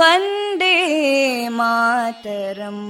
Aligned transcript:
वन्दे 0.00 0.74
मातरम् 1.58 2.84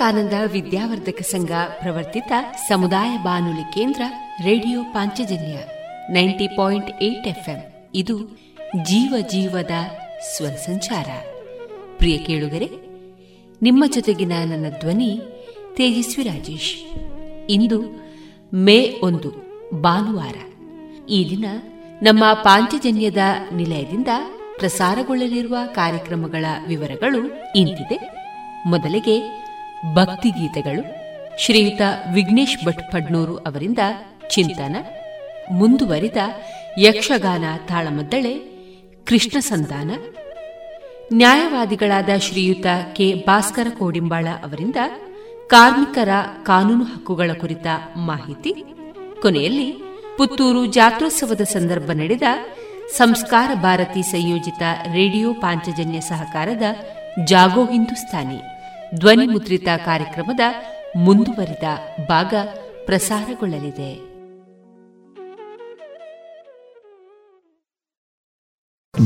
ವಿವೇಕಾನಂದ 0.00 0.50
ವಿದ್ಯಾವರ್ಧಕ 0.50 1.22
ಸಂಘ 1.22 1.50
ಪ್ರವರ್ತಿತ 1.80 2.32
ಸಮುದಾಯ 2.68 3.18
ಬಾನುಲಿ 3.18 3.72
ಕೇಂದ್ರ 3.72 4.02
radio 4.44 4.82
Panchajanya 4.82 5.56
ninety 6.10 6.48
point 6.56 7.02
eight 7.02 7.26
FM. 7.26 7.90
ಇದು 7.94 8.18
ಜೀವ 8.82 9.14
ಜೀವದ 9.20 9.70
ಸ್ವರ 10.36 10.50
ಸಂಚಾರ. 10.50 11.06
ಪ್ರಿಯ 11.98 12.18
ಕೇಳುಗರೆ, 12.18 12.70
ನಿಮ್ಮ 13.62 13.84
ಜೊತೆಗಿನ 13.86 14.32
ನನ್ನ 14.44 14.66
ಧ್ವನಿ 14.80 15.20
ತೇಜಸ್ವಿ 15.76 16.24
ರಾಜೇಶ್. 16.24 17.00
ಇಂದು 17.50 17.80
ಮೇ 18.54 19.00
ಒಂದು, 19.02 19.32
ಭಾನುವಾರ. 19.82 20.36
ಈ 21.08 21.30
ದಿನ 21.30 21.44
ನಮ್ಮ 22.02 22.24
ಪಾಂಚಜನ್ಯದ 22.32 23.18
ನಿಲಯದಿಂದ 23.52 24.08
ಪ್ರಸಾರಗೊಳ್ಳಲಿರುವ 24.58 25.56
ಕಾರ್ಯಕ್ರಮಗಳ 25.74 26.44
ವಿವರಗಳು 26.66 27.18
ಇಂತಿದೆ. 27.56 28.20
ಮೊದಲಿಗೆ 28.66 29.39
ಭಕ್ತಿಗೀತೆಗಳು 29.94 30.82
ಶ್ರೀಯುತ 31.38 31.80
ವಿಘ್ನೇಶ್ 32.14 32.66
ಭಟ್ 32.66 32.92
ಪಡ್ನೂರು 32.92 33.36
ಅವರಿಂದ 33.36 33.78
ಚಿಂತನ, 34.30 34.76
ಮುಂದುವರಿದ 35.52 36.16
ಯಕ್ಷಗಾನ 36.78 37.44
ತಾಳಮದ್ದಳೆ, 37.68 38.38
ಕೃಷ್ಣ 39.04 39.38
ಸಂಧಾನ 39.38 39.90
ನ್ಯಾಯವಾದಿಗಳಾದ 41.12 42.08
ಶ್ರೀಯುತ 42.20 42.66
ಕೆ. 42.92 43.14
ಭಾಸ್ಕರ 43.26 43.66
ಕೋಡಿಂಬಾಳ 43.78 44.26
ಅವರಿಂದ 44.42 44.76
ಕಾರ್ಮಿಕರ 45.46 46.08
ಕಾನೂನು 46.42 46.84
ಹಕ್ಕುಗಳ 46.84 47.30
ಕುರಿತ 47.40 47.66
ಮಾಹಿತಿ, 47.96 48.54
ಕೊನೆಯಲ್ಲಿ 49.22 49.72
ಪುತ್ತೂರು 50.18 50.66
ಜಾತ್ರೋತ್ಸವದ 50.66 51.40
ಸಂದರ್ಭ 51.40 51.90
ನಡೆದ 51.90 52.22
ಸಂಸ್ಕಾರ 52.96 53.50
ಭಾರತಿ 53.54 54.02
ಸಂಯೋಜಿತ 54.02 54.62
ರೇಡಿಯೋ 54.92 55.32
ಪಾಂಚಜನ್ಯ 55.32 56.00
ಸಹಕಾರದ 56.00 56.62
ಜಾಗೋ 57.24 57.64
ಹಿಂದೂಸ್ತಾನಿ. 57.64 58.59
ಧ್ವನಿ 58.98 59.26
ಮುದ್ರಿತ 59.26 59.68
ಕಾರ್ಯಕ್ರಮದ 59.76 60.40
ಮುಂದುವರಿದ 60.96 61.64
ಭಾಗ 62.08 62.34
ಪ್ರಸಾರಗೊಳ್ಳಲಿದೆ. 62.86 64.10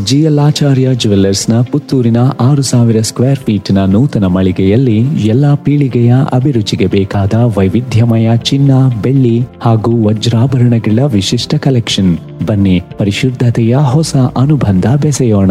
ಜಿಯಲಾಚಾರ್ಯ 0.04 0.94
ಜುವೆಲ್ಲರ್ಸ್ನ 0.94 1.60
ಪುತ್ತೂರಿನ 1.62 2.16
ಆರು 2.40 2.62
ಸಾವಿರ 2.62 3.00
ಸ್ಕ್ವೇರ್ 3.00 3.38
ಫೀಟ್ನ 3.38 3.84
ನೂತನ 3.84 4.26
ಮಳಿಗೆಯಲ್ಲಿ 4.26 4.98
ಎಲ್ಲಾ 5.26 5.54
ಪೀಳಿಗೆಯ 5.54 6.14
ಅಭಿರುಚಿಗೆ 6.32 6.87
ಬೇಕಾದ 6.87 7.34
ವೈವಿಧ್ಯಮಯ 7.34 8.37
ಚಿನ್ನ, 8.37 8.70
ಬೆಳ್ಳಿ 9.02 9.40
ಹಾಗೂ 9.62 10.06
ವಜ್ರಾಭರಣಗಳ 10.06 10.98
ವಿಶಿಷ್ಟ 11.02 11.54
ಕಲೆಕ್ಷನ್. 11.54 12.19
ಬನ್ನಿ, 12.46 12.80
ಪರಿಶುದ್ಧತೆಯ 12.98 13.76
ಹೊಸ 13.76 14.16
ಅನುಬಂಧ 14.16 14.87
ಬೆಸೆಯೋಣ. 15.02 15.50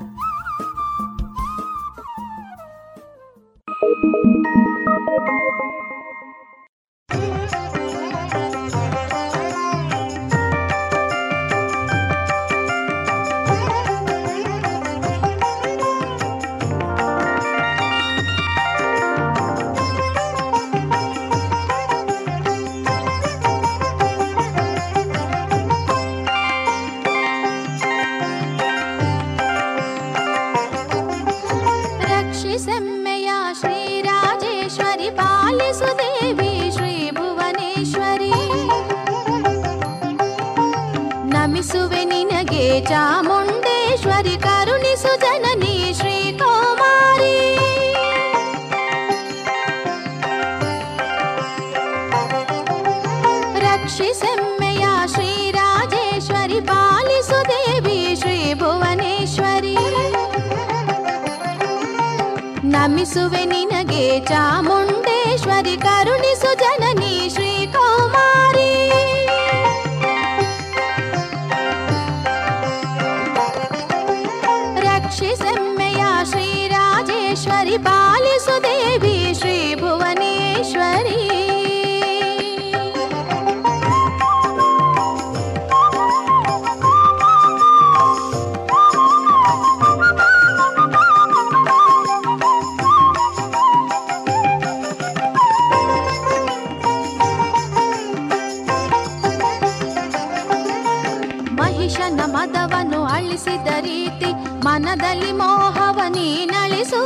ಮನದಲ್ಲಿ 105.01 105.31
ಮೋಹವನಿ 105.31 106.45
ನಳಿಸು. 106.45 106.99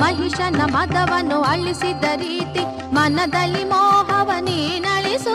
ಮಹಿಷನ 0.00 0.62
ಮದವನ್ನು 0.72 1.42
ಅಳಿಸಿದ 1.42 2.04
ರೀತಿ 2.16 2.94
ಮನದಲ್ಲಿ 2.94 3.64
ಮೋಹವನಿ 3.64 4.78
ನಳಿಸು. 4.78 5.34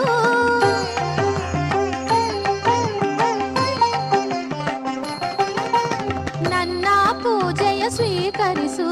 ನನ್ನ 6.50 6.86
ಪೂಜೆಯ 7.24 7.90
ಸ್ವೀಕರಿಸು. 7.90 8.90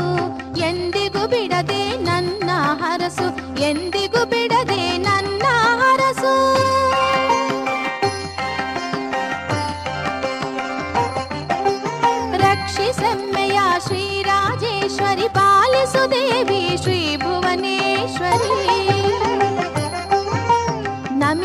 ಎಂದಿಗೂ 0.60 1.28
ಬಿಡದೆ 1.28 1.98
ನನ್ನ 1.98 2.50
ಹರಸು. 2.84 3.60
ಎಂದಿಗೂ 3.62 4.09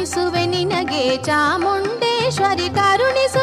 ನಮಿಸುವೆ 0.05 0.41
ನಿನಗೆ 0.47 1.03
ಚಾಮುಂಡೇಶ್ವರಿ 1.27 2.67
ಕರುಣಿಸು 2.75 3.43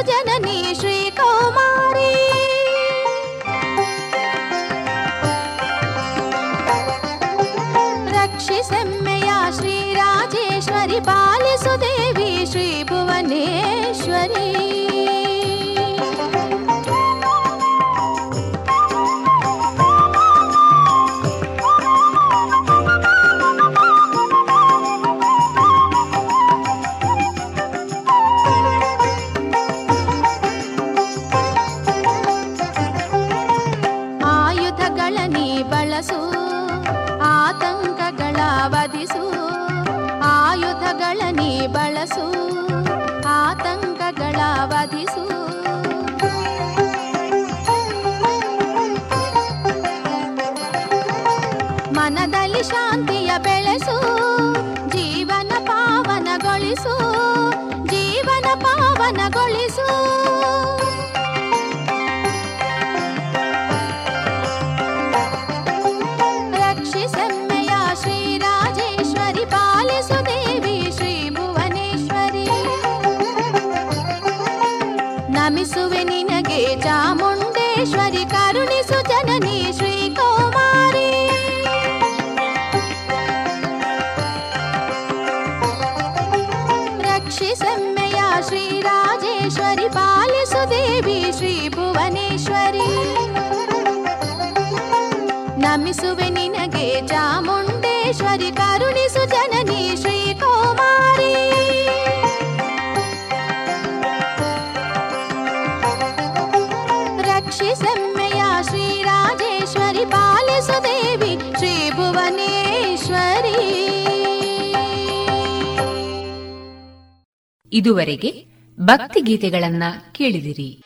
ಇದುವರೆಗೆ 117.73 118.45
ಭಕ್ತಿ 118.79 119.21
ಗೀತೆಗಳನ್ನ 119.21 119.83
ಕೇಳಿದಿರಿ. 120.11 120.81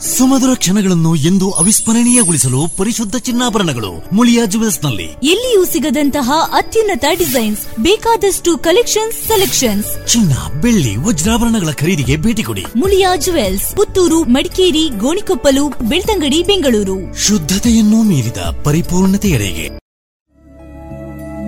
ಸುಮಧುರ 0.00 0.48
ಕ್ಷಣಗಳನ್ನು 0.54 1.14
ಎಂದು 1.14 1.50
ಅವಿಸ್ಮರಣೀಯಗೊಳಿಸಲು 1.50 2.76
ಪರಿಶುದ್ಧ 2.76 3.16
ಚಿನ್ನಾಭರಣಗಳು 3.16 4.14
ಮುಳಿಯಾ 4.14 4.44
ನಲ್ಲಿ 4.84 5.04
ಎಲ್ಲಿಯೂ 5.04 5.64
ಸಿಗದಂತಹ 5.64 6.32
ಅತ್ಯುನ್ನತ 6.52 7.04
ಡಿಸೈನ್ಸ್ 7.18 7.66
ಬೇಕಾದಷ್ಟು 7.66 8.58
ಕಲೆಕ್ಷನ್ಸ್ 8.58 9.18
ಸೆಲೆಕ್ಷನ್ಸ್. 9.18 10.08
ಚಿನ್ನ 10.08 10.60
ಬೆಳ್ಳಿ 10.60 10.96
ವಜ್ರಾಭರಣಗಳ 10.96 11.70
ಖರೀದಿಗೆ 11.72 12.16
ಭೇಟಿ 12.16 12.42
ಕೊಡಿ. 12.42 12.64
ಮುಳಿಯಾ 12.76 13.16
ಜುವೆಲ್ಸ್ 13.16 13.76
ಪುತ್ತೂರು 13.76 14.24
ಮಡಿಕೇರಿ 14.24 14.88
ಗೋಣಿಕೊಪ್ಪಲು 14.88 15.68
ಬೆಳ್ತಂಗಡಿ 15.68 16.42
ಬೆಂಗಳೂರು. 16.42 17.18
ಶುದ್ಧತೆಯನ್ನು 17.18 18.02
ಮೀರಿದ 18.02 18.36
ಪರಿಪೂರ್ಣತೆಯಡೆಗೆ. 18.64 19.80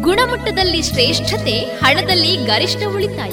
ಗುಣಮಟ್ಟದಲ್ಲಿ 0.03 0.83
ಶ್ರೇಷ್ಠತೆ 0.83 1.59
ಹಣದಲ್ಲಿ 1.59 2.37
ಗರಿಷ್ಠ 2.37 2.83
ಉಳಿತಾಯ. 2.95 3.33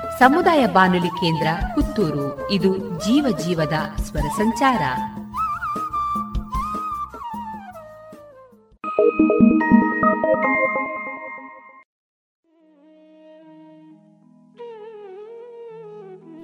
ಸಮುದಾಯ 0.21 0.67
ಬಾನುಲಿ 0.67 1.07
ಕೇಂದ್ರ 1.07 1.47
ಪುತ್ತೂರು. 1.75 2.51
ಇದು 2.51 2.77
ಜೀವ 2.77 3.37
ಜೀವದ 3.37 3.73
ಸ್ವರ 4.01 4.21
ಸಂಚಾರ. 4.21 4.81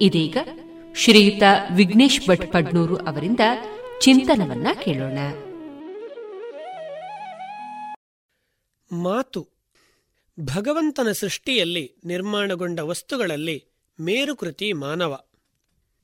ಇದೀಗ 0.00 0.36
ಶ್ರೀಯುತ 0.94 1.42
ವಿಘ್ನೇಶ್ 1.74 2.28
ಭಟ್ 2.28 2.52
ಪಡ್ನೂರು 2.52 2.96
ಅವರಿಂದ 2.96 3.40
ಚಿಂತನವನ್ನ 4.00 4.66
ಕೇಳೋಣ. 4.84 5.18
ಮಾತು. 8.92 9.58
ಭಗವಂತನ 10.40 11.12
ಸೃಷ್ಟಿಯಲ್ಲಿ 11.12 12.00
ನಿರ್ಮಾಣಗೊಂಡ 12.04 12.80
ವಸ್ತುಗಳಲ್ಲಿ 12.80 13.67
ಮೇರುಕೃತಿ 14.00 14.72
ಮಾನವ. 14.72 15.24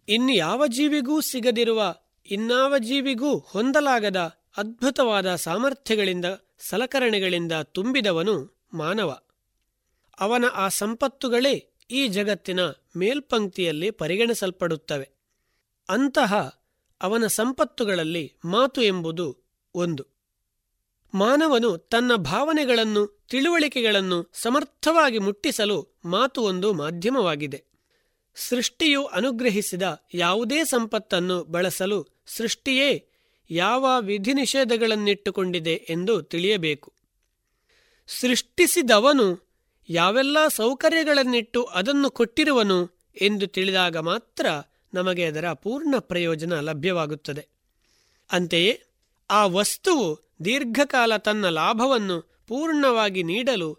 ಇನ್ಯಾವ 0.08 0.66
ಜೀವಿಗೂ 0.66 1.20
ಸಿಗದಿರುವ, 1.20 1.94
ಇನ್ನಾವ 2.30 2.78
ಜೀವಿಗೂ 2.78 3.38
ಹೊಂದಲಾಗದ 3.38 4.16
ಅದ್ಭುತವಾದ 4.56 5.34
ಸಾಮರ್ಥ್ಯಗಳಿಂದ, 5.34 6.24
ಸಲಕರಣೆಗಳಿಂದ 6.58 7.52
ತುಂಬಿದವನು 7.52 8.66
ಮಾನವ. 8.74 9.20
ಅವನ 10.20 10.44
ಆ 10.52 10.68
ಸಂಪತ್ತುಗಳೇ 10.68 11.72
ಈ 11.90 12.08
ಜಗತ್ತಿನ 12.08 12.60
ಮೇಲ್ಪಂಕ್ತಿಯಲ್ಲಿ 12.96 13.90
ಪರಿಗಣಿಸಲ್ಪಡುತ್ತವೆ. 13.90 15.10
ಅಂತಹ 15.88 16.64
ಅವನ 17.02 17.26
ಸಂಪತ್ತುಗಳಲ್ಲಿ 17.26 18.32
ಮಾತು 18.44 18.82
ಎಂಬುದು 18.82 19.38
ಒಂದು. 19.74 20.06
ಮಾನವನು 21.14 21.78
ತನ್ನ 21.78 22.14
ಭಾವನೆಗಳನ್ನು, 22.14 23.06
ತಿಳುವಳಿಕೆಗಳನ್ನು 23.30 24.30
ಸಮರ್ಥವಾಗಿ 24.34 25.18
ಮುಟ್ಟಿಸಲು 25.18 26.00
ಮಾತು 26.04 26.42
ಒಂದು 26.42 26.72
ಮಾಧ್ಯಮವಾಗಿದೆ. 26.72 27.73
ಸೃಷ್ಟಿಯು 28.34 29.04
ಅನುಗ್ರಹಿಸಿದ 29.04 29.82
ಯಾವುದೇ 30.14 30.64
ಸಂಪತ್ತನ್ನು 30.64 31.44
ಬಳಸಲು 31.44 32.06
ಸೃಷ್ಟಿಯೇ 32.26 33.08
ಯಾವ 33.50 34.00
ವಿಧಿ 34.00 34.34
ನಿಷೇಧಗಳನ್ನಿಟ್ಟುಕೊಂಡಿದೆ 34.34 35.86
ಎಂದು 35.88 36.22
ತಿಳಿಯಬೇಕು. 36.22 36.92
ಸೃಷ್ಟಿಸಿದವನು 38.06 39.44
ಯಾವೆಲ್ಲ 39.88 40.48
ಸೌಕರ್ಯಗಳನ್ನಿಟ್ಟು 40.48 41.64
ಅದನ್ನು 41.64 42.10
ಕೊಟ್ಟಿರುವನು 42.10 43.08
ಎಂದು 43.20 43.46
ತಿಳಿದಾಗ 43.46 43.96
ಮಾತ್ರ 43.96 44.46
ನಮಗೆ 44.94 45.24
ಅದರ 45.24 45.52
ಪೂರ್ಣ 45.52 45.94
ಪ್ರಯೋಜನ 45.98 46.60
ಲಭ್ಯವಾಗುತ್ತದೆ. 46.60 47.48
ಅಂತೆಯೇ 48.32 48.82
ಆ 49.30 49.46
ವಸ್ತುವು 49.46 50.34
ದೀರ್ಘಕಾಲ 50.44 51.16
ತನ್ನ 51.16 51.48
ಲಾಭವನ್ನು 51.48 52.44
ಪೂರ್ಣವಾಗಿ 52.46 53.22
ನೀಡಲು 53.22 53.78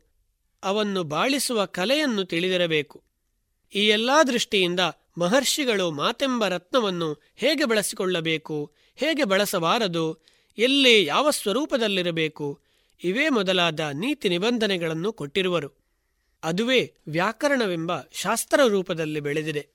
ಅವನ್ನು 0.63 1.03
ಬಾಳಿಸುವ 1.03 1.65
ಕಲೆಯನ್ನು 1.65 2.25
ತಿಳಿದಿರಬೇಕು. 2.25 3.04
ಈ 3.75 3.87
ಎಲ್ಲಾ 3.87 4.23
ದೃಷ್ಟಿಯಿಂದ 4.23 4.79
ಮಹರ್ಷಿಗಳು 5.17 5.91
ಮಾತೆಂಬ 5.91 6.47
ರತ್ನವನ್ನು 6.47 7.21
ಹೇಗೆ 7.35 7.65
ಬಳಸಿಕೊಳ್ಳಬೇಕು, 7.65 8.71
ಹೇಗೆ 8.95 9.23
ಬಳಸಬಾರದು, 9.23 10.19
ಎಲ್ಲಿ 10.57 11.05
ಯಾವ 11.05 11.29
ಸ್ವರೂಪದಲ್ಲಿರಬೇಕು, 11.29 12.59
ಇವೇ 13.03 13.29
ಮೊದಲಾದ 13.29 13.79
ನೀತಿ 13.79 14.29
ನಿಬಂಧನೆಗಳನ್ನು 14.29 15.13
ಕೊಟ್ಟಿರುವರು. 15.13 15.71
ಅದುವೇ 16.43 16.93
ವ್ಯಾಕರಣವೆಂಬ 17.07 17.91
ಶಾಸ್ತ್ರ 18.11 18.59
ರೂಪದಲ್ಲಿ 18.67 19.19
ಬೆಳೆದಿದೆ. 19.19 19.67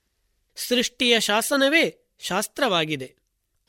ಸೃಷ್ಟಿಯ 0.56 1.20
ಶಾಸನವೇ 1.20 2.10
ಶಾಸ್ತ್ರವಾಗಿದೆ. 2.20 3.14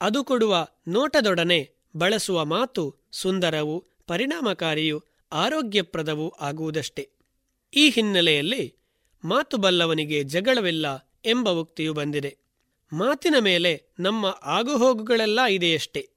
ಅದು 0.01 0.23
ಕೊಡುವ 0.23 0.67
ನೋಟದೊಡನೆ 0.87 1.71
ಬಳಸುವ 1.95 2.45
ಮಾತು 2.45 2.95
ಸುಂದರವೂ, 3.11 3.79
ಪರಿಣಾಮಕಾರಿಯೂ, 4.07 5.03
ಆರೋಗ್ಯಪ್ರದವೂ 5.31 6.29
ಆಗುವುದಷ್ಟೇ. 6.29 7.09
ಈ 7.73 7.89
ಹಿನ್ನೆಲೆಯಲ್ಲಿ 7.89 8.80
ಮಾತು 9.23 9.57
ಬಲ್ಲವನಿಗೆ 9.57 10.23
ಜಗಳವಿಲ್ಲ 10.23 11.11
ಎಂಬ 11.25 11.49
ಉಕ್ತಿಯು 11.49 11.93
ಬಂದಿದೆ. 11.93 12.37
ಮಾತಿನ 12.93 13.35
ಮೇಲೆ 13.39 13.83
ನಮ್ಮ 13.99 14.39
ಆಗುಹೋಗುಗಳೆಲ್ಲ 14.43 15.39
ಇದೆಯಷ್ಟೇ. 15.49 16.09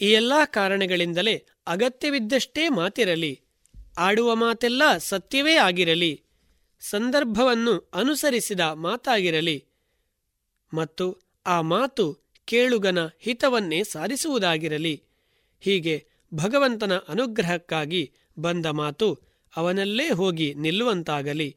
ಈ 0.00 0.04
ಎಲ್ಲಾ 0.04 0.44
ಕಾರಣಗಳಿಂದಲೇ 0.44 1.44
ಅಗತ್ಯವಿದ್ದಷ್ಟೇ 1.66 2.68
ಮಾತಿರಲಿ, 2.68 3.40
ಆಡುವ 3.98 4.34
ಮಾತೆಲ್ಲ 4.34 4.96
ಸತ್ಯವೇ 4.96 5.56
ಆಗಿರಲಿ, 5.56 6.22
ಸಂದರ್ಭವನ್ನು 6.80 7.90
ಅನುಸರಿಸಿದ 7.94 8.60
ಮಾತಾಗಿರಲಿ, 8.60 9.64
ಮತ್ತು 10.74 11.18
ಆ 11.46 11.60
ಮಾತು 11.60 12.18
ಕೇಳುಗನ 12.44 12.98
ಹಿತವನ್ನೇ 13.18 13.84
ಸಾಧಿಸುವುದಾಗಿರಲಿ, 13.84 15.02
ಹೀಗೆ 15.60 16.06
ಭಗವಂತನ 16.34 16.96
ಅನುಗ್ರಹಕ್ಕಾಗಿ 16.96 18.12
ಬಂದ 18.38 18.66
ಮಾತು 18.66 19.18
ಅವನಲ್ಲೇ 19.56 20.10
ಹೋಗಿ 20.10 20.54
ನಿಲ್ಲುವಂತಾಗಲಿ. 20.54 21.56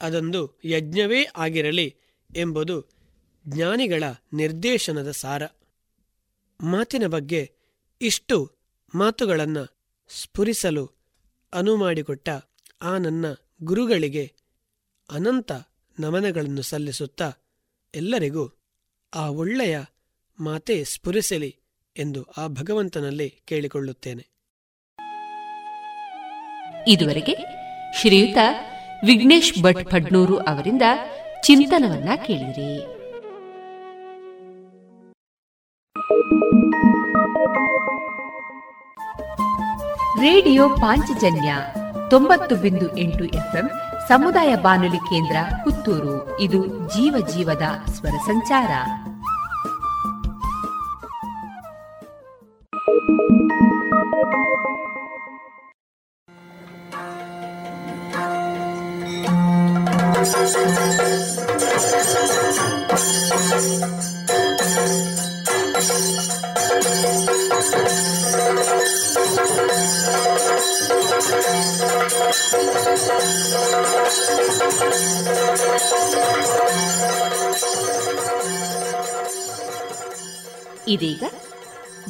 ಅದೊಂದು 0.00 0.60
ಯಜ್ಞವೇ 0.64 1.24
ಆಗಿರಲಿ 1.36 1.96
ಎಂಬುದು 2.36 2.90
ಜ್ಞಾನಿಗಳ 3.48 4.02
ನಿರ್ದೇಶನದ 4.32 5.10
ಸಾರ. 5.10 5.42
ಮಾತಿನ 6.60 7.06
ಬಗ್ಗೆ 7.06 7.52
ಇಷ್ಟು 8.02 8.52
ಮಾತುಗಳನ್ನು 8.94 9.78
ಸ್ಫುರಿಸಲು 10.10 10.92
ಅನುಮಾಡಿಕೊಟ್ಟ 11.52 12.28
ಆ 12.82 12.98
ನನ್ನ 12.98 13.24
ಗುರುಗಳಿಗೆ 13.62 14.32
ಅನಂತ 15.10 15.52
ನಮನಗಳನ್ನು 16.00 16.62
ಸಲ್ಲಿಸುತ್ತಾ 16.62 17.32
ಎಲ್ಲರಿಗೂ 17.94 18.60
ಆ 19.14 19.28
ಒಳ್ಳೆಯ 19.28 19.80
ಮಾತೇ 20.40 20.84
ಸ್ಫುರಿಸಲಿ 20.84 21.56
ಎಂದು 21.96 22.22
ಆ 22.22 22.46
ಭಗವಂತನಲ್ಲಿ 22.46 23.30
ಕೇಳಿಕೊಳ್ಳುತ್ತೇನೆ. 23.30 24.26
ಇದುವರೆಗೆ 26.86 27.36
ಶ್ರೀಯುತ 28.00 28.38
ವಿಘ್ನೇಶ್ 29.04 29.62
ಭಟ್ 29.62 29.90
ಫಡ್ನೂರು 29.90 30.36
ಅವರಿಂದ 30.36 30.82
ಚಿಂತನವನ್ನ 31.44 32.08
ಕೇಳಿರಿ. 32.26 32.86
ರೇಡಿಯೋ 40.20 40.68
ಪಾಂಚಜನ್ಯ 40.68 41.54
ತೊಂಬತ್ತು 42.10 42.56
ಬಿಂದು 42.56 42.96
ಎಂಟು 42.96 43.24
ಎಫ್ಎಂ 43.24 43.70
ಸಮುದಾಯ 44.08 44.56
ಬಾನುಲಿ 44.56 44.96
ಕೇಂದ್ರ 44.96 45.36
ಪುತ್ತೂರು. 45.64 46.40
ಇದು 46.40 46.66
ಜೀವ 46.66 47.26
ಜೀವದ 47.26 47.90
ಸ್ವರ 47.90 48.16
ಸಂಚಾರ. 48.26 48.68
ಇದೀಗ 80.88 81.24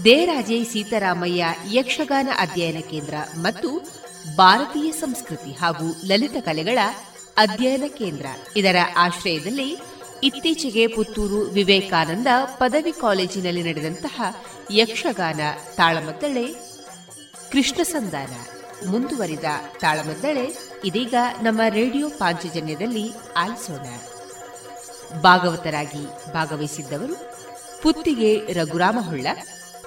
ದೇರಾಜೆ 0.05 0.65
ಸೀತಾರಾಮಯ್ಯ 0.65 1.45
ಯಕ್ಷಗಾನ 1.73 2.29
ಅಧ್ಯಯನ 2.39 2.81
ಕೇಂದ್ರ 2.91 3.15
ಮತ್ತು 3.37 3.71
ಭಾರತೀಯ 4.37 4.93
ಸಂಸ್ಕೃತಿ 4.93 5.53
ಹಾಗೂ 5.53 5.87
ಲಲಿತ 6.05 6.37
ಕಲೆಗಳ 6.45 6.79
ಅಧ್ಯಯನ 7.39 7.87
ಕೇಂದ್ರ. 7.99 8.27
ಇದರ 8.57 8.77
ಆಶ್ರಯದಲ್ಲಿ 8.97 9.69
ಇತ್ತೀಚೆಗೆ 10.23 10.85
ಪುತ್ತೂರು 10.87 11.41
ವಿವೇಕಾನಂದ 11.57 12.27
ಪದವಿ 12.59 12.93
ಕಾಲೇಜಿನಲ್ಲಿ 13.01 13.63
ನಡೆದಂತಹ 13.63 14.17
ಯಕ್ಷಗಾನ 14.71 15.41
ತಾಳಮದ್ದಳೆ 15.77 16.47
ಕೃಷ್ಣ 17.53 17.81
ಸಂಧಾನ 17.83 18.33
ಮುಂದುವರಿದ 18.87 19.49
ತಾಳಮದ್ದಳೆ, 19.81 20.47
ಇದೀಗ 20.85 21.15
ನಮ್ಮ 21.43 21.61
ರೇಡಿಯೋ 21.69 22.07
ಪಾಂಚಜನ್ಯದಲ್ಲಿ 22.11 23.07
ಆಲಿಸೋಣ. 23.37 23.87
ಭಾಗವತರಾಗಿ 25.23 26.33
ಭಾಗವಹಿಸಿದ್ದವರು 26.33 27.17
ಪುತ್ತಿಗೆ 27.83 28.33
ರಘುರಾಮ 28.53 28.99
ಹೊಳ್ಳ 29.01 29.27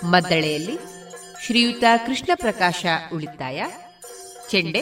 ಮದ್ದಳೆಯಲ್ಲಿ 0.03 0.75
ಶ್ರೀಯುತ 1.45 1.83
ಕೃಷ್ಣ 2.05 2.31
ಪ್ರಕಾಶ 2.35 2.85
ಉಳಿತಾಯ 3.13 3.61
ಚೆಂಡೆ 4.49 4.81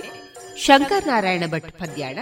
ಶಂಕರನಾರಾಯಣ 0.58 1.44
ಭಟ್ 1.48 1.72
ಪದ್ಯಾಣ 1.80 2.20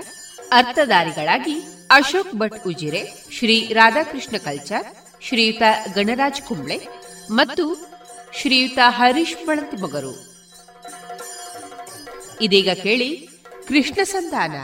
ಅರ್ಥಧಾರಿಗಳಾಗಿ 0.52 1.62
ಅಶೋಕ್ 1.92 2.34
ಭಟ್ 2.34 2.68
ಉಜಿರೆ, 2.68 3.14
ಶ್ರೀ 3.32 3.74
ರಾಧಾಕೃಷ್ಣ 3.74 4.38
ಕಲ್ಚಾರ್, 4.38 4.86
ಶ್ರೀಯುತ 5.22 5.62
ಗಣರಾಜ್ 5.96 6.42
ಕುಂಬ್ಳೆ 6.42 6.88
ಮತ್ತು 7.32 7.76
ಶ್ರೀಯುತ 8.34 8.80
ಹರೀಶ್ 8.88 9.80
ಮೊಗರು. 9.80 10.38
ಇದೀಗ 12.42 12.70
ಕೇಳಿ 12.84 13.30
ಕೃಷ್ಣ 13.68 14.04
ಸಂಧಾನ, 14.04 14.56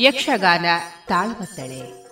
ಯಕ್ಷಗಾನ 0.00 0.66
ತಾಳ್ಮತ್ತಳೆ. 1.08 2.07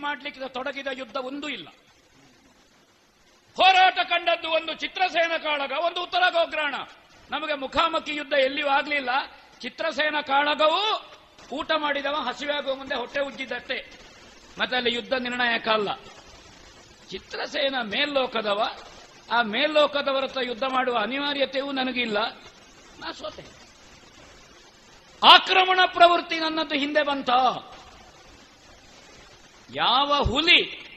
ಮಾಡಲಿಕ್ಕೆ 0.00 0.48
ತೊಡಗಿದ 0.48 0.86
ಯುದ್ಧ 0.92 1.16
ಒಂದೂ 1.16 1.48
ಇಲ್ಲ. 1.48 1.68
ಹೋರಾಟ 3.56 3.98
ಕಂಡದ್ದು 3.98 4.50
ಒಂದು 4.50 4.74
ಚಿತ್ರಸೇನ 4.74 5.32
ಕಾಳಗ, 5.42 5.72
ಒಂದು 5.72 6.02
ಉತ್ತರ 6.02 6.22
ಗೋಗ್ರಹಣ 6.30 6.74
ನಮಗೆ 7.30 7.54
ಮುಖಾಮುಖಿ 7.54 8.14
ಯುದ್ಧ 8.14 8.32
ಎಲ್ಲಿಯೂ 8.32 8.68
ಆಗಲಿಲ್ಲ. 8.68 9.10
ಚಿತ್ರಸೇನ 9.60 10.16
ಕಾಳಗವು 10.20 10.82
ಊಟ 11.52 11.70
ಮಾಡಿದವ, 11.76 12.14
ಹಸಿವೆ 12.14 12.52
ಆಗುವ 12.52 12.74
ಮುಂದೆ 12.74 12.94
ಹೊಟ್ಟೆ 12.94 13.20
ಉಜ್ಜಿದಷ್ಟೇ 13.20 13.90
ಮತ್ತೆ 14.58 14.76
ಅಲ್ಲಿ 14.76 14.94
ಯುದ್ಧ 14.94 15.12
ನಿರ್ಣಾಯಕ 15.12 15.68
ಅಲ್ಲ. 15.68 15.94
ಚಿತ್ರಸೇನ 17.10 17.74
ಮೇಲ್ಲೋಕದವ, 17.82 18.68
ಆ 19.30 19.42
ಮೇಲ್ಲೋಕದವರ 19.42 20.24
ಯುದ್ಧ 20.42 20.62
ಮಾಡುವ 20.64 20.98
ಅನಿವಾರ್ಯತೆಯೂ 20.98 21.72
ನನಗಿಲ್ಲ. 21.72 22.18
ನಾ 23.00 23.12
ಸೋತೆ. 23.12 23.44
ಆಕ್ರಮಣ 25.22 25.80
ಪ್ರವೃತ್ತಿ 25.86 26.38
ನನ್ನದು 26.38 26.74
ಹಿಂದೆ 26.74 27.02
ಬಂತ. 27.02 27.30
ಯಾವ 29.74 30.22
ಹುಲಿ 30.22 30.90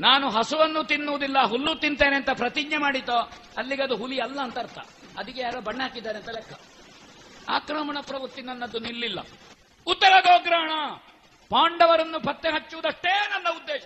ನಾನು 0.00 0.30
ಹಸುವನ್ನು 0.30 0.84
ತಿನ್ನುವುದಿಲ್ಲ, 0.84 1.42
ಹುಲ್ಲು 1.42 1.74
ತಿಂತೇನೆ 1.74 2.16
ಅಂತ 2.16 2.30
ಪ್ರತಿಜ್ಞೆ 2.30 2.76
ಮಾಡಿತೋ, 2.76 3.32
ಅಲ್ಲಿಗೆ 3.56 3.82
ಅದು 3.82 3.96
ಹುಲಿ 3.96 4.18
ಅಲ್ಲ 4.18 4.40
ಅಂತ 4.40 4.58
ಅರ್ಥ. 4.58 4.78
ಅದಕ್ಕೆ 5.18 5.40
ಯಾರೋ 5.40 5.60
ಬಣ್ಣ 5.60 5.82
ಹಾಕಿದ್ದಾರೆ 5.82 6.18
ಅಂತ 6.18 6.28
ಲೆಕ್ಕ. 6.28 6.52
ಆಕ್ರಮಣ 7.48 7.98
ಪ್ರವೃತ್ತಿ 8.00 8.42
ನನ್ನದು 8.42 8.78
ನಿಲ್ಲಿಲ್ಲ. 8.78 9.18
ಉತ್ತರ 9.86 10.12
ಗೋಗ್ರಹಣ 10.20 10.70
ಪಾಂಡವರನ್ನು 11.50 12.20
ಪತ್ತೆ 12.20 12.48
ಹಚ್ಚುವುದಷ್ಟೇ 12.48 13.28
ನನ್ನ 13.30 13.46
ಉದ್ದೇಶ. 13.50 13.82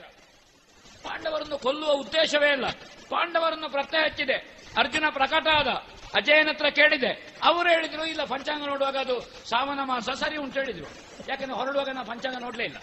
ಪಾಂಡವರನ್ನು 1.03 1.59
ಕೊಲ್ಲುವ 1.59 1.91
ಉದ್ದೇಶವೇ 1.91 2.53
ಇಲ್ಲ 2.53 2.67
ಪಾಂಡವರನ್ನು 3.11 3.71
ಪತ್ತೆ 3.71 3.99
ಹಚ್ಚಿದೆ. 3.99 4.35
ಅರ್ಜುನ 4.79 5.05
ಪ್ರಕಟ 5.11 5.47
ಆದ. 5.49 5.69
ಅಜಯನ 6.15 6.49
ಹತ್ರ 6.49 6.67
ಕೇಳಿದೆ. 6.67 7.37
ಅವರು 7.43 7.69
ಹೇಳಿದ್ರು, 7.69 8.05
ಇಲ್ಲ, 8.05 8.25
ಪಂಚಾಂಗ 8.25 8.67
ನೋಡುವಾಗ 8.67 8.97
ಅದು 8.97 9.21
ಸಾವನ 9.21 9.79
ಮಾಸ 9.83 10.11
ಸರಿ 10.11 10.37
ಉಂಟು 10.37 10.61
ಹೇಳಿದ್ರು. 10.61 10.87
ಯಾಕಂದ್ರೆ 11.29 11.53
ಹೊರಡುವಾಗ 11.53 11.89
ನಾ 11.89 12.03
ಪಂಚಾಂಗ 12.03 12.37
ನೋಡ್ಲೇ 12.41 12.65
ಇಲ್ಲ. 12.65 12.77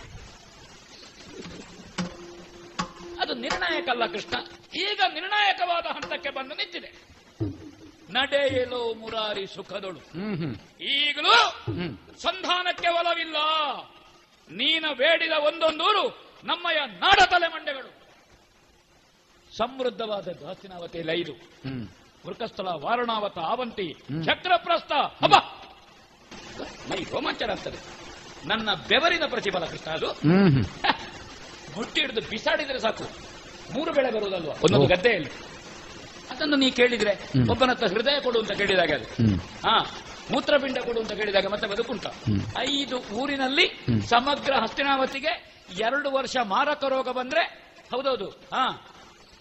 ಅದು 3.20 3.34
ನಿರ್ಣಾಯಕ 3.34 3.89
ಅಲ್ಲ 3.89 4.05
ಕೃಷ್ಣ. 4.05 4.36
ಈಗ 4.76 5.01
ನಿರ್ಣಾಯಕವಾದ 5.13 5.86
ಹಂತಕ್ಕೆ 5.86 6.30
ಬಂದು 6.30 6.55
ನಿಂತಿದೆ. 6.55 6.91
ನಡೆಯಲು 8.13 8.93
ಮುರಾರಿ 8.93 9.47
ಸುಖದೊಳು. 9.47 9.99
ಈಗಲೂ 10.84 11.61
ಸಂಧಾನಕ್ಕೆ 12.20 12.88
ಒಲವಿಲ್ಲ. 12.88 13.36
ನೀನ 14.51 14.86
ಬೇಡಿದ 14.93 15.32
ಒಂದೊಂದೂರು 15.32 16.30
ನಮ್ಮಯ 16.43 16.78
ನಾಡ 16.86 17.20
ತಲೆಮಂಡೆಗಳು. 17.32 17.99
ಸಮೃದ್ಧವಾದ 19.57 20.28
ದಾಸಿನಾವತಿ 20.28 21.01
ಲೈದು 21.01 21.34
ವೃಕಸ್ಥಳ 22.26 22.67
ವಾರಣಾವತ 22.67 23.38
ಆವಂತಿ. 23.39 23.93
ಚಕ್ರಪ್ರಸ್ಥ. 24.26 24.91
ಹಬ್ಬ 24.91 25.36
ಮೈ 26.91 27.03
ರೋಮಾಂಚನ 27.03 27.49
ಆಗ್ತದೆ. 27.49 27.78
ನನ್ನ 28.47 28.74
ಬೆವರಿನ 28.74 29.24
ಪ್ರತಿಫಲ 29.26 29.65
ಕೃಷ್ಣ 29.65 29.91
ಅದು. 29.91 30.07
ಮುಟ್ಟಿ 31.76 32.01
ಹಿಡಿದು 32.01 32.22
ಬಿಸಾಡಿದ್ರೆ 32.22 32.80
ಸಾಕು. 32.80 33.05
ಮೂರು 33.74 33.91
ಬೆಳೆ 33.93 34.11
ಬರುವುದಲ್ವಾ? 34.11 34.53
ಒಂದೊಂದು 34.63 34.88
ಗದ್ದೆಯಲ್ಲಿ. 34.88 35.32
ಅದನ್ನು 36.32 36.55
ನೀ 36.55 36.72
ಕೇಳಿದ್ರೆ 36.72 37.13
ಒಬ್ಬನ 37.49 37.70
ಹತ್ರ 37.70 37.88
ಹೃದಯ 37.88 38.20
ಕೊಡು 38.20 38.39
ಅಂತ 38.39 38.51
ಕೇಳಿದಾಗ 38.51 38.91
ಅದು. 38.91 39.07
ಹಾ 39.67 39.76
ಮೂತ್ರಪಿಂಡ 40.32 40.78
ಕೊಡು 40.78 40.99
ಅಂತ 40.99 41.11
ಕೇಳಿದಾಗ 41.11 41.47
ಮತ್ತೆ 41.47 41.67
ಬದುಕುಂಟ. 41.67 42.07
ಐದು 42.59 42.97
ಊರಿನಲ್ಲಿ 42.97 43.65
ಸಮಗ್ರ 44.07 44.53
ಹಸ್ತಿನಾವತಿಗೆ 44.55 45.32
ಎರಡು 45.80 46.11
ವರ್ಷ 46.11 46.38
ಮಾರಕ 46.43 46.84
ರೋಗ 46.84 47.09
ಬಂದ್ರೆ 47.09 47.43
ಹೌದೌದು 47.91 48.28
ಹಾ 48.53 48.65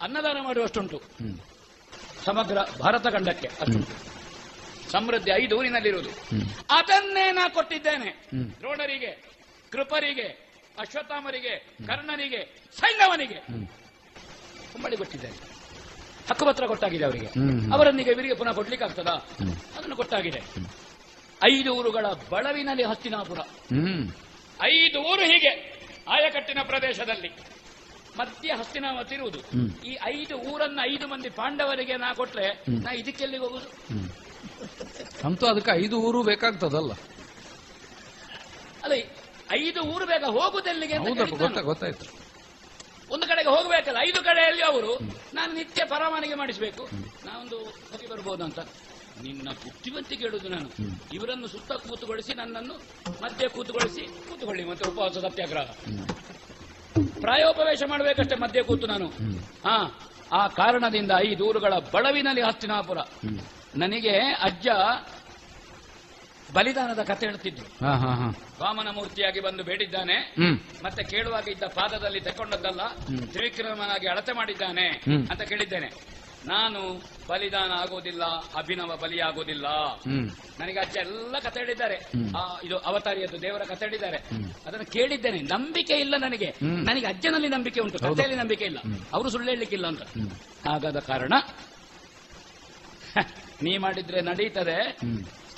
ಅನ್ನದಾನ 0.03 0.39
ಮಾಡುವಷ್ಟುಂಟು. 0.41 0.99
ಸಮಗ್ರ 2.25 2.59
ಭಾರತ 2.81 3.07
ಖಂಡಕ್ಕೆ 3.07 3.47
ಅಷ್ಟುಂಟು. 3.47 3.95
ಸಮೃದ್ಧಿ 4.93 5.31
ಐದು 5.31 5.59
ಊರಿನಲ್ಲಿರುವುದು. 5.59 6.11
ಅದನ್ನೇ 6.71 7.31
ನಾ 7.31 7.49
ಕೊಟ್ಟಿದ್ದೇನೆ. 7.49 8.11
ದ್ರೋಣರಿಗೆ 8.61 9.11
ಕೃಪರಿಗೆ 9.73 10.48
ಅಶ್ವತ್ಥಾಮರಿಗೆ 10.83 11.53
ಕರ್ಣನಿಗೆ 11.89 12.41
ಸೈನ್ಯವನಿಗೆ 12.81 13.39
ಕುಂಬಳಿ 14.73 14.97
ಕೊಟ್ಟಿದ್ದಾರೆ. 14.97 15.37
ಹಕ್ಕುಪತ್ರ 16.29 16.65
ಕೊಟ್ಟಾಗಿದೆ 16.73 17.05
ಅವರಿಗೆ. 17.05 17.29
ಅವರೊಂದಿಗೆ 17.75 18.11
ಇವರಿಗೆ 18.15 18.35
ಪುನಃ 18.41 18.53
ಕೊಡ್ಲಿಕ್ಕೆ 18.59 18.87
ಆಗ್ತದಾ 18.89 19.15
ಅದನ್ನು 19.77 19.97
ಕೊಟ್ಟಾಗಿದೆ. 20.01 20.41
ಐದು 21.53 21.71
ಊರುಗಳ 21.79 22.07
ಬಳವಿನಲ್ಲಿ 22.31 22.85
ಹಸ್ತಿನಾಪುರ. 22.91 23.41
ಐದು 24.73 24.99
ಊರು 25.11 25.25
ಹೀಗೆ 25.33 25.53
ಆಯಕಟ್ಟಿನ 26.17 26.61
ಪ್ರದೇಶದಲ್ಲಿ. 26.63 27.31
ಮಧ್ಯ 28.19 28.55
ಹಸ್ತಿನಾವತಿ 28.61 29.15
ಇರುವುದು. 29.15 29.41
ಈ 29.91 29.93
ಐದು 30.15 30.35
ಊರನ್ನ 30.51 30.81
ಐದು 30.93 31.07
ಮಂದಿ 31.09 31.31
ಪಾಂಡವರಿಗೆ 31.31 31.97
ನಾ 31.97 32.09
ಕೊಟ್ರೆ 32.21 32.47
ನಾ 32.85 32.93
ಇದಕ್ಕೆಲ್ಲಿ 33.01 33.39
ಹೋಗುದು? 33.45 33.69
ಅಂತೂ 35.29 35.47
ಅದಕ್ಕೆ 35.47 35.73
ಐದು 35.85 35.97
ಊರು 36.09 36.23
ಬೇಕಾಗ್ತದಲ್ಲ. 36.23 36.93
ಅಲ್ಲ 38.85 38.93
ಐದು 39.57 39.81
ಊರು 39.89 40.07
ಬೇಗ 40.07 40.25
ಹೋಗುದೆಲ್ಲಿಗೆ 40.29 40.97
ಅಂತ 41.47 41.61
ಗೊತ್ತಾಯ್ತು 41.63 42.07
ಒಂದು 43.11 43.27
ಕಡೆಗೆ 43.27 43.49
ಹೋಗಬೇಕಲ್ಲ 43.49 43.97
ಐದು 44.03 44.23
ಕಡೆಯಲ್ಲಿ 44.23 44.63
ಅವರು 44.63 44.91
ನಾನು 45.35 45.53
ನಿತ್ಯ 45.53 45.85
ಪರವಾನಿಗೆ 45.85 46.35
ಮಾಡಿಸಬೇಕು 46.35 46.83
ನಾವೊಂದು 47.25 47.59
ಹೋಗಿ 47.91 48.07
ಬರಬಹುದು 48.07 48.45
ಅಂತ. 48.45 48.61
ನಿನ್ನ 49.23 49.49
ಬುದ್ಧಿವಂತಿ 49.63 50.15
ಹೇಳುದು 50.17 50.49
ನಾನು. 50.49 50.69
ಇವರನ್ನು 51.13 51.49
ಸುತ್ತ 51.49 51.73
ಕೂತುಗೊಳಿಸಿ 51.73 52.35
ನನ್ನನ್ನು 52.35 52.75
ಮಧ್ಯೆ 53.23 53.49
ಕೂತುಗೊಳಿಸಿ 53.49 54.03
ಕೂತುಕೊಳ್ಳಿ 54.29 54.65
ಮತ್ತೆ 54.65 54.89
ಉಪವಾಸ 54.89 55.19
ಸತ್ಯಾಗ್ರಹ. 55.19 55.67
ಪ್ರಾಯೋಪವೇಶ 57.21 57.83
ಮಾಡಬೇಕಷ್ಟೇ 57.87 58.37
ಮಧ್ಯೆ 58.37 58.63
ಕೂತು 58.63 58.87
ನಾನು. 58.87 59.09
ಹಾ 59.65 59.77
ಆ 60.33 60.49
ಕಾರಣದಿಂದ 60.49 61.13
ಐದು 61.21 61.47
ಊರುಗಳ 61.47 61.75
ಬಡವಿನಲ್ಲಿ 61.93 62.43
ಹಸ್ತಿನಾಪುರ. 62.43 62.99
ನನಗೆ 63.77 64.15
ಅಜ್ಜ 64.43 64.69
ಬಲಿದಾನದ 66.55 67.03
ಕಥೆ 67.03 67.27
ಹೇಳ್ತಿದ್ರು 67.27 67.67
ವಾಮನ 68.63 68.89
ಮೂರ್ತಿಯಾಗಿ 68.91 69.41
ಬಂದು 69.41 69.63
ಬೇಡಿದ್ದಾನೆ. 69.65 70.35
ಮತ್ತೆ 70.85 71.03
ಕೇಳುವಾಗ 71.05 71.49
ಇದ್ದ 71.49 71.63
ಪಾದದಲ್ಲಿ 71.63 72.21
ತೆಕ್ಕೊಂಡದ್ದಲ್ಲ 72.21 72.83
ತ್ರಿವಿಕ್ರಮನಾಗಿ 73.33 74.09
ಅಳತೆ 74.09 74.33
ಮಾಡಿದ್ದಾನೆ 74.33 74.87
ಅಂತ 75.31 75.43
ಕೇಳಿದ್ದೇನೆ. 75.43 75.91
ನಾನು 76.47 76.81
ಬಲಿದಾನ 77.29 77.73
ಆಗೋದಿಲ್ಲ 77.73 78.25
ಅಭಿನವ 78.57 78.97
ಬಲಿಯಾಗೋದಿಲ್ಲ. 78.97 79.67
ನನಗೆ 80.61 80.81
ಅಜ್ಜ 80.81 80.97
ಎಲ್ಲ 80.97 81.39
ಕಥೆ 81.39 81.61
ಹೇಳಿದ್ದಾರೆ. 81.61 81.97
ಇದು 82.65 82.79
ಅವತಾರಿಯದ್ದು 82.79 83.43
ದೇವರ 83.43 83.63
ಕಥೆ 83.63 83.85
ಹೇಳಿದ್ದಾರೆ. 83.85 84.17
ಅದನ್ನು 84.67 84.87
ಕೇಳಿದ್ದೇನೆ. 84.93 85.39
ನಂಬಿಕೆ 85.39 85.95
ಇಲ್ಲ 85.95 86.15
ನನಗೆ. 86.19 86.55
ನನಗೆ 86.63 87.07
ಅಜ್ಜನಲ್ಲಿ 87.07 87.49
ನಂಬಿಕೆ 87.49 87.81
ಉಂಟು 87.81 87.99
ಕಥೆಯಲ್ಲಿ 87.99 88.37
ನಂಬಿಕೆ 88.37 88.65
ಇಲ್ಲ. 88.65 88.79
ಅವರು 89.13 89.31
ಸುಳ್ಳು 89.31 89.49
ಹೇಳಲಿಕ್ಕಿಲ್ಲ 89.51 89.87
ಅಂತ. 89.87 90.03
ಹಾಗಾದ 90.69 90.99
ಕಾರಣ 90.99 91.33
ನೀ 93.63 93.77
ಮಾಡಿದ್ರೆ 93.79 94.21
ನಡೀತದೆ. 94.21 94.77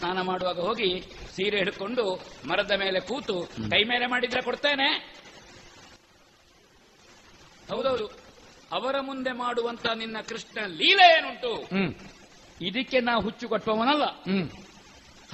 ಸ್ನಾನ 0.01 0.21
ಮಾಡುವಾಗ 0.21 0.59
ಹೋಗಿ 0.61 0.91
ಸೀರೆ 1.37 1.59
ಹಿಡ್ಕೊಂಡು 1.59 2.05
ಮರದ 2.49 2.71
ಮೇಲೆ 2.71 3.01
ಕೂತು 3.01 3.35
ಕೈ 3.71 3.81
ಮೇಲೆ 3.85 4.07
ಮಾಡಿದ್ರೆ 4.07 4.43
ಕೊಡ್ತೇನೆ. 4.43 4.89
ಹೌದೌದು. 7.71 8.07
ಅವರ 8.73 8.97
ಮುಂದೆ 9.01 9.33
ಮಾಡುವಂತ 9.33 9.87
ನಿನ್ನ 9.95 10.17
ಕೃಷ್ಣ 10.29 10.59
ಲೀಲೆ 10.67 11.07
ಏನುಂಟು? 11.17 11.53
ಇದಕ್ಕೆ 12.61 13.01
ನಾ 13.01 13.15
ಹುಚ್ಚು 13.21 13.49
ಕಟ್ಟುವವನಲ್ಲ 13.49 14.05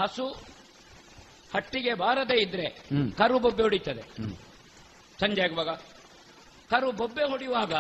ಹಸು 0.01 0.27
ಹಟ್ಟಿಗೆ 1.55 1.95
ಬಾರದೇ 1.95 2.37
ಇದ್ರೆ. 2.43 2.67
ಕರು 3.19 3.39
ಬೊಬ್ಬೆ 3.39 3.63
ಹೊಡಿತದೆ. 3.63 4.05
ಸಂಜೆ 5.21 5.43
ಆಗುವಾಗ 5.43 5.71
ಕರು 6.71 6.93
ಬೊಬ್ಬೆ 6.93 7.25
ಹೊಡೆಯುವಾಗ 7.25 7.75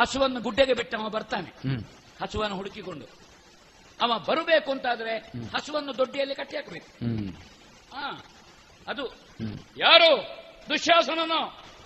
ಹಸುವನ್ನು 0.00 0.40
ಗುಡ್ಡೆಗೆ 0.40 0.74
ಬಿಟ್ಟವ 0.74 1.08
ಬರ್ತಾನೆ. 1.08 1.50
ಹಸುವನ್ನು 2.22 2.56
ಹುಡುಕಿಕೊಂಡು. 2.56 3.25
ಅವ 4.04 4.12
ಬರಬೇಕು 4.28 4.70
ಅಂತಾದ್ರೆ 4.74 5.12
ಹಸುವನ್ನು 5.54 5.92
ದೊಡ್ಡಿಯಲ್ಲಿ 6.00 6.34
ಕಟ್ಟಿ 6.40 6.56
ಹಾಕಬೇಕು. 6.56 6.88
ಅದು 8.92 9.04
ಯಾರು? 9.84 10.10
ದುಶ್ಯಾಸನನೋ 10.70 11.40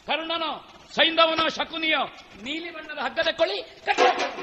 ಕರ್ಣನೋ 0.09 0.53
ಸೈಂಧವನೋ 0.97 1.45
ಶಕುನಿಯೋ 1.57 2.03
ನೀಲಿ 2.45 2.71
ಬಣ್ಣದ 2.77 3.01
ಹಗ್ಗದ 3.07 3.31
ಕೊಳಿ 3.41 3.59
ಕಟ್ಟಿ 3.87 4.05
ಹಾಕಬೇಕು. 4.09 4.43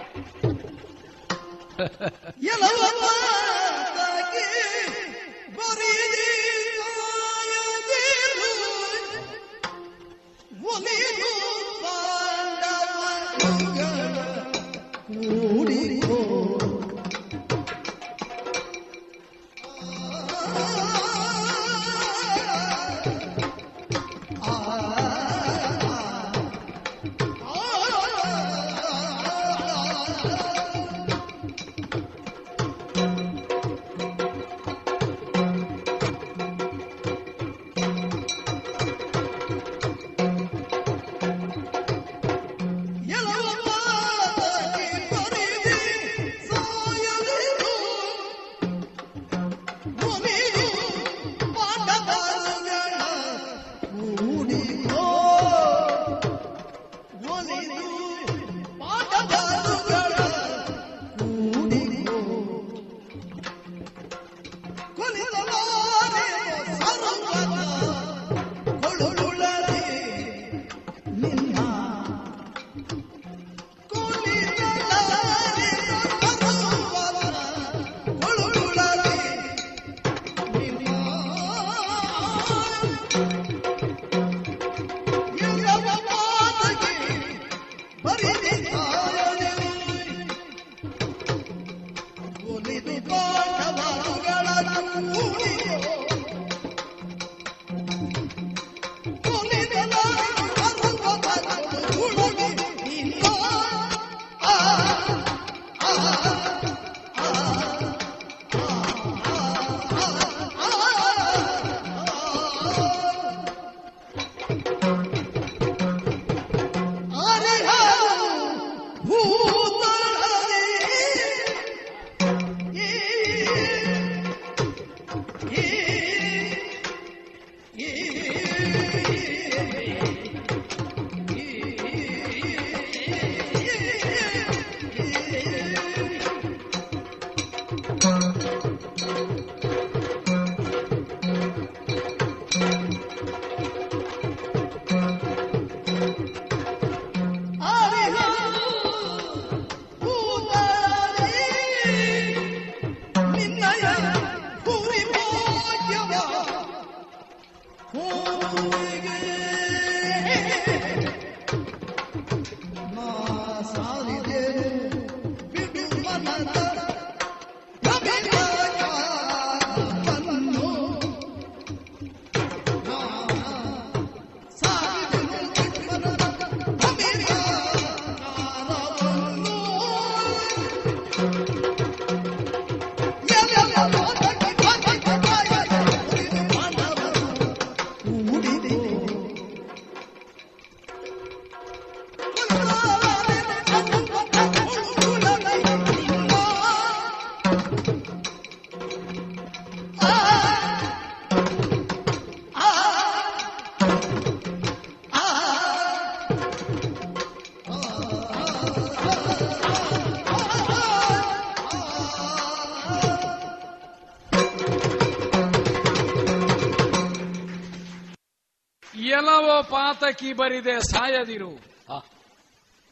ಪಾತಕಿ 220.08 220.34
ಬರಿದೆ 220.34 220.82
ಸಾಯದಿರು. 220.82 221.50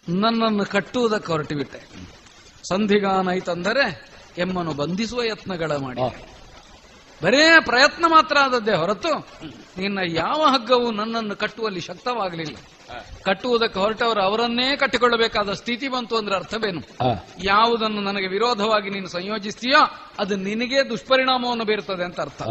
ನನ್ನನ್ನು 0.09 0.65
ಕಟ್ಟುವುದಕ್ಕೆ 0.65 1.31
ಹೊರಟಿಬಿಟ್ಟೆ. 1.31 1.79
ಸಂಧಿಗಾನೈತಂದರೆ 2.69 4.09
ಎಮ್ಮನ್ನು 4.37 4.73
ಬಂಧಿಸುವ 4.73 5.23
ಯತ್ನಗಳ 5.23 5.75
ಮಾಡಿ. 5.75 6.01
ಬರೇ 7.23 7.57
ಪ್ರಯತ್ನ 7.65 8.05
ಮಾತ್ರ 8.07 8.37
ಆದದ್ದೇ 8.37 8.71
ಹೊರತು 8.71 9.27
ನಿನ್ನ 9.77 9.99
ಯಾವ 10.07 10.45
ಹಗ್ಗವು 10.53 10.91
ನನ್ನನ್ನು 10.91 11.35
ಕಟ್ಟುವಲ್ಲಿ 11.35 11.79
ಶಕ್ತವಾಗಲಿಲ್ಲ. 11.79 12.55
ಕಟ್ಟುವುದಕ್ಕೆ 13.23 13.79
ಹೊರಟವರು 13.79 14.21
ಅವರನ್ನೇ 14.21 14.75
ಕಟ್ಟಿಕೊಳ್ಳಬೇಕಾದ 14.75 15.53
ಸ್ಥಿತಿ 15.53 15.87
ಬಂತು 15.87 16.17
ಅಂದ್ರೆ 16.17 16.35
ಅರ್ಥವೇನು? 16.35 16.81
ಯಾವುದನ್ನು 17.43 18.01
ನನಗೆ 18.01 18.27
ವಿರೋಧವಾಗಿ 18.27 18.89
ನೀನು 18.89 19.07
ಸಂಯೋಜಿಸ್ತೀಯೋ 19.07 19.85
ಅದು 20.19 20.35
ನಿನಗೆ 20.35 20.89
ದುಷ್ಪರಿಣಾಮವನ್ನು 20.89 21.65
ಬೀರುತ್ತದೆ 21.65 22.03
ಅಂತ 22.03 22.21
ಅರ್ಥ. 22.21 22.41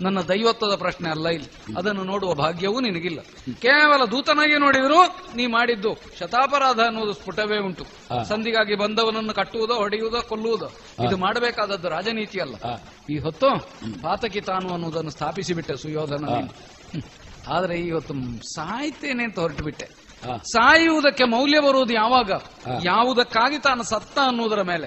ನನ್ನ 0.00 0.20
ದೈವತ್ವದ 0.20 0.76
ಪ್ರಶ್ನೆ 0.76 1.10
ಅಲ್ಲ 1.10 1.28
ಇಲ್ಲಿ. 1.28 1.76
ಅದನ್ನು 1.76 2.04
ನೋಡುವ 2.04 2.34
ಭಾಗ್ಯವೂ 2.34 2.80
ನಿನಗಿಲ್ಲ. 2.80 3.20
ಕೇವಲ 3.60 4.04
ದೂತನಾಗಿ 4.04 4.58
ನೋಡಿದ್ರು 4.58 5.04
ನೀ 5.36 5.46
ಮಾಡಿದ್ದು 5.46 5.94
ಶತಾಪರಾಧ 6.18 6.80
ಅನ್ನೋದು 6.80 7.12
ಸ್ಫುಟವೇ 7.12 7.58
ಉಂಟು. 7.58 7.84
ಸಂಧಿಗಾಗಿ 8.24 8.74
ಬಂದವನನ್ನು 8.74 9.34
ಕಟ್ಟುವುದೋ 9.34 9.74
ಹೊಡೆಯುವುದೋ 9.74 10.20
ಕೊಲ್ಲುವುದೋ 10.20 10.66
ಇದು 11.06 11.16
ಮಾಡಬೇಕಾದದ್ದು 11.16 11.88
ರಾಜನೀತಿ 11.88 12.40
ಅಲ್ಲ. 12.40 12.54
ಈ 13.10 13.18
ಹೊತ್ತು 13.18 13.48
ಪಾತಕಿ 14.02 14.40
ತಾನು 14.40 14.72
ಅನ್ನುವುದನ್ನು 14.72 15.10
ಸ್ಥಾಪಿಸಿಬಿಟ್ಟೆ 15.10 15.76
ಸುಯೋಧನ. 15.76 16.24
ಆದ್ರೆ 17.48 17.78
ಇವತ್ತು 17.78 18.14
ಸಾಯ್ತೇನೆ 18.54 19.24
ಅಂತ 19.24 19.38
ಹೊರಟು 19.38 19.64
ಬಿಟ್ಟೆ 19.64 19.86
ಸಾಯುವುದಕ್ಕೆ 20.52 21.24
ಮೌಲ್ಯ 21.24 21.60
ಬರುವುದು 21.60 21.94
ಯಾವಾಗ? 21.94 22.32
ಯಾವುದಕ್ಕಾಗಿ 22.84 23.58
ತಾನು 23.58 23.82
ಸತ್ತ 23.82 24.18
ಅನ್ನುವುದರ 24.18 24.62
ಮೇಲೆ. 24.62 24.86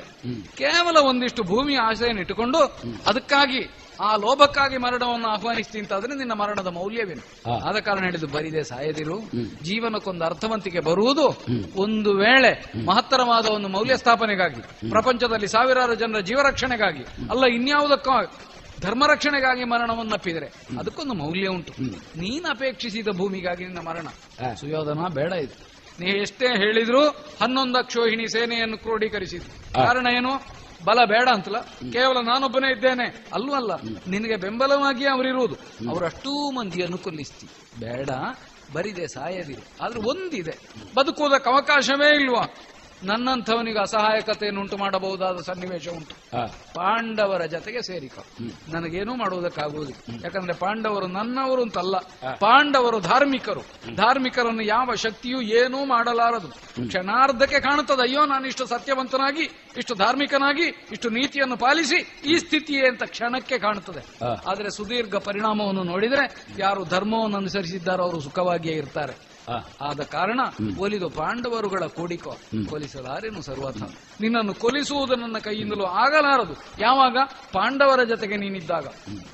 ಕೇವಲ 0.58 0.98
ಒಂದಿಷ್ಟು 0.98 1.44
ಭೂಮಿ 1.44 1.76
ಆಶ್ರಯನಿಟ್ಟುಕೊಂಡು 1.76 2.60
ಇಟ್ಟುಕೊಂಡು 2.60 3.10
ಅದಕ್ಕಾಗಿ 3.10 3.70
ಆ 4.00 4.16
ಲೋಭಕ್ಕಾಗಿ 4.16 4.78
ಮರಣವನ್ನು 4.78 5.28
ಆಹ್ವಾನಿಸ್ತೀನಿ 5.28 5.82
ಅಂತಾದ್ರೆ 5.82 6.16
ನಿನ್ನ 6.16 6.34
ಮರಣದ 6.34 6.68
ಮೌಲ್ಯವೇನು? 6.68 7.52
ಆದ 7.64 7.80
ಕಾರಣ 7.80 8.04
ಹೇಳಿದ್ದು 8.04 8.28
ಬರಿದೆ 8.28 8.64
ಸಾಯದಿರು. 8.64 9.20
ಜೀವನಕ್ಕೊಂದು 9.64 10.26
ಅರ್ಥವಂತಿಕೆ 10.26 10.80
ಬರುವುದು 10.80 11.44
ಒಂದು 11.76 12.14
ವೇಳೆ 12.14 12.64
ಮಹತ್ತರವಾದ 12.86 13.46
ಒಂದು 13.46 13.68
ಮೌಲ್ಯ 13.68 13.98
ಸ್ಥಾಪನೆಗಾಗಿ 13.98 14.90
ಪ್ರಪಂಚದಲ್ಲಿ 14.90 15.48
ಸಾವಿರಾರು 15.48 15.96
ಜನರ 15.96 16.20
ಜೀವರಕ್ಷಣೆಗಾಗಿ 16.20 17.04
ಅಲ್ಲ 17.04 17.46
ಇನ್ಯಾವುದಕ್ಕೂ 17.46 18.32
ಧರ್ಮ 18.82 19.06
ರಕ್ಷಣೆಗಾಗಿ 19.08 19.64
ಮರಣವನ್ನಪ್ಪಿದರೆ 19.64 20.46
ಅದಕ್ಕೊಂದು 20.80 21.14
ಮೌಲ್ಯ 21.14 21.48
ಉಂಟು. 21.48 21.74
ನೀನು 22.20 22.50
ಅಪೇಕ್ಷಿಸಿದ 22.50 23.08
ಭೂಮಿಗಾಗಿ 23.08 23.66
ನಿನ್ನ 23.66 23.80
ಮರಣ. 23.80 24.08
ಸುಯೋಧನ 24.56 25.08
ಬೇಡ 25.14 25.32
ಇದು. 25.32 25.68
ನೀ 26.00 26.12
ಎಷ್ಟೇ 26.12 26.48
ಹೇಳಿದ್ರು 26.48 27.10
ಹನ್ನೊಂದು 27.42 27.78
ಅಕ್ಷೋಹಿಣಿ 27.78 28.28
ಸೇನೆಯನ್ನು 28.28 28.78
ಕ್ರೋಢೀಕರಿಸಿದ್ರು. 28.78 29.74
ಕಾರಣ 29.74 30.08
ಏನು? 30.18 30.58
ಬಲ 30.86 31.06
ಬೇಡ 31.06 31.30
ಅಂತಲ್ಲ. 31.30 31.60
ಕೇವಲ 31.92 32.18
ನಾನೊಬ್ಬನೇ 32.26 32.72
ಇದ್ದೇನೆ. 32.72 33.30
ಅಲ್ವಲ್ಲ 33.34 33.72
ನಿನಗೆ 34.08 34.36
ಬೆಂಬಲವಾಗಿ 34.36 35.06
ಅವರಿರುವುದು 35.06 35.56
ಅವರಷ್ಟೂ 35.90 36.52
ಮಂದಿಯನ್ನು 36.52 36.98
ಕೊಲ್ಲಿಸ್ತಿ. 36.98 37.48
ಬೇಡ. 37.80 38.10
ಬರಿದೆ 38.74 39.08
ಸಾಯದಿರು 39.08 39.86
ಆದ್ರೆ 39.86 40.00
ಒಂದಿದೆ. 40.00 40.74
ಬದುಕುವುದಕ್ಕೆ 40.96 41.50
ಅವಕಾಶವೇ 41.50 42.16
ಇಲ್ವಾ? 42.16 42.44
ನನ್ನಂಥವನಿಗೆ 43.04 43.80
ಅಸಹಾಯಕತೆಯನ್ನು 43.80 44.62
ಉಂಟು 44.62 44.78
ಮಾಡಬಹುದಾದ 44.78 45.38
ಸನ್ನಿವೇಶ 45.38 45.88
ಉಂಟು. 45.88 46.16
ಪಾಂಡವರ 46.74 47.46
ಜೊತೆಗೆ 47.46 47.82
ಸೇರಿಕ. 47.82 48.14
ನನಗೇನೂ 48.68 49.16
ಮಾಡುವುದಕ್ಕಾಗುವುದಿಲ್ಲ. 49.16 50.22
ಯಾಕಂದ್ರೆ 50.24 50.54
ಪಾಂಡವರು 50.54 51.08
ನನ್ನವರು 51.08 51.62
ಅಂತಲ್ಲ. 51.62 51.98
ಪಾಂಡವರು 52.36 53.00
ಧಾರ್ಮಿಕರು. 53.00 53.62
ಧಾರ್ಮಿಕರನ್ನು 53.96 54.64
ಯಾವ 54.64 54.96
ಶಕ್ತಿಯೂ 54.96 55.42
ಏನೂ 55.42 55.86
ಮಾಡಲಾರದು. 55.86 56.68
ಕ್ಷಣಾರ್ಧಕ್ಕೆ 56.88 57.60
ಕಾಣುತ್ತದೆ 57.60 58.02
ಅಯ್ಯೋ 58.02 58.26
ನಾನು 58.26 58.48
ಇಷ್ಟು 58.48 58.66
ಸತ್ಯವಂತನಾಗಿ 58.66 59.74
ಇಷ್ಟು 59.78 59.96
ಧಾರ್ಮಿಕನಾಗಿ 59.96 60.88
ಇಷ್ಟು 60.92 61.10
ನೀತಿಯನ್ನು 61.10 61.58
ಪಾಲಿಸಿ 61.58 62.22
ಈ 62.26 62.38
ಸ್ಥಿತಿಯೇ 62.38 62.88
ಅಂತ 62.88 63.04
ಕ್ಷಣಕ್ಕೆ 63.04 63.60
ಕಾಣುತ್ತದೆ. 63.60 64.20
ಆದರೆ 64.50 64.70
ಸುದೀರ್ಘ 64.70 65.16
ಪರಿಣಾಮವನ್ನು 65.16 65.84
ನೋಡಿದರೆ 65.84 66.46
ಯಾರು 66.60 66.86
ಧರ್ಮವನ್ನು 66.86 67.38
ಅನುಸರಿಸಿದ್ದಾರೋ 67.38 68.04
ಅವರು 68.04 68.20
ಸುಖವಾಗಿಯೇ 68.20 68.76
ಇರ್ತಾರೆ. 68.76 69.37
ಆದ 69.82 70.04
ಕಾರಣ 70.04 70.40
ಒಲಿದು 70.78 71.10
ಪಾಂಡವರುಗಳ 71.10 71.86
ಕೂಡಿಕೋ 71.86 72.38
ಕೊಲಿಸಲಾರೇನು 72.70 73.42
ಸರ್ವಥ. 73.42 73.78
ನಿನ್ನನ್ನು 74.22 74.54
ಕೊಲಿಸುವುದು 74.54 75.16
ನನ್ನ 75.16 75.38
ಕೈಯಿಂದಲೂ 75.38 75.84
ಆಗಲಾರದು. 75.84 76.54
ಯಾವಾಗ? 76.80 77.18
ಪಾಂಡವರ 77.54 78.04
ಜೊತೆಗೆ 78.04 78.38
ನೀನಿದ್ದಾಗ. 78.38 78.88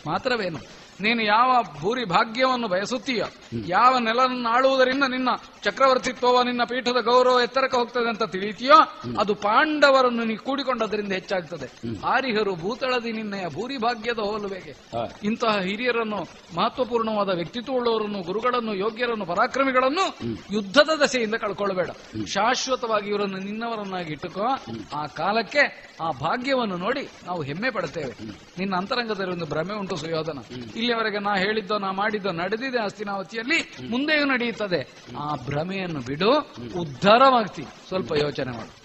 ಮಾತ್ರವೇನು? 0.07 0.82
ನೀನು 1.01 1.23
ಯಾವ 1.23 1.63
ಭೂರಿ 1.79 2.05
ಭಾಗ್ಯವನ್ನು 2.05 2.67
ಬಯಸುತ್ತೀಯ? 2.67 3.23
ಯಾವ 3.67 3.97
ನೆಲವನ್ನು 3.97 4.49
ಆಳುವುದರಿಂದ 4.49 5.03
ನಿನ್ನ 5.03 5.29
ಚಕ್ರವರ್ತಿತ್ವವ 5.63 6.41
ನಿನ್ನ 6.41 6.63
ಪೀಠದ 6.63 6.99
ಗೌರವ 7.01 7.39
ಎತ್ತರಕ್ಕೆ 7.43 7.77
ಹೋಗ್ತದೆ 7.77 8.09
ಅಂತ 8.09 8.23
ತಿಳಿತೀಯೋ 8.23 8.75
ಅದು 9.19 9.35
ಪಾಂಡವರನ್ನು 9.35 10.23
ನೀ 10.23 10.35
ಕೂಡಿಕೊಂಡದರಿಂದ 10.35 11.13
ಹೆಚ್ಚಾಗ್ತದೆ. 11.13 11.97
ಆರಿಹರು 12.05 12.55
ಭೂತಳದಿ 12.55 13.11
ನಿನ್ನೆಯ 13.11 13.47
ಭೂರಿ 13.47 13.77
ಭಾಗ್ಯದ 13.77 14.19
ಹೋಲುವೆಗೆ. 14.19 14.75
ಇಂತಹ 15.23 15.59
ಹಿರಿಯರನ್ನು 15.59 16.17
ಮಹತ್ವಪೂರ್ಣವಾದ 16.55 17.29
ವ್ಯಕ್ತಿತ್ವವುಳ್ಳವರನ್ನು 17.29 18.21
ಗುರುಗಳನ್ನು 18.21 18.75
ಯೋಗ್ಯರನ್ನು 18.75 19.25
ಪರಾಕ್ರಮಿಗಳನ್ನು 19.25 20.17
ಯುದ್ಧದ 20.51 20.89
ದಶೆಯಿಂದ 21.03 21.35
ಕಳ್ಕೊಳ್ಳಬೇಡ 21.35 21.89
ಶಾಶ್ವತವಾಗಿ 22.25 23.09
ಇವರನ್ನು 23.09 23.37
ನಿನ್ನವರನ್ನಾಗಿ 23.37 24.11
ಇಟ್ಟುಕೋ. 24.11 24.47
ಆ 24.95 25.05
ಕಾಲಕ್ಕೆ 25.05 25.92
ಆ 26.01 26.11
ಭಾಗ್ಯವನ್ನು 26.11 26.77
ನೋಡಿ 26.77 27.09
ನಾವು 27.25 27.41
ಹೆಮ್ಮೆ 27.41 27.69
ಪಡುತ್ತೇವೆ. 27.69 28.25
ನಿನ್ನ 28.57 28.75
ಅಂತರಂಗದಲ್ಲಿ 28.75 29.31
ಒಂದು 29.31 29.45
ಭ್ರಮೆ 29.45 29.73
ಉಂಟು 29.73 29.95
ಸುಯೋಧನ. 29.95 30.37
ಇಲ್ಲಿಯವರೆಗೆ 30.75 31.19
ನಾ 31.19 31.35
ಹೇಳಿದ್ದೋ, 31.35 31.77
ನಾ 31.77 31.91
ಮಾಡಿದ್ದೋ 31.91 32.31
ನಡೆದಿದೆ 32.31 32.79
ಆಸ್ತಿನಾವತಿಯಲ್ಲಿ 32.79 33.87
ಮುಂದೆಯೂ 33.89 34.25
ನಡೆಯುತ್ತದೆ. 34.25 34.93
ಆ 35.17 35.35
ಭ್ರಮೆಯನ್ನು 35.35 35.99
ಬಿಡು, 35.99 36.39
ಉದ್ಧಾರವಾಗ್ತಿ. 36.79 37.63
ಸ್ವಲ್ಪ 37.87 38.11
ಯೋಚನೆ 38.11 38.51
ಮಾಡು. 38.51 38.83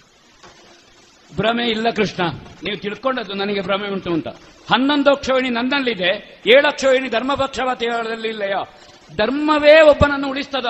ಭ್ರಮೆ 1.35 1.67
ಇಲ್ಲ 1.67 1.89
ಕೃಷ್ಣ. 1.89 2.23
ನೀವು 2.63 2.77
ತಿಳ್ಕೊಂಡದ್ದು 2.77 3.33
ನನಗೆ 3.33 3.61
ಭ್ರಮೆ 3.61 3.87
ಉಂಟು 3.87 4.13
ಅಂತ. 4.13 4.27
ಹನ್ನೊಂದು 4.71 5.09
ಅಕ್ಷೋಹಿಣಿ 5.09 5.49
ನನ್ನಲ್ಲಿದೆ. 5.49 6.41
ಏಳು 6.47 6.67
ಅಕ್ಷೋಹಿಣಿ 6.67 7.09
ಧರ್ಮಪಕ್ಷಪಾತಿಗಳಲ್ಲಿ 7.09 8.27
ಇಲ್ಲಯೋ? 8.27 8.67
ಧರ್ಮವೇ 9.15 9.81
ಒಬ್ಬನನ್ನು 9.81 10.29
ಉಳಿಸ್ತದ? 10.29 10.65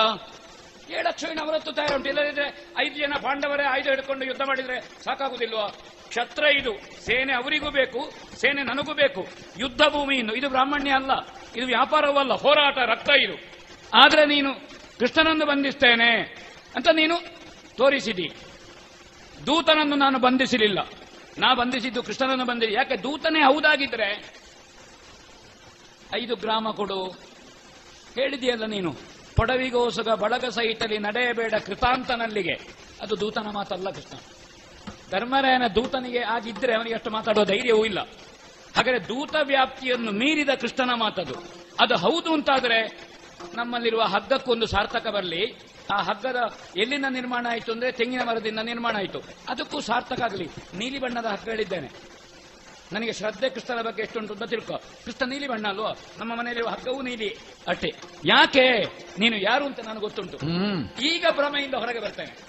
ಏಳು 0.89 1.07
ಅಕ್ಷೋಹಿಣಿ 1.07 1.41
ಅವರತ್ತು 1.41 1.71
ತಯಾರು 1.71 1.95
ಉಂಟು. 1.95 2.09
ಇಲ್ಲದಿದ್ರೆ 2.09 2.67
ಐದು 2.79 2.95
ಜನ 2.95 3.13
ಪಾಂಡವರೇ 3.21 3.63
ಆಯುಧ 3.63 3.87
ಹಿಡ್ಕೊಂಡು 3.87 4.25
ಯುದ್ಧ 4.25 4.41
ಮಾಡಿದ್ರೆ 4.41 4.81
ಸಾಕಾಗುದಿಲ್ವಾ? 4.81 5.67
ಕ್ಷತ್ರ 6.09 6.43
ಇದು. 6.43 6.73
ಸೇನೆ 7.05 7.33
ಅವರಿಗೂ 7.33 7.69
ಬೇಕು, 7.69 8.11
ಸೇನೆ 8.35 8.63
ನನಗೂ 8.63 8.93
ಬೇಕು. 8.93 9.27
ಯುದ್ಧ 9.59 9.81
ಭೂಮಿ 9.81 10.15
ಇನ್ನು. 10.17 10.35
ಇದು 10.35 10.49
ಬ್ರಾಹ್ಮಣ್ಯ 10.49 10.91
ಅಲ್ಲ. 10.91 11.11
ಇದು 11.55 11.65
ವ್ಯಾಪಾರವಲ್ಲ, 11.65 12.33
ಹೋರಾಟ, 12.33 12.77
ರಕ್ತ 12.77 13.09
ಇದು. 13.09 13.35
ಆದರೆ 13.93 14.25
ನೀನು 14.25 14.53
ಕೃಷ್ಣನನ್ನು 14.99 15.45
ಬಂಧಿಸ್ತೇನೆ 15.45 16.11
ಅಂತ 16.75 16.87
ನೀನು 16.93 17.15
ತೋರಿಸಿದಿ. 17.77 18.31
ದೂತನನ್ನು 19.45 19.95
ನಾನು 19.95 20.19
ಬಂಧಿಸಲಿಲ್ಲ. 20.19 20.79
ನಾ 21.37 21.53
ಬಂಧಿಸಿದ್ದು 21.53 22.03
ಕೃಷ್ಣನನ್ನು 22.03 22.45
ಬಂಧಿಸಿ 22.45 22.73
ಯಾಕೆ? 22.73 22.95
ದೂತನೇ 22.95 23.39
ಹೌದಾಗಿದ್ರೆ 23.39 24.33
ಐದು 26.15 26.35
ಗ್ರಾಮ 26.35 26.71
ಕೊಡು. 26.71 27.05
ಹೇಳಿದೆಯಲ್ಲ 28.15 28.65
ನೀನು, 28.65 28.95
ಪೊಡವಿಗೋಸುಗ 29.35 30.09
ಬಳಗ 30.09 30.45
ಸಹಿತಲಿ 30.45 30.97
ನಡೆಯಬೇಡ 30.97 31.53
ಕೃತಾಂತನಲ್ಲಿಗೆ. 31.65 32.53
ಅದು 33.01 33.19
ದೂತನ 33.19 33.47
ಮಾತಲ್ಲ 33.49 33.89
ಕೃಷ್ಣ. 33.89 34.38
ಧರ್ಮರಾಯನ 35.11 35.67
ದೂತನಿಗೆ 35.67 36.19
ಆಗಿದ್ರೆ 36.19 36.73
ಅವನಿಗೆ 36.73 36.95
ಅಷ್ಟು 36.95 37.11
ಮಾತಾಡೋ 37.11 37.45
ಧೈರ್ಯವೂ 37.45 37.85
ಇಲ್ಲ. 37.85 37.99
ಹಾಗಾದ್ರೆ 38.75 39.07
ದೂತ 39.07 39.35
ವ್ಯಾಪ್ತಿಯನ್ನು 39.43 40.11
ಮೀರಿದ 40.11 40.49
ಕೃಷ್ಣನ 40.49 40.93
ಮಾತದು. 40.93 41.35
ಅದು 41.79 41.95
ಹೌದು 41.95 42.33
ಅಂತಾದ್ರೆ 42.33 43.09
ನಮ್ಮಲ್ಲಿರುವ 43.55 44.01
ಹಗ್ಗಕ್ಕೊಂದು 44.01 44.65
ಸಾರ್ಥಕ 44.65 45.07
ಬರಲಿ. 45.07 45.69
ಆ 45.91 46.01
ಹಗ್ಗದ 46.01 46.39
ಎಲ್ಲಿಂದ 46.77 47.05
ನಿರ್ಮಾಣ 47.09 47.47
ಆಯಿತು 47.49 47.71
ಅಂದ್ರೆ 47.71 47.91
ತೆಂಗಿನ 47.91 48.23
ಮರದಿಂದ 48.23 48.59
ನಿರ್ಮಾಣ 48.59 48.95
ಆಯಿತು. 48.97 49.19
ಅದಕ್ಕೂ 49.49 49.79
ಸಾರ್ಥಕ 49.79 50.21
ಆಗಲಿ. 50.21 50.45
ನೀಲಿ 50.73 50.99
ಬಣ್ಣದ 50.99 51.25
ಹಗ್ಗ 51.25 51.49
ಹೇಳಿದ್ದೇನೆ 51.49 51.89
ನನಗೆ 52.91 53.13
ಶ್ರದ್ಧೆ 53.13 53.49
ಕೃಷ್ಣನ 53.49 53.81
ಬಗ್ಗೆ 53.81 54.01
ಎಷ್ಟುಂಟು 54.01 54.33
ಅಂತ 54.33 54.43
ತಿಳ್ಕೊ. 54.43 54.77
ಕೃಷ್ಣ 55.05 55.29
ನೀಲಿ 55.29 55.47
ಬಣ್ಣ 55.47 55.67
ಅಲ್ವಾ? 55.67 55.91
ನಮ್ಮ 56.17 56.35
ಮನೆಯಲ್ಲಿ 56.35 56.69
ಹಗ್ಗವೂ 56.69 57.01
ನೀಲಿ 57.01 57.37
ಅಟ್ಟೆ 57.67 57.89
ಯಾಕೆ? 58.25 58.83
ನೀನು 59.19 59.37
ಯಾರು 59.37 59.65
ಅಂತ 59.65 59.79
ನನಗೆ 59.79 59.99
ಗೊತ್ತುಂಟು. 59.99 60.37
ಈಗ 61.01 61.25
ಭ್ರಮೆಯಿಂದ 61.31 61.73
ಹೊರಗೆ 61.73 61.99
ಬರ್ತೇನೆ. 61.99 62.48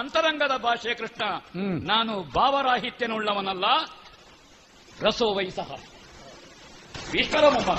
ಅಂತರಂಗದ 0.00 0.54
ಭಾಷೆ 0.56 0.94
ಕೃಷ್ಣ. 0.94 1.22
ನಾನು 1.92 2.22
ಭಾವರಾಹಿತ್ಯನುಳ್ಳವನಲ್ಲ 2.36 3.66
ರಸೋ 5.00 5.28
ವೈಸಹ 5.36 5.70
ವಿಶ್ವರಮೊಬ್ಬ 7.12 7.72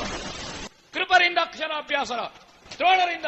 ಕೃಪರಿಂದ 0.94 1.38
ಅಕ್ಷರಾಭ್ಯಾಸ 1.42 2.12
ದ್ರೋಣರಿಂದ 2.78 3.26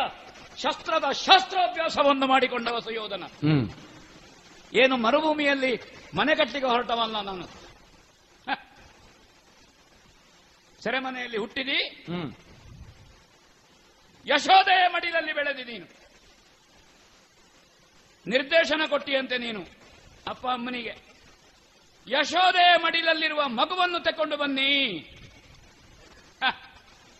ಶಸ್ತ್ರದ 0.62 1.06
ಶಸ್ತ್ರಾಭ್ಯಾಸವನ್ನು 1.12 2.26
ಮಾಡಿಕೊಂಡವ 2.28 2.80
ಸುಯೋಧನ. 2.80 3.24
ಏನು 4.74 4.96
ಮರುಭೂಮಿಯಲ್ಲಿ 4.98 5.74
ಮನೆ 6.18 6.36
ಕಟ್ಟಿಗೆ 6.36 6.66
ಹೊರಟವಲ್ಲ 6.66 7.18
ನಾನು. 7.22 7.46
ಸೆರೆಮನೆಯಲ್ಲಿ 10.84 11.38
ಹುಟ್ಟಿದಿ. 11.38 11.80
ಯಶೋದೆಯ 14.26 14.84
ಮಡಿಲಲ್ಲಿ 14.88 15.34
ಬೆಳೆದಿ 15.34 15.64
ನೀನು. 15.72 16.03
ನಿರ್ದೇಶನ 18.26 18.82
ಕೊಟ್ಟಿಯಂತೆ 18.90 19.38
ನೀನು, 19.38 19.62
ಅಪ್ಪ 20.28 20.48
ಅಮ್ಮನಿಗೆ. 20.48 20.94
ಯಶೋದೆಯ 22.08 22.72
ಮಡಿಲಲ್ಲಿರುವ 22.78 23.42
ಮಗುವನ್ನು 23.48 24.00
ತಕೊಂಡು 24.00 24.38
ಬನ್ನಿ. 24.38 24.72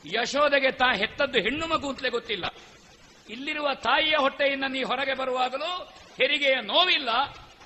ಯಶೋದೆಗೆ 0.06 0.72
ತಾ 0.72 0.90
ಹೆತ್ತದ್ದು 0.96 1.40
ಹೆಣ್ಣು 1.40 1.68
ಮಗು 1.68 1.90
ಅಂತಲೇ 1.90 2.10
ಗೊತ್ತಿಲ್ಲ. 2.10 2.46
ಇಲ್ಲಿರುವ 3.30 3.68
ತಾಯಿಯ 3.74 4.16
ಹೊಟ್ಟೆಯಿಂದ 4.16 4.64
ನೀ 4.70 4.84
ಹೊರಗೆ 4.84 5.14
ಬರುವಾಗಲೂ 5.14 5.72
ಹೆರಿಗೆಯ 6.18 6.56
ನೋವಿಲ್ಲ, 6.62 7.10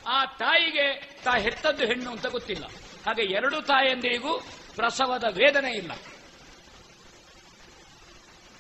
ಆ 0.08 0.26
ತಾಯಿಗೆ 0.26 0.88
ತಾ 1.24 1.34
ಹೆತ್ತದ್ದು 1.38 1.86
ಹೆಣ್ಣು 1.86 2.12
ಅಂತ 2.12 2.26
ಗೊತ್ತಿಲ್ಲ. 2.26 2.66
ಹಾಗೆ 3.06 3.24
ಎರಡು 3.24 3.62
ತಾಯಿಯಂದಿಗೂ 3.62 4.34
ಪ್ರಸವದ 4.76 5.24
ವೇದನೆ 5.32 5.72
ಇಲ್ಲ. 5.72 5.92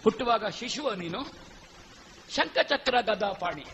ಹುಟ್ಟುವಾಗ 0.03 0.47
ಶಿಶುವ 0.49 0.93
ನೀನು 0.93 1.21
ಶಂಖಚಕ್ರ 2.36 3.01
ಗದಾಪಾಣಿ. 3.01 3.65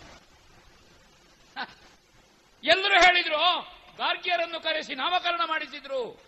ಎಲ್ಲರೂ 2.63 2.93
ಹೇಳಿದ್ರು 2.93 3.61
ಗಾರ್ಗಿಯರನ್ನು 3.97 4.59
ಕರೆಸಿ 4.59 4.95
ನಾಮಕರಣ 4.95 5.41
ಮಾಡಿಸಿದ್ರು. 5.45 6.21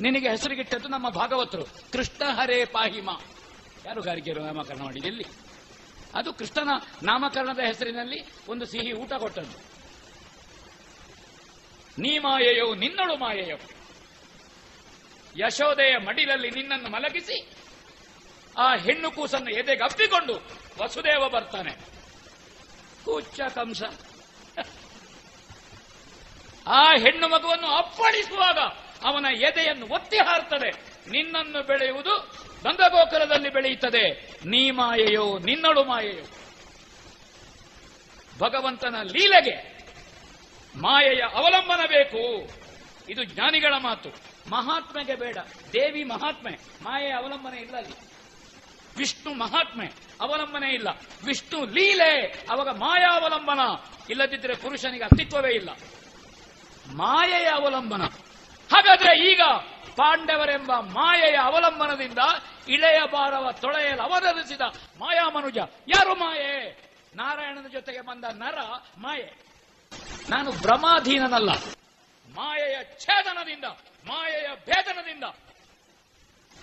ನಿನಗೆ 0.00 0.28
ಹೆಸರಿಗಿಟ್ಟದ್ದು 0.28 0.88
ನಮ್ಮ 0.88 1.08
ಭಾಗವತರು. 1.08 1.64
ಕೃಷ್ಣ 1.92 2.24
ಹರೇ 2.24 2.64
ಪಾಹಿಮ. 2.64 3.10
ಯಾರು 3.84 4.02
ಗಾರ್ಗಿಯರು 4.02 4.40
ನಾಮಕರಣ 4.40 4.82
ಮಾಡಿದಲ್ಲಿ 4.82 5.24
ಅದು 6.14 6.34
ಕೃಷ್ಣನ 6.34 6.68
ನಾಮಕರಣದ 7.02 7.58
ಹೆಸರಿನಲ್ಲಿ 7.58 8.48
ಒಂದು 8.48 8.66
ಸಿಹಿ 8.66 8.92
ಊಟ 8.92 9.12
ಕೊಟ್ಟದ್ದು. 9.12 9.58
ನೀ 11.98 12.18
ಮಾಯೆಯೋ, 12.18 12.74
ನಿನ್ನಳು 12.74 13.16
ಮಾಯೆಯೋ. 13.16 13.56
ಯಶೋದೆಯ 15.46 15.96
ಮಡಿಲಲ್ಲಿ 15.96 16.50
ನಿನ್ನನ್ನು 16.50 16.88
ಮಲಗಿಸಿ, 16.88 17.50
ಆ 18.58 18.76
ಹೆಣ್ಣು 18.76 19.10
ಕೂಸನ್ನು 19.10 19.50
ಎದೆಗಪ್ಪಿಕೊಂಡು 19.50 20.42
ವಸುದೇವ 20.82 21.28
ಬರ್ತಾನೆ. 21.28 21.70
ಕೂಚ 23.04 23.40
ಕಂಸ. 23.54 23.82
ಆ 26.66 26.92
ಹೆಣ್ಣು 26.92 27.28
ಮಗುವನ್ನು 27.28 27.66
ಅಪ್ಪಳಿಸುವಾಗ 27.66 28.58
ಅವನ 29.04 29.26
ಎದೆಯನ್ನು 29.34 29.86
ಒತ್ತಿ 29.94 30.16
ಹಾರ್ತದೆ. 30.16 30.70
ನಿನ್ನನ್ನು 31.10 31.66
ಬೆಳೆಯುವುದು 31.66 32.42
ಗಂಗಗೋಕುಲದಲ್ಲಿ 32.64 33.50
ಬೆಳೆಯುತ್ತದೆ. 33.50 34.10
ನೀ 34.44 34.70
ಮಾಯೆಯೋ, 34.70 35.38
ನಿನ್ನಳು 35.38 35.84
ಮಾಯೆಯೋ. 35.84 36.24
ಭಗವಂತನ 38.38 38.94
ಲೀಲೆಗೆ 39.02 39.78
ಮಾಯೆಯ 40.76 41.20
ಅವಲಂಬನ 41.34 41.80
ಬೇಕು. 41.86 42.50
ಇದು 43.08 43.24
ಜ್ಞಾನಿಗಳ 43.24 43.74
ಮಾತು. 43.78 44.08
ಮಹಾತ್ಮೆಗೆ 44.50 45.14
ಬೇಡ. 45.14 45.38
ದೇವಿ 45.72 46.04
ಮಹಾತ್ಮೆ. 46.04 46.50
ಮಾಯೆಯ 46.82 47.12
ಅವಲಂಬನೆ 47.12 47.60
ಇಲ್ಲ 47.60 47.76
ಅಲ್ಲಿ. 47.76 47.94
ವಿಷ್ಣು 48.96 49.34
ಮಹಾತ್ಮೆ. 49.34 49.86
ಅವಲಂಬನೆ 50.20 50.74
ಇಲ್ಲ. 50.74 50.88
ವಿಷ್ಣು 51.24 51.66
ಲೀಲೆ. 51.66 52.46
ಅವಾಗ 52.50 52.68
ಮಾಯಾ 52.68 53.20
ಅವಲಂಬನ 53.20 53.60
ಇಲ್ಲದಿದ್ದರೆ 54.10 54.54
ಪುರುಷನಿಗೆ 54.54 55.04
ಅಸ್ತಿತ್ವವೇ 55.04 55.54
ಇಲ್ಲ. 55.54 55.68
ಮಾಯೆಯ 56.86 57.46
ಅವಲಂಬನ. 57.46 58.02
ಹಾಗಾದ್ರೆ 58.72 59.32
ಈಗ 59.32 59.40
ಪಾಂಡವರೆಂಬ 59.96 60.72
ಮಾಯೆಯ 60.72 61.36
ಅವಲಂಬನದಿಂದ 61.36 62.18
ಇಳೆಯ 62.68 63.00
ಬಾರವ 63.12 63.50
ತೊಳೆಯಲು 63.52 64.02
ಅವತರಿಸಿದ 64.02 64.60
ಮಾಯಾ 64.98 65.28
ಮನುಜ. 65.28 65.56
ಯಾರು 65.88 66.14
ಮಾಯೆ? 66.14 66.82
ನಾರಾಯಣನ 67.16 67.66
ಜೊತೆಗೆ 67.72 68.00
ಬಂದ 68.00 68.24
ನರ 68.24 68.58
ಮಾಯೆ. 68.98 69.42
ನಾನು 70.30 70.50
ಭ್ರಮಾಧೀನನಲ್ಲ 70.52 71.50
ಮಾಯೆಯ 72.34 72.76
ಛೇದನದಿಂದ, 72.98 73.64
ಮಾಯೆಯ 74.06 74.48
ಭೇದನದಿಂದ. 74.66 75.24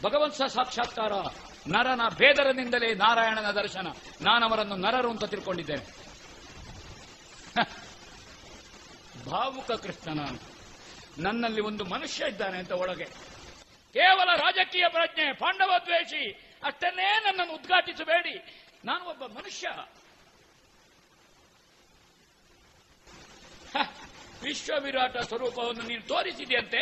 ಭಗವಂತ 0.04 0.44
ಸಾಕ್ಷಾತ್ಕಾರ. 0.44 1.12
ನರನ 1.68 2.02
ಭೇದರದಿಂದಲೇ 2.10 2.94
ನಾರಾಯಣನ 2.94 3.52
ದರ್ಶನ. 3.52 3.88
ನಾನವರನ್ನು 4.22 4.76
ನರರು 4.76 5.10
ಅಂತ 5.10 5.24
ತಿಳ್ಕೊಂಡಿದ್ದೇನೆ. 5.24 6.00
ಭಾವುಕ 9.32 9.72
ಕೃಷ್ಣ 9.72 10.14
ನಾನು 10.14 10.40
ನನ್ನಲ್ಲಿ 11.22 11.62
ಒಂದು 11.62 11.84
ಮನುಷ್ಯ 11.86 12.26
ಇದ್ದಾನೆ 12.28 12.58
ಅಂತ 12.58 12.72
ಒಳಗೆ. 12.72 13.06
ಕೇವಲ 13.94 14.30
ರಾಜಕೀಯ 14.36 14.84
ಪ್ರಜ್ಞೆ, 14.90 15.34
ಪಾಂಡವ 15.34 15.72
ದ್ವೇಷಿ, 15.86 16.32
ಅಷ್ಟನ್ನೇ 16.64 17.20
ನನ್ನನ್ನು 17.26 17.54
ಉದ್ಘಾಟಿಸಬೇಡಿ. 17.54 18.66
ನಾನು 18.86 19.06
ಒಬ್ಬ 19.06 19.26
ಮನುಷ್ಯ. 19.26 19.68
ವಿಶ್ವವಿರಾಟ 24.44 24.44
ವಿಶ್ವ 24.44 24.74
ವಿರಾಟ 24.84 25.18
ಸ್ವರೂಪವನ್ನು 25.18 25.84
ನೀನು 25.84 26.02
ತೋರಿಸಿದೆಯಂತೆ. 26.02 26.82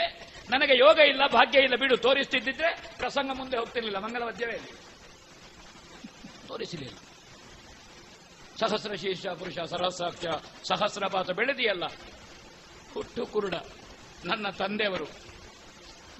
ನನಗೆ 0.49 0.77
ಯೋಗ 0.77 0.99
ಇಲ್ಲ, 0.99 1.27
ಭಾಗ್ಯ 1.27 1.59
ಇಲ್ಲ, 1.59 1.75
ಬಿಡು. 1.75 1.97
ತೋರಿಸ್ತಿದ್ದಿದ್ರೆ 1.97 2.97
ಪ್ರಸಂಗ 2.97 3.31
ಮುಂದೆ 3.33 3.57
ಹೋಗ್ತಿರ್ಲಿಲ್ಲ 3.57 3.99
ಮಂಗಲವದ್ಯವೇ 3.99 4.51
ಮಧ್ಯವೇ 4.51 6.47
ತೋರಿಸಲಿಲ್ಲ. 6.47 6.97
ಸಹಸ್ರ 8.59 8.95
ಶೀರ್ಷ 8.95 9.27
ಪುರುಷ 9.27 9.59
ಸಹಸ್ರಾಕ್ಷ 9.59 10.25
ಸಹಸ್ರಪಾತ 10.67 11.31
ಬೆಳೆದಿಯಲ್ಲ. 11.31 11.83
ಹುಟ್ಟು 12.93 13.25
ಕುರುಡ. 13.25 13.53
ನನ್ನ 14.25 14.49
ತಂದೆಯವರು. 14.49 15.07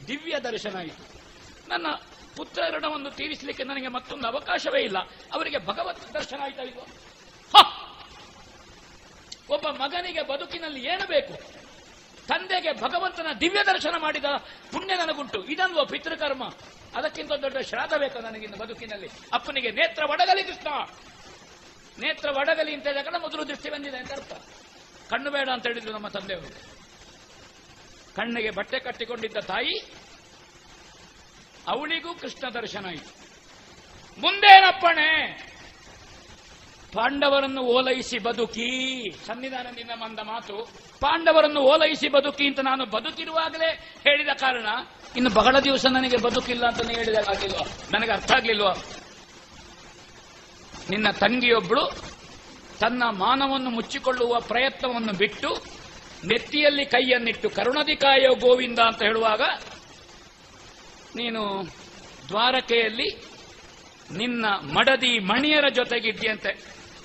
ದಿವ್ಯ 0.08 0.40
ದರ್ಶನ 0.40 0.78
ಆಯಿತು. 0.78 1.22
ನನ್ನ 1.70 1.88
ಪುತ್ರ 2.36 2.62
ಋಣವನ್ನು 2.70 3.12
ತೀರಿಸಲಿಕ್ಕೆ 3.12 3.64
ನನಗೆ 3.64 3.88
ಮತ್ತೊಂದು 3.88 4.28
ಅವಕಾಶವೇ 4.28 4.82
ಇಲ್ಲ. 4.82 4.98
ಅವರಿಗೆ 5.34 5.58
ಭಗವತ್ 5.58 6.14
ದರ್ಶನ 6.14 6.40
ಆಯ್ತಾ! 6.42 6.64
ಒಬ್ಬ 9.50 9.68
ಮಗನಿಗೆ 9.70 10.22
ಬದುಕಿನಲ್ಲಿ 10.22 10.86
ಏನು 10.86 11.08
ಬೇಕು? 11.08 11.34
ತಂದೆಗೆ 12.28 12.82
ಭಗವಂತನ 12.82 13.28
ದಿವ್ಯ 13.42 13.64
ದರ್ಶನ 13.64 13.96
ಮಾಡಿದ 13.98 14.26
ಪುಣ್ಯ 14.72 14.96
ನನಗುಂಟು. 14.96 15.44
ಇದನ್ನುವ 15.44 15.86
ಪಿತೃಕರ್ಮ. 15.86 16.50
ಅದಕ್ಕಿಂತ 16.96 17.32
ದೊಡ್ಡ 17.32 17.58
ಶ್ರಾದ 17.58 17.94
ಬೇಕು 17.98 18.20
ನನಗಿನ್ನ 18.20 18.56
ಬದುಕಿನಲ್ಲಿ. 18.56 19.10
ಅಪ್ಪನಿಗೆ 19.34 19.72
ನೇತ್ರ 19.72 20.04
ಒಡಗಲಿ 20.10 20.44
ಕೃಷ್ಣ. 20.44 20.70
ನೇತ್ರ 22.00 22.30
ಒಡಗಲಿ 22.30 22.74
ಅಂತ 22.74 22.88
ಮೊದಲು 23.22 23.48
ದೃಷ್ಟಿ 23.48 23.70
ಬಂದಿದೆ 23.70 23.98
ಅಂತ 23.98 24.12
ಕಣ್ಣು 25.10 25.30
ಬೇಡ 25.32 25.50
ಅಂತ 25.54 25.66
ಹೇಳಿದ್ರು 25.68 25.94
ನಮ್ಮ 25.94 26.08
ತಂದೆಯವರು. 26.08 26.58
ಕಣ್ಣಿಗೆ 28.16 28.52
ಬಟ್ಟೆ 28.52 28.78
ಕಟ್ಟಿಕೊಂಡಿದ್ದ 28.80 29.40
ತಾಯಿ, 29.46 29.76
ಅವಳಿಗೂ 31.68 32.12
ಕೃಷ್ಣ 32.14 32.46
ದರ್ಶನ 32.50 32.86
ಆಯಿತು. 32.86 33.12
ಮುಂದೇನಪ್ಪಣೆ? 34.22 35.10
ಪಾಂಡವರನ್ನು 36.94 37.62
ಓಲೈಸಿ 37.62 38.18
ಬದುಕಿ. 38.18 38.70
ಸನ್ನಿಧಾನದಿಂದ 39.26 39.94
ಬಂದ 40.02 40.20
ಮಾತು, 40.24 40.56
ಪಾಂಡವರನ್ನು 41.00 41.62
ಓಲೈಸಿ 41.62 42.08
ಬದುಕಿ 42.08 42.46
ಅಂತ 42.48 42.60
ನಾನು 42.60 42.84
ಬದುಕಿರುವಾಗಲೇ 42.86 43.70
ಹೇಳಿದ 44.04 44.32
ಕಾರಣ, 44.40 44.68
ಇನ್ನು 45.16 45.30
ಬಹಳ 45.30 45.60
ದಿವಸ 45.60 45.86
ನನಗೆ 45.86 46.18
ಬದುಕಿಲ್ಲ 46.18 46.64
ಅಂತ 46.68 46.90
ಹೇಳಿದಾಗಿಲ್ವ 46.90 47.62
ನನಗೆ 47.94 48.12
ಅರ್ಥ 48.12 48.32
ಆಗ್ಲಿಲ್ವ? 48.32 48.72
ನಿನ್ನ 50.90 51.08
ತಂಗಿಯೊಬ್ಬಳು 51.20 51.84
ತನ್ನ 52.80 53.04
ಮಾನವನ್ನು 53.10 53.70
ಮುಚ್ಚಿಕೊಳ್ಳುವ 53.70 54.40
ಪ್ರಯತ್ನವನ್ನು 54.40 55.14
ಬಿಟ್ಟು 55.14 55.50
ನೆತ್ತಿಯಲ್ಲಿ 56.28 56.86
ಕೈಯನ್ನಿಟ್ಟು 56.86 57.50
ಕರುಣಾಧಿಕಾಯ 57.50 58.20
ಕಾಯೋ 58.20 58.34
ಗೋವಿಂದ 58.36 58.80
ಅಂತ 58.80 59.02
ಹೇಳುವಾಗ, 59.02 59.42
ನೀನು 61.16 61.42
ದ್ವಾರಕೆಯಲ್ಲಿ 62.28 63.10
ನಿನ್ನ 64.18 64.46
ಮಡದಿ 64.46 65.20
ಮಣಿಯರ 65.20 65.70
ಜೊತೆಗಿದ್ಯಂತೆ 65.70 66.52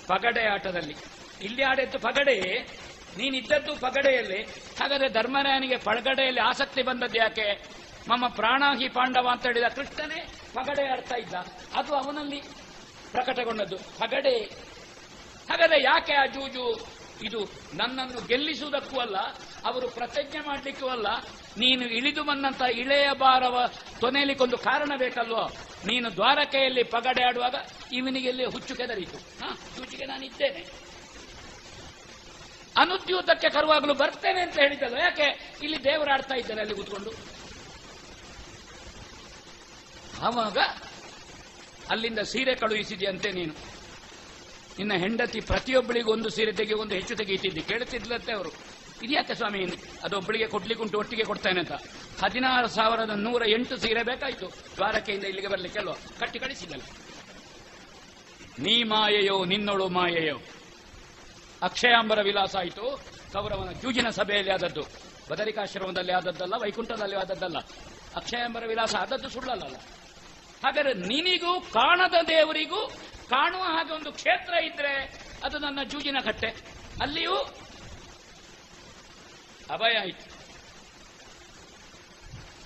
ಪಗಡೆ 0.06 0.42
ಆಟದಲ್ಲಿ. 0.46 0.96
ಇಲ್ಲಿ 1.42 1.62
ಆಡಿದ್ದು 1.62 1.98
ಪಗಡೆ, 1.98 2.36
ನೀನಿದ್ದದ್ದು 3.16 3.72
ಪಗಡೆಯಲ್ಲಿ. 3.80 4.42
ಹಾಗಾದ್ರೆ 4.80 5.08
ಧರ್ಮರಾಯನಿಗೆ 5.08 5.76
ಪಗಡೆಯಲ್ಲಿ 5.76 6.40
ಆಸಕ್ತಿ 6.40 6.82
ಬಂದದ್ದು 6.82 7.18
ಯಾಕೆ? 7.18 7.46
ಮಮ್ಮ 8.10 8.28
ಪ್ರಾಣಾಹಿ 8.28 8.88
ಪಾಂಡವ 8.88 9.28
ಅಂತ 9.32 9.46
ಹೇಳಿದ 9.46 9.68
ಕೃಷ್ಣನೇ 9.74 10.20
ಪಗಡೆ 10.54 10.84
ಆಡ್ತಾ 10.92 11.16
ಇದ್ದ. 11.16 11.34
ಅದು 11.74 11.94
ಅವನಲ್ಲಿ 11.94 12.40
ಪ್ರಕಟಗೊಂಡದ್ದು. 13.12 13.76
ಪಗಡೆ 13.76 14.34
ಹಾಗಾದ್ರೆ 15.51 15.82
ಯಾಕೆ 15.82 16.12
ಆ 16.12 16.26
ಜೂಜು 16.26 16.64
ಇದು 17.20 17.40
ನನ್ನನ್ನು 17.74 18.20
ಗೆಲ್ಲಿಸುವುದಕ್ಕೂ 18.26 18.99
ಅಲ್ಲ, 18.99 19.16
ಅವರು 19.64 19.88
ಪ್ರತಿಜ್ಞೆ 19.88 20.40
ಮಾಡಲಿಕ್ಕೂ 20.40 20.88
ಅಲ್ಲ, 20.88 21.07
ನೀನು 21.59 21.84
ಇಳಿದು 21.88 22.22
ಬಂದಂತ 22.24 22.62
ಇಳೆಯ 22.74 23.09
ಬಾರವ 23.18 23.66
ತೊನೆಯಲಿಕ್ಕೊಂದು 24.01 24.57
ಕಾರಣ 24.59 24.93
ಬೇಕಲ್ವೋ? 24.97 25.45
ನೀನು 25.86 26.16
ದ್ವಾರಕೆಯಲ್ಲಿ 26.16 26.82
ಪಗಡೆ 26.82 27.22
ಆಡುವಾಗ 27.24 27.55
ಇವನಿಗೆ 27.93 28.28
ಎಲ್ಲಿ 28.28 28.45
ಹುಚ್ಚು 28.45 28.74
ಕೆದರಿತು 28.74 29.18
ಹಾ 29.43 29.51
ನಾನು 30.07 30.24
ಇದ್ದೇನೆ 30.24 30.62
ಅನುದ್ಯೂತಕ್ಕೆ 32.76 33.49
ಕರುವಾಗಲೂ 33.51 33.95
ಬರ್ತೇನೆ 33.95 34.40
ಅಂತ 34.40 34.59
ಹೇಳಿದ್ದಲ್ಲ 34.59 34.97
ಯಾಕೆ? 34.99 35.57
ಇಲ್ಲಿ 35.62 35.84
ದೇವರಾಡ್ತಾ 35.84 36.34
ಇದ್ದಾನೆ 36.34 36.61
ಅಲ್ಲಿ 36.61 36.74
ಕೂತ್ಕೊಂಡು. 36.74 37.11
ಆವಾಗ 40.22 40.59
ಅಲ್ಲಿಂದ 41.90 42.18
ಸೀರೆ 42.18 42.55
ಕಳುಹಿಸಿದೆಯಂತೆ 42.55 43.32
ನೀನು. 43.32 43.55
ನಿನ್ನ 44.78 44.92
ಹೆಂಡತಿ 44.92 45.40
ಪ್ರತಿಯೊಬ್ಬಳಿಗೂ 45.40 46.12
ಒಂದು 46.12 46.28
ಸೀರೆ 46.28 46.52
ತೆಗೆ 46.52 46.74
ಒಂದು 46.74 46.94
ಹೆಚ್ಚು 46.94 47.16
ತೆಗೆಯುತ್ತಿದ್ದೆ 47.16 47.60
ಕೇಳುತ್ತಿದ್ಲತ್ತೆ 47.60 48.32
ಅವರು. 48.32 48.50
ಇದ್ಯಾಕೆ 49.02 49.34
ಸ್ವಾಮಿ, 49.34 49.64
ಅದೊಬ್ಬಳಿಗೆ 50.02 50.46
ಕೊಡ್ಲಿಕ್ಕುಂಟು, 50.46 50.98
ಒಟ್ಟಿಗೆ 50.98 51.24
ಕೊಡ್ತೇನೆ 51.24 51.60
ಅಂತ. 51.60 51.72
ಹದಿನಾರು 52.24 52.68
ಸಾವಿರದ 52.68 53.10
ನೂರ 53.10 53.48
ಎಂಟು 53.48 53.76
ಸೀರೆ 53.76 54.02
ಬೇಕಾಯ್ತು. 54.02 54.48
ದ್ವಾರಕೆಯಿಂದ 54.76 55.24
ಇಲ್ಲಿಗೆ 55.24 55.48
ಬರಲಿಕ್ಕೆ 55.48 55.78
ಅಲ್ವಾ? 55.78 55.94
ಕಟ್ಟಿ 56.18 56.38
ಕಳಿಸಿದಲ್ಲ 56.38 56.82
ನೀ 58.58 58.82
ಮಾಯೆಯೋ, 58.82 59.44
ನಿನ್ನೊಳು 59.44 59.88
ಮಾಯೆಯೋ. 59.88 60.36
ಅಕ್ಷಯಾಂಬರ 61.62 62.20
ವಿಲಾಸ 62.22 62.56
ಆಯಿತು. 62.56 63.04
ಕೌರವನ 63.32 63.72
ಜೂಜಿನ 63.72 64.08
ಸಭೆಯಲ್ಲಿ 64.08 64.52
ಆದದ್ದು. 64.52 64.84
ಬದರಿಕಾಶ್ರಮದಲ್ಲಿ 65.30 66.12
ಆದದ್ದಲ್ಲ, 66.12 66.54
ವೈಕುಂಠದಲ್ಲಿ 66.58 67.16
ಆದದ್ದಲ್ಲ. 67.16 67.58
ಅಕ್ಷಯಾಂಬರ 68.16 68.64
ವಿಲಾಸ 68.66 68.94
ಆದದ್ದು 68.94 69.28
ಸುಳ್ಳಲ್ಲ 69.28 69.62
ಹಾಗಾದ್ರೆ 70.64 70.94
ನಿನಿಗೂ 70.94 71.60
ಕಾಣದ 71.60 72.14
ದೇವರಿಗೂ 72.28 72.90
ಕಾಣುವ 73.33 73.62
ಹಾಗೆ 73.62 73.93
ಒಂದು 73.93 74.12
ಕ್ಷೇತ್ರ 74.12 74.55
ಇದ್ರೆ 74.55 74.95
ಅದು 75.45 75.59
ನನ್ನ 75.59 75.78
ಜೂಜಿನ 75.83 76.16
ಕಟ್ಟೆ. 76.24 76.49
ಅಲ್ಲಿಯೂ 77.03 77.37
ಅಭಯ 79.70 79.99
ಆಯಿತು. 79.99 80.26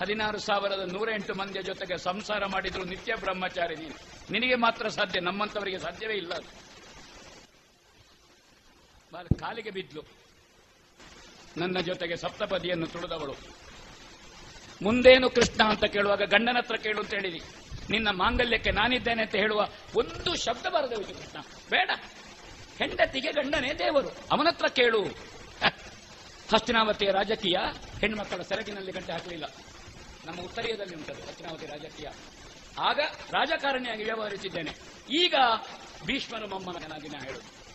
ಹದಿನಾರು 0.00 0.38
ಸಾವಿರದ 0.38 0.92
ನೂರೆಂಟು 0.92 1.34
ಮಂದಿಯ 1.34 1.62
ಜೊತೆಗೆ 1.62 1.98
ಸಂಸಾರ 1.98 2.46
ಮಾಡಿದ್ರು 2.46 2.84
ನಿತ್ಯ 2.84 3.14
ಬ್ರಹ್ಮಚಾರಿ 3.14 3.76
ನೀನು. 3.76 3.96
ನಿನಗೆ 4.30 4.54
ಮಾತ್ರ 4.54 4.88
ಸಾಧ್ಯ, 4.88 5.20
ನಮ್ಮಂತವರಿಗೆ 5.20 5.78
ಸಾಧ್ಯವೇ 5.78 6.14
ಇಲ್ಲ 6.14 6.32
ಕಾಲಿಗೆ 9.40 9.70
ಬಿದ್ಲು. 9.70 10.02
ನನ್ನ 11.56 11.78
ಜೊತೆಗೆ 11.80 12.16
ಸಪ್ತಪದಿಯನ್ನು 12.16 12.86
ತುಳಿದವಳು. 12.86 13.34
ಮುಂದೇನು 14.82 15.30
ಕೃಷ್ಣ 15.30 15.62
ಅಂತ 15.64 15.84
ಕೇಳುವಾಗ 15.84 16.22
ಗಂಡನ 16.22 16.56
ಹತ್ರ 16.58 16.76
ಕೇಳು 16.76 17.00
ಅಂತ 17.00 17.14
ಹೇಳಿದಿ. 17.14 17.40
ನಿನ್ನ 17.90 18.08
ಮಾಂಗಲ್ಯಕ್ಕೆ 18.10 18.70
ನಾನಿದ್ದೇನೆ 18.70 19.22
ಅಂತ 19.22 19.34
ಹೇಳುವ 19.34 19.68
ಒಂದು 19.96 20.36
ಶಬ್ದ 20.36 20.66
ಬರದೆ 20.66 20.94
ವಿಷ್ಣುಕೃಷ್ಣ 20.94 21.40
ಕೃಷ್ಣ. 21.40 21.70
ಬೇಡ. 21.70 21.90
ಹೆಂಡತಿಗೆ 22.78 23.32
ಗಂಡನೇ 23.32 23.72
ದೇವರು. 23.72 24.08
ಅವನತ್ರ 24.08 24.66
ಕೇಳು. 24.68 25.04
ಹಸ್ತಿನಾವತಿಯ 26.52 27.10
ರಾಜಕೀಯ 27.10 27.56
ಹೆಣ್ಮಕ್ಕಳ 28.00 28.42
ಸೆರಗಿನಲ್ಲಿ 28.42 28.92
ಗಂಟೆ 28.92 29.12
ಹಾಕಲಿಲ್ಲ. 29.12 29.44
ನಮ್ಮ 30.24 30.40
ಉತ್ತರೀಯದಲ್ಲಿ 30.40 30.96
ಉಂಟದು 30.96 31.26
ಹಸ್ತಿನಾವತಿ 31.26 31.66
ರಾಜಕೀಯ. 31.66 32.06
ಆಗ 32.78 33.00
ರಾಜಕಾರಣಿಯಾಗಿ 33.30 34.04
ವ್ಯವಹರಿಸಿದ್ದೇನೆ. 34.04 34.70
ಈಗ 35.16 35.34
ಭೀಷ್ಮರ 36.06 36.46
ಮೊಮ್ಮನಗನಾಗಿ 36.46 37.08
ನಾ 37.08 37.18
ಹೇಳುದು. 37.18 37.66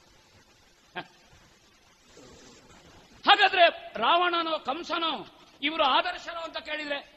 ಹಾಗಾದ್ರೆ 3.29 3.93
ರಾವಣನೋ 3.97 4.59
ಕಂಸನೋ 4.59 5.27
ಇವರು 5.63 5.83
ಆದರ್ಶನೋ 5.83 6.39
ಅಂತ 6.39 6.57
ಕೇಳಿದ್ರೆ 6.57 7.13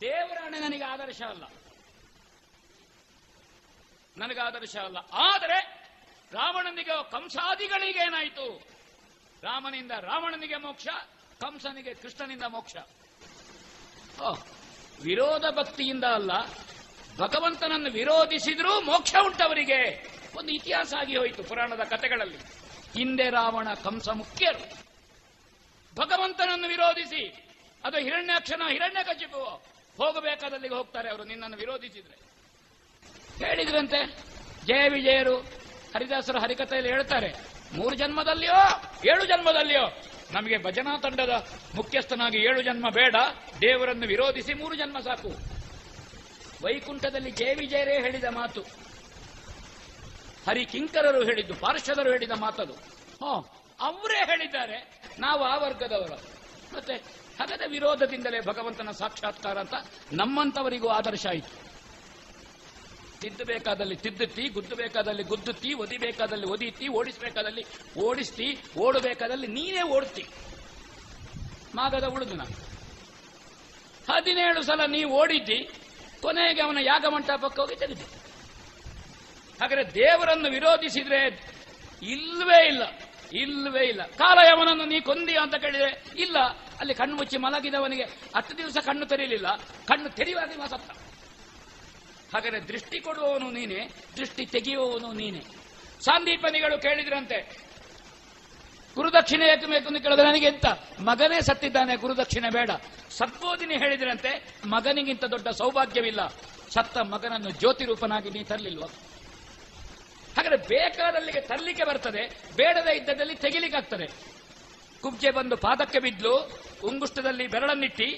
ದೇವರಾಣೆ 0.00 0.58
ನನಗೆ 0.58 0.84
ಆದರ್ಶ 0.84 1.22
ಅಲ್ಲ. 1.22 1.44
ನನಗೆ 4.16 4.40
ಆದರ್ಶ 4.40 4.76
ಅಲ್ಲ 4.76 4.96
ಆದರೆ 5.12 5.84
ರಾವಣನಿಗೆ 6.32 7.10
ಕಂಸಾದಿಗಳಿಗೆ 7.10 7.98
ಏನಾಯಿತು 7.98 8.74
ರಾಮನಿಂದ 9.42 9.90
ರಾವಣನಿಗೆ 9.90 10.56
ಮೋಕ್ಷ, 10.56 10.86
ಕಂಸನಿಗೆ 11.40 11.94
ಕೃಷ್ಣನಿಂದ 11.94 12.42
ಮೋಕ್ಷ. 12.42 12.76
ವಿರೋಧ 15.02 15.44
ಭಕ್ತಿಯಿಂದ 15.50 16.04
ಅಲ್ಲ. 16.04 16.30
ಭಗವಂತನನ್ನು 17.18 17.90
ವಿರೋಧಿಸಿದ್ರೂ 17.90 18.80
ಮೋಕ್ಷ 18.80 19.14
ಉಂಟವರಿಗೆ. 19.26 20.08
ಒಂದು 20.36 20.52
ಇತಿಹಾಸ 20.52 20.94
ಆಗಿ 20.98 21.16
ಹೋಯಿತು 21.16 21.44
ಪುರಾಣದ 21.44 21.80
ಕಥೆಗಳಲ್ಲಿ. 21.80 22.38
ಹಿಂದೆ 22.98 23.30
ರಾವಣ, 23.30 23.74
ಕಂಸ 23.74 24.08
ಮುಖ್ಯರು. 24.08 24.84
ಭಗವಂತನನ್ನು 25.94 26.68
ವಿರೋಧಿಸಿ. 26.68 27.48
ಅದು 27.84 27.98
ಹಿರಣ್ಯಾಕ್ಷನ 27.98 28.62
ಹಿರಣ್ಯ 28.68 29.02
ಕಚ್ಚಿಪುವ 29.02 29.44
ಹೋಗಬೇಕಾದಲ್ಲಿ 29.96 30.68
ಹೋಗ್ತಾರೆ 30.68 31.10
ಅವರು 31.10 31.24
ನಿನ್ನನ್ನು 31.24 31.56
ವಿರೋಧಿಸಿದ್ರೆ. 31.56 32.23
ಹೇಳಿದ್ರಂತೆ. 33.38 34.16
ಜಯ 34.66 34.88
ವಿಜಯರು 34.88 35.36
ಹರಿದಾಸರು 35.94 36.40
ಹರಿಕಥೆಯಲ್ಲಿ 36.40 36.90
ಹೇಳ್ತಾರೆ, 36.90 37.34
ಮೂರು 37.76 37.96
ಜನ್ಮದಲ್ಲಿಯೋ, 37.96 38.82
ಏಳು 39.10 39.24
ಜನ್ಮದಲ್ಲಿಯೋ, 39.24 40.02
ನಮಗೆ 40.32 40.62
ಭಜನಾ 40.62 40.96
ತಂಡದ 40.96 41.46
ಮುಖ್ಯಸ್ಥನಾಗಿ 41.74 42.38
ಏಳು 42.38 42.62
ಜನ್ಮ 42.62 42.90
ಬೇಡ, 42.90 43.14
ದೇವರನ್ನು 43.60 44.06
ವಿರೋಧಿಸಿ 44.06 44.54
ಮೂರು 44.54 44.74
ಜನ್ಮ 44.74 45.00
ಸಾಕು. 45.00 45.28
ವೈಕುಂಠದಲ್ಲಿ 46.64 47.30
ಜಯ 47.30 47.54
ವಿಜಯರೇ 47.54 48.00
ಹೇಳಿದ 48.00 48.24
ಮಾತು. 48.24 48.62
ಹರಿಕಿಂಕರರು 50.48 51.24
ಹೇಳಿದ್ದು 51.24 51.54
ಪಾರ್ಷದರು 51.54 52.10
ಹೇಳಿದ 52.10 52.30
ಮಾತದು. 52.30 52.72
ಹೋ, 53.20 53.46
ಅವರೇ 53.80 54.26
ಹೇಳಿದ್ದಾರೆ, 54.26 55.00
ನಾವು 55.18 55.44
ಆ 55.44 55.56
ವರ್ಗದವರು. 55.56 56.14
ಮತ್ತೆ 56.76 56.94
ಹಗದ 57.40 57.62
ವಿರೋಧದಿಂದಲೇ 57.68 58.40
ಭಗವಂತನ 58.40 58.90
ಸಾಕ್ಷಾತ್ಕಾರ 58.90 59.58
ಅಂತ 59.58 59.74
ನಮ್ಮಂತವರಿಗೂ 60.12 60.88
ಆದರ್ಶ 60.88 61.26
ಆಯಿತು. 61.26 61.73
ತಿದ್ದಬೇಕಾದಲ್ಲಿ 63.24 63.96
ತಿದ್ದುತ್ತಿ, 63.96 64.44
ಗುದ್ದಬೇಕಾದಲ್ಲಿ 64.48 65.22
ಗುದ್ದುತ್ತಿ, 65.22 65.72
ಒದಿಬೇಕಾದಲ್ಲಿ 65.72 66.46
ಒದಿತಿ, 66.46 66.88
ಓಡಿಸಬೇಕಾದಲ್ಲಿ 66.88 67.62
ಓಡಿಸ್ತಿ, 68.06 68.48
ಓಡಬೇಕಾದಲ್ಲಿ 68.78 69.46
ನೀನೇ 69.46 69.82
ಓಡ್ತಿ 69.82 70.24
ಮಾಗದ 71.74 72.04
ಉಳಿದು 72.04 72.34
ನಾನು. 72.34 72.54
ಹದಿನೇಳು 74.10 74.62
ಸಲ 74.62 74.80
ನೀವು 74.86 75.10
ಓಡಿದ್ದಿ, 75.20 75.58
ಕೊನೆಗೆ 76.22 76.62
ಅವನ 76.62 76.78
ಯಾಗ 76.80 77.04
ಮಂಟಪಕ್ಕೆ 77.14 77.60
ಹೋಗಿ 77.60 77.76
ತೆಗೆದಿ 77.76 78.06
ಹಾಗಾದ್ರೆ 79.60 79.94
ದೇವರನ್ನು 79.94 80.48
ವಿರೋಧಿಸಿದ್ರೆ 80.50 81.20
ಇಲ್ವೇ 82.02 82.60
ಇಲ್ಲ 82.66 82.82
ಇಲ್ವೇ 83.42 83.82
ಇಲ್ಲ. 83.88 84.02
ಕಾಲ 84.02 84.38
ಯಮನನ್ನು 84.48 84.84
ನೀ 84.84 85.00
ಕೊಂದಿ 85.00 85.34
ಅಂತ 85.34 85.54
ಕೇಳಿದ್ರೆ 85.54 85.90
ಇಲ್ಲ. 86.16 86.38
ಅಲ್ಲಿ 86.80 86.94
ಕಣ್ಣು 86.94 87.14
ಮುಚ್ಚಿ 87.16 87.36
ಮಲಗಿದವನಿಗೆ 87.36 88.06
ಹತ್ತು 88.36 88.58
ದಿವಸ 88.58 88.76
ಕಣ್ಣು 88.84 89.06
ತೆರೀಲಿಲ್ಲ 89.06 89.48
ಕಣ್ಣು 89.88 90.08
ತೆರೆಯುವಾಗ 90.08 90.66
ಸತ್ತ. 90.70 90.90
ಹಾಗಾದ್ರೆ 92.32 92.60
ದೃಷ್ಟಿ 92.70 92.98
ಕೊಡುವವನು 93.00 93.48
ನೀನೆ, 93.50 93.80
ದೃಷ್ಟಿ 94.18 94.44
ತೆಗೆಯುವವನು 94.54 95.10
ನೀನೆ. 95.20 95.42
ಸಾಂದೀಪನಿಗಳು 96.06 96.76
ಕೇಳಿದ್ರಂತೆ, 96.86 97.38
ಗುರುದಕ್ಷಿಣೆ 98.96 99.46
ಯಾಕೆ 99.48 99.66
ಬೇಕು 99.66 99.88
ಅಂತ 99.90 100.00
ಕೇಳಿದ್ರೆ 100.02 100.26
ನನಗೆ 100.30 100.46
ಎಂತ? 100.46 100.66
ಮಗನೇ 101.08 101.38
ಸತ್ತಿದ್ದಾನೆ, 101.40 101.94
ಗುರುದಕ್ಷಿಣೆ 102.02 102.50
ಬೇಡ. 102.56 102.70
ಸದ್ಬೋಧಿನಿ 103.18 103.76
ಹೇಳಿದ್ರಂತೆ, 103.82 104.32
ಮಗನಿಗಿಂತ 104.74 105.24
ದೊಡ್ಡ 105.34 105.48
ಸೌಭಾಗ್ಯವಿಲ್ಲ. 105.60 106.22
ಸತ್ತ 106.74 106.96
ಮಗನನ್ನು 107.14 107.50
ಜ್ಯೋತಿ 107.60 107.84
ರೂಪನಾಗಿ 107.84 108.30
ನೀ 108.36 108.42
ತರಲಿಲ್ವ? 108.44 108.86
ಹಾಗಾದ್ರೆ 110.36 110.58
ಬೇಕಾದಲ್ಲಿಗೆ 110.68 111.40
ತರಲಿಕ್ಕೆ 111.40 111.84
ಬರ್ತದೆ, 111.90 112.22
ಬೇಡದ 112.56 112.88
ಇದ್ದದಲ್ಲಿ 113.00 113.34
ತೆಗಿಲಿಕ್ಕಾಗ್ತದೆ. 113.34 114.06
ಕುಬ್ಜೆ 115.02 115.30
ಬಂದು 115.30 115.56
ಪಾದಕ್ಕೆ 115.56 115.98
ಬಿದ್ಲು, 115.98 116.34
ಉಂಗುಷ್ಟದಲ್ಲಿ 116.88 117.46
ಬೆರಳನ್ನಿಟ್ಟಿ, 117.54 118.08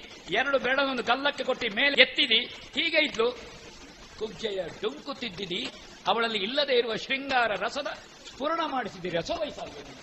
ಎರಡು 0.41 0.59
ಬೆರಳನ್ನು 0.59 1.03
ಗಲ್ಲಕ್ಕೆ 1.03 1.45
ಕೊಟ್ಟಿ 1.45 1.69
ಮೇಲೆ 1.79 1.97
ಎತ್ತಿದಿ, 2.03 2.41
ಹೀಗೆ 2.77 3.01
ಇದ್ಲು. 3.09 3.29
ಕುಬ್ಜೆಯ 4.19 4.61
ಡೊಂಕು 4.83 5.15
ತಿದ್ದಿದಿ 5.15 5.63
ಅವಳಲ್ಲಿ 6.07 6.39
ಇಲ್ಲದೆ 6.39 6.75
ಇರುವ 6.79 6.97
ಶೃಂಗಾರ 6.97 7.51
ರಸದ 7.65 7.89
ಸ್ಫುರಣ 8.29 8.61
ಮಾಡಿಸಿದ್ದೀರಿ 8.67 9.17
ರಸ 9.17 9.31
ವಹಿಸಾಗಬೇಕು 9.31 9.95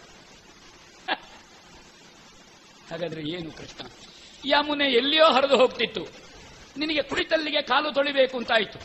ಹಾಗಾದ್ರೆ 2.90 3.22
ಏನು 3.30 3.52
ಕೃಷ್ಣ? 3.52 3.82
ಯಮುನೆ 4.46 4.88
ಎಲ್ಲಿಯೋ 4.92 5.28
ಹರಿದು 5.32 5.58
ಹೋಗ್ತಿತ್ತು. 5.58 6.04
ನಿನಗೆ 6.78 7.02
ಕುಳಿತಲ್ಲಿಗೆ 7.02 7.62
ಕಾಲು 7.62 7.92
ತೊಳಿಬೇಕು 7.92 8.38
ಅಂತಾಯ್ತು. 8.38 8.80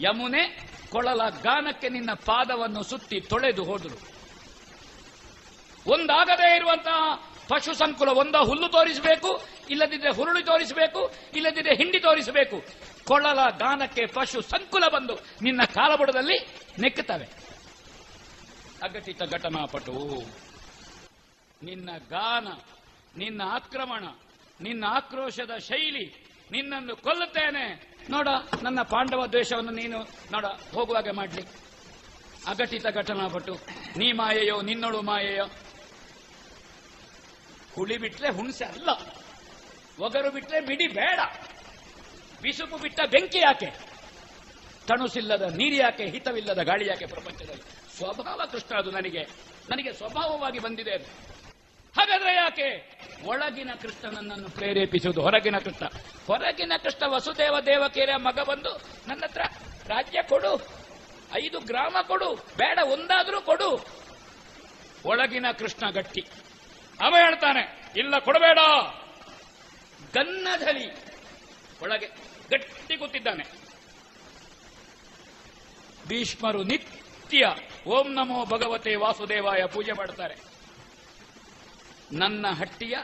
ಯಮುನೆ 0.00 0.42
ಕೊಳಲ 0.90 1.28
ಗಾನಕ್ಕೆ 1.28 1.88
ನಿನ್ನ 1.88 2.10
ಪಾದವನ್ನು 2.12 2.82
ಸುತ್ತಿ 2.82 3.20
ತೊಳೆದು 3.20 3.64
ಹೋದರು. 3.64 3.98
ಒಂದಾಗದೇ 5.86 6.56
ಇರುವಂತಹ 6.56 7.00
ಪಶು 7.48 7.74
ಸಂಕುಲ 7.74 8.08
ಒಂದ 8.08 8.34
ಹುಲ್ಲು 8.34 8.68
ತೋರಿಸಬೇಕು, 8.68 9.30
ಇಲ್ಲದಿದ್ರೆ 9.70 10.10
ಹುರುಳಿ 10.10 10.44
ತೋರಿಸಬೇಕು, 10.44 11.14
ಇಲ್ಲದಿದ್ರೆ 11.36 11.74
ಹಿಂಡಿ 11.74 12.00
ತೋರಿಸಬೇಕು. 12.00 12.58
ಕೊಳಲ 13.06 13.38
ಗಾನಕ್ಕೆ 13.58 14.06
ಪಶು 14.06 14.40
ಸಂಕುಲ 14.40 14.88
ಬಂದು 14.88 15.14
ನಿನ್ನ 15.42 15.64
ಕಾಲಬುಡದಲ್ಲಿ 15.64 16.38
ನೆಕ್ಕುತ್ತವೆ. 16.78 17.26
ಅಘಟಿತ 18.82 19.22
ಘಟನಾಪಟು, 19.22 19.92
ನಿನ್ನ 21.62 21.90
ಗಾನ, 22.08 22.48
ನಿನ್ನ 23.16 23.42
ಆಕ್ರಮಣ, 23.44 24.04
ನಿನ್ನ 24.60 24.84
ಆಕ್ರೋಶದ 24.88 25.58
ಶೈಲಿ 25.58 26.26
ನಿನ್ನನ್ನು 26.50 26.96
ಕೊಲ್ಲುತ್ತೇನೆ. 26.96 27.96
ನೋಡ, 28.10 28.28
ನನ್ನ 28.62 28.82
ಪಾಂಡವ 28.82 29.26
ದ್ವೇಷವನ್ನು 29.26 29.70
ನೀನು 29.70 29.98
ನೋಡ, 30.32 30.44
ಹೋಗುವಾಗೆ 30.44 31.10
ಮಾಡಲಿ. 31.10 31.42
ಅಘಟಿತ 32.46 32.86
ಘಟನಾಪಟು, 32.86 33.54
ನೀ 33.96 34.12
ಮಾಯೆಯೋ, 34.12 34.62
ನಿನ್ನಳು 34.62 35.02
ಮಾಯೆಯೋ? 35.02 35.44
ಹುಳಿ 37.74 37.96
ಬಿಟ್ರೆ 37.96 38.28
ಹುಣಸೆ 38.28 38.64
ಅಲ್ಲ. 38.64 38.88
ಒಗರು 40.04 40.30
ಬಿಟ್ಟರೆ 40.30 40.60
ಬಿಡಿ 40.60 40.86
ಬೇಡ. 40.86 41.20
ಬಿಸುಪು 42.46 42.76
ಬಿಟ್ಟ 42.76 43.00
ಬೆಂಕಿ 43.00 43.38
ಯಾಕೆ? 43.38 43.66
ತಣುಸಿಲ್ಲದ 44.86 45.42
ನೀರು 45.42 45.76
ಯಾಕೆ? 45.76 46.06
ಹಿತವಿಲ್ಲದ 46.06 46.62
ಗಾಳಿ 46.62 46.88
ಯಾಕೆ 46.88 47.06
ಪ್ರಪಂಚದಲ್ಲಿ? 47.06 47.62
ಸ್ವಭಾವ 47.96 48.40
ಕೃಷ್ಣ, 48.52 48.78
ಅದು 48.78 48.90
ನನಗೆ. 48.90 49.22
ನನಗೆ 49.70 49.92
ಸ್ವಭಾವವಾಗಿ 49.92 50.58
ಬಂದಿದೆ 50.58 50.90
ಅದು. 50.90 51.04
ಹಾಗಾದ್ರೆ 51.98 52.34
ಯಾಕೆ? 52.34 52.98
ಒಳಗಿನ 53.24 53.70
ಕೃಷ್ಣ 53.82 54.10
ನನ್ನನ್ನು 54.10 54.48
ಪ್ರೇರೇಪಿಸುವುದು 54.48 55.22
ಹೊರಗಿನ 55.22 55.58
ಕೃಷ್ಣ. 55.58 55.86
ಹೊರಗಿನ 56.26 56.72
ಕೃಷ್ಣ 56.82 57.04
ವಸುದೇವ 57.06 57.60
ದೇವಕೇರ 57.66 58.10
ಮಗ 58.16 58.40
ಬಂದು 58.40 58.70
ನನ್ನ 59.08 59.24
ಹತ್ರ 59.24 59.40
ರಾಜ್ಯ 59.86 60.22
ಕೊಡು. 60.22 60.66
ಐದು 61.34 61.60
ಗ್ರಾಮ 61.60 61.96
ಕೊಡು. 62.02 62.34
ಬೇಡ, 62.34 62.78
ಒಂದಾದ್ರೂ 62.78 63.40
ಕೊಡು. 63.40 63.86
ಒಳಗಿನ 65.04 65.46
ಕೃಷ್ಣ 65.58 65.90
ಗಟ್ಟಿ. 65.90 66.20
ಅವ 67.00 67.14
ಹೇಳ್ತಾನೆ, 67.18 67.92
ಇಲ್ಲ 67.96 68.18
ಕೊಡಬೇಡ. 68.18 68.58
ಗನ್ನಧಲಿ 70.14 70.90
ಒಳಗೆ. 71.82 72.35
ಗಟ್ಟಿ 72.50 72.96
ಕೂತಿದ್ದಾನೆ 72.96 73.44
ಭೀಷ್ಮರು 76.08 76.62
ನಿತ್ಯ 76.62 77.46
ಓಂ 77.86 78.12
ನಮೋ 78.12 78.44
ಭಗವತೆ 78.44 78.94
ವಾಸುದೇವಾಯ 78.94 79.66
ಪೂಜೆ 79.66 79.92
ಮಾಡ್ತಾರೆ. 79.92 80.34
ನನ್ನ 82.12 82.46
ಹಟ್ಟಿಯ 82.50 82.96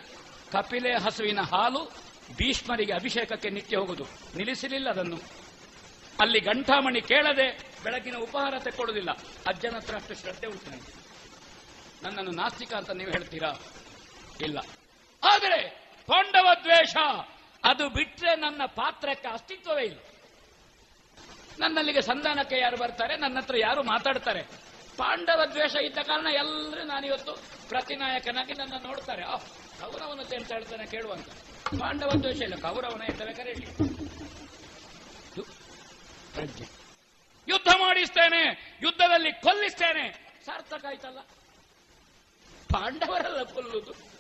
ಕಪಿಲೆ 0.53 0.93
ಹಸುವಿನ 0.95 1.41
ಹಾಲು 1.41 1.93
ಭೀಷ್ಮರಿಗೆ 2.37 2.93
ಅಭಿಷೇಕಕ್ಕೆ 2.93 3.51
ನಿತ್ಯ 3.51 3.77
ಹೋಗುದು. 3.77 4.05
ನಿಲ್ಲಿಸಲಿಲ್ಲ 4.37 4.91
ಅದನ್ನು. 4.91 5.17
ಅಲ್ಲಿ 6.21 6.41
ಗಂಠಾಮಣಿ 6.41 7.01
ಕೇಳದೆ 7.01 7.59
ಬೆಳಗಿನ 7.85 8.17
ಉಪಹಾರ 8.17 8.59
ತೆಕ್ಕೊಳ್ಳುವುದಿಲ್ಲ. 8.59 9.11
ಅಜ್ಜನ 9.47 9.77
ಹತ್ರ 9.77 9.95
ಅಷ್ಟು 9.95 10.15
ಶ್ರದ್ಧೆ 10.15 10.47
ಉಂಟು 10.47 11.03
ನನ್ನನ್ನು 12.03 12.31
ನಾಸ್ತಿಕ 12.31 12.75
ಅಂತ 12.75 12.91
ನೀವು 12.91 13.11
ಹೇಳ್ತೀರಾ? 13.11 13.51
ಇಲ್ಲ. 14.41 14.59
ಆದರೆ 15.23 15.83
ಪಾಂಡವ 16.07 16.47
ದ್ವೇಷ! 16.63 16.97
ಅದು 17.65 17.89
ಬಿಟ್ರೆ 17.89 18.37
ನನ್ನ 18.37 18.63
ಪಾತ್ರಕ್ಕೆ 18.67 19.29
ಅಸ್ತಿತ್ವವೇ 19.29 19.83
ಇಲ್ಲ. 19.83 19.99
ನನ್ನಲ್ಲಿಗೆ 21.59 22.03
ಸಂಧಾನಕ್ಕೆ 22.03 22.59
ಯಾರು 22.59 22.77
ಬರ್ತಾರೆ, 22.77 23.17
ನನ್ನ 23.17 23.39
ಹತ್ರ 23.39 23.55
ಯಾರು 23.59 23.83
ಮಾತಾಡ್ತಾರೆ? 23.83 24.43
ಪಾಂಡವ 24.97 25.45
ದ್ವೇಷ 25.45 25.75
ಇದ್ದ 25.75 25.99
ಕಾರಣ 25.99 26.27
ಎಲ್ಲರೂ 26.27 26.85
ನಾನಿವತ್ತು 26.85 27.33
ಪ್ರತಿನಾಯಕನಾಗಿ 27.69 28.53
ನನ್ನ 28.53 28.73
ನೋಡ್ತಾರೆ. 28.83 29.23
ಆ 29.23 29.37
ಕೌರವನತೆ 29.81 30.37
ಅಂತ 30.37 30.53
ಹೇಳ್ತಾನೆ 30.53 30.87
ಕೇಳುವಂತ. 30.87 31.29
ಪಾಂಡವ 31.81 32.11
ದ್ವೇಷ 32.11 32.41
ಇಲ್ಲ, 32.43 32.55
ಕೌರವನ 32.55 33.03
ಅಂತ 33.03 33.21
ಇದು 35.33 35.43
ಪ್ರಜ್ಞೆ. 36.35 36.67
ಯುದ್ಧ 37.49 37.69
ಮಾಡಿಸ್ತೇನೆ, 37.81 38.79
ಯುದ್ಧದಲ್ಲಿ 38.83 39.33
ಕೊಲ್ಲಿಸ್ತೇನೆ. 39.33 40.05
ಸಾರ್ಥಕ 40.47 40.85
ಆಯ್ತಲ್ಲ. 40.87 41.19
ಪಾಂಡವರೆಲ್ಲ 42.71 43.43
ಕೊಲ್ಲುದು. 43.43 44.12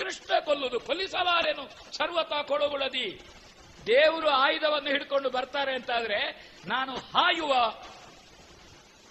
ಕೃಷ್ಣ 0.00 0.38
ಕೊಲ್ಲುದು. 0.38 0.78
ಕೊಲ್ಲಿಸಲಾರೇನು 0.80 1.64
ಸರ್ವತಾ 1.96 2.38
ಕೊಡುಗುಳದಿ 2.42 3.08
ದೇವರು 3.86 4.28
ಆಯುಧವನ್ನು 4.28 4.90
ಹಿಡ್ಕೊಂಡು 4.90 5.28
ಬರ್ತಾರೆ 5.30 5.72
ಅಂತಾದ್ರೆ 5.74 6.18
ನಾನು 6.66 6.92
ಹಾಯುವ 7.14 7.52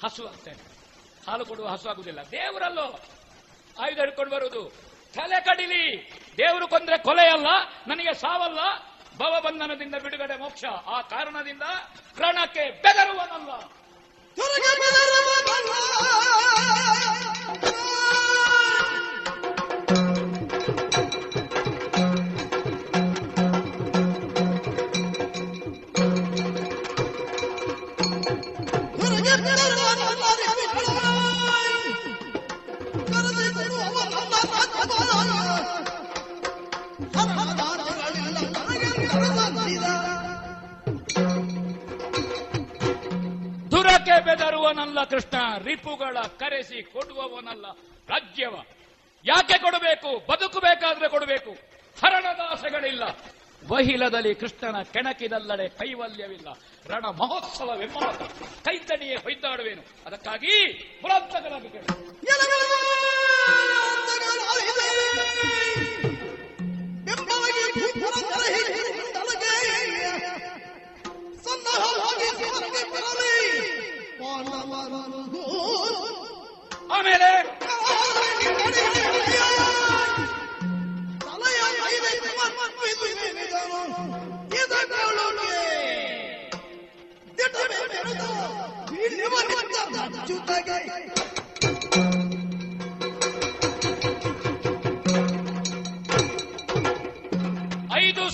ಹಸು 0.04 0.28
ಆಗ್ತೇನೆ. 0.28 0.64
ಹಾಲು 1.30 1.46
ಕೊಡುವ 1.46 1.68
ಹಸು 1.68 1.90
ಆಗುದಿಲ್ಲ 1.90 2.22
ದೇವರಲ್ಲೋ 2.32 2.88
ಆಯುಧ 3.82 4.00
ಹಿಡ್ಕೊಂಡು 4.00 4.36
ಬರುವುದು. 4.36 4.64
ತಲೆ 5.16 5.38
ಕಡಿಲಿ. 5.46 5.84
ದೇವರು 6.38 6.68
ಕೊಂದ್ರೆ 6.68 6.98
ಕೊಲೆಯಲ್ಲ, 6.98 7.48
ನನಗೆ 7.88 8.14
ಸಾವಲ್ಲ. 8.14 8.62
ಭವಬಂಧನದಿಂದ 9.18 9.96
ಬಿಡುಗಡೆ 9.96 10.36
ಮೋಕ್ಷ. 10.38 10.64
ಆ 10.96 11.02
ಕಾರಣದಿಂದ 11.02 11.66
ಪ್ರಾಣಕ್ಕೆ 12.16 12.64
ಬೆದರುವನಲ್ಲ. 12.84 13.52
ಬೆದರುವನಲ್ಲ 44.20 45.04
ಕೃಷ್ಣ 45.04 45.58
ರಿಪುಗಳ 45.64 46.18
ಕರೆಸಿ 46.20 46.84
ಕೊಡುವವನಲ್ಲ 46.84 47.66
ರಾಜ್ಯವ. 48.10 48.56
ಯಾಕೆ 49.26 49.58
ಕೊಡಬೇಕು? 49.58 50.32
ಬದುಕು 50.32 50.60
ಬೇಕಾದ್ರೆ 50.60 51.08
ಕೊಡಬೇಕು. 51.08 51.52
ಹರಣದಾಸಗಳಿಲ್ಲ. 52.04 53.04
ವಹಿಲದಲ್ಲಿ 53.68 54.36
ಕೃಷ್ಣನ 54.36 54.82
ಕೆಣಕಿದಲ್ಲಡೆ 54.82 55.70
ಕೈವಲ್ಯವಿಲ್ಲ. 55.70 56.48
ರಣ 56.88 57.06
ಮಹೋತ್ಸವವೆಂಬ 57.06 57.98
ಕೈತಣಿಯೇ 58.66 59.16
ಹೊಯ್ದಾಡುವೇನು. 59.16 59.82
ಅದಕ್ಕಾಗಿ 60.06 60.74
ಕೇಳು 61.72 62.10
ಆಮೇಲೆ 76.92 77.30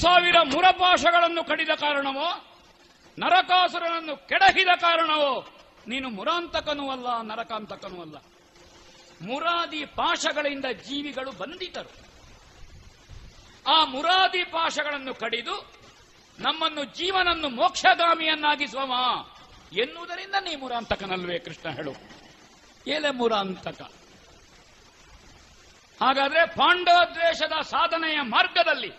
ಸಾವಿರ 0.02 0.38
ಮುರಪಾಶಗಳನ್ನು 0.42 1.44
ಕಡಿದ 1.44 1.74
ಕಾರಣವೋ 1.80 2.28
ನರಕಾಸುರನನ್ನು 3.18 4.16
ಕೆಡಹಿದ 4.28 4.72
ಕಾರಣವೋ 4.82 5.32
ನೀನು 5.88 6.10
ಮುರಾಂತಕನೂ 6.10 6.90
ಅಲ್ಲ, 6.90 7.22
ನರಕಾಂತಕನೂ 7.22 8.02
ಅಲ್ಲ. 8.02 8.18
ಮುರಾದಿ 9.22 9.86
ಪಾಶಗಳಿಂದ 9.86 10.66
ಜೀವಿಗಳು 10.66 11.32
ಬಂಧಿತರು. 11.32 12.06
ಆ 13.68 13.86
ಮುರಾದಿ 13.86 14.44
ಪಾಶಗಳನ್ನು 14.44 15.14
ಕಡಿದು 15.14 15.74
ನಮ್ಮನ್ನು 16.40 16.84
ಜೀವನನ್ನು 16.84 17.50
ಮೋಕ್ಷಗಾಮಿಯನ್ನಾಗಿಸುವ 17.50 18.94
ಎನ್ನುವುದರಿಂದ 19.80 20.36
ನೀ 20.42 20.56
ಮುರಾಂತಕನಲ್ವೇ 20.56 21.40
ಕೃಷ್ಣ 21.40 21.70
ಹೇಳು. 21.70 21.92
ಏಲೆ 22.88 23.12
ಮುರಾಂತಕ. 23.12 23.82
ಹಾಗಾದ್ರೆ 26.02 26.46
ಪಾಂಡವದ್ವೇಷದ 26.46 27.62
ಸಾಧನೆಯ 27.62 28.20
ಮಾರ್ಗದಲ್ಲಿ 28.22 28.92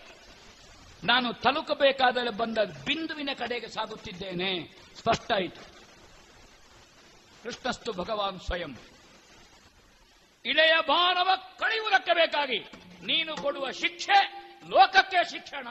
ನಾನು 1.05 1.33
ತಲುಕಬೇಕಾದರೆ 1.33 2.31
ಬಂದ 2.31 2.59
ಬಿಂದುವಿನ 2.59 3.31
ಕಡೆಗೆ 3.39 3.69
ಸಾಗುತ್ತಿದ್ದೇನೆ. 3.69 4.77
ಸ್ಪಷ್ಟ 4.99 5.33
ಆಯಿತು. 5.33 5.76
ಕೃಷ್ಣಸ್ತು 7.47 7.93
ಭಗವಾನ್ 7.93 8.41
ಸ್ವಯಂ. 8.41 8.77
ಇಳೆಯ 10.45 10.73
ಭಾರವ 10.89 11.31
ಕಳೆಯುವುದಕ್ಕೆ 11.59 12.15
ಬೇಕಾಗಿ 12.15 12.59
ನೀನು 13.07 13.37
ಕೊಡುವ 13.37 13.71
ಶಿಕ್ಷೆ 13.71 14.19
ಲೋಕಕ್ಕೆ 14.69 15.31
ಶಿಕ್ಷಣ. 15.31 15.69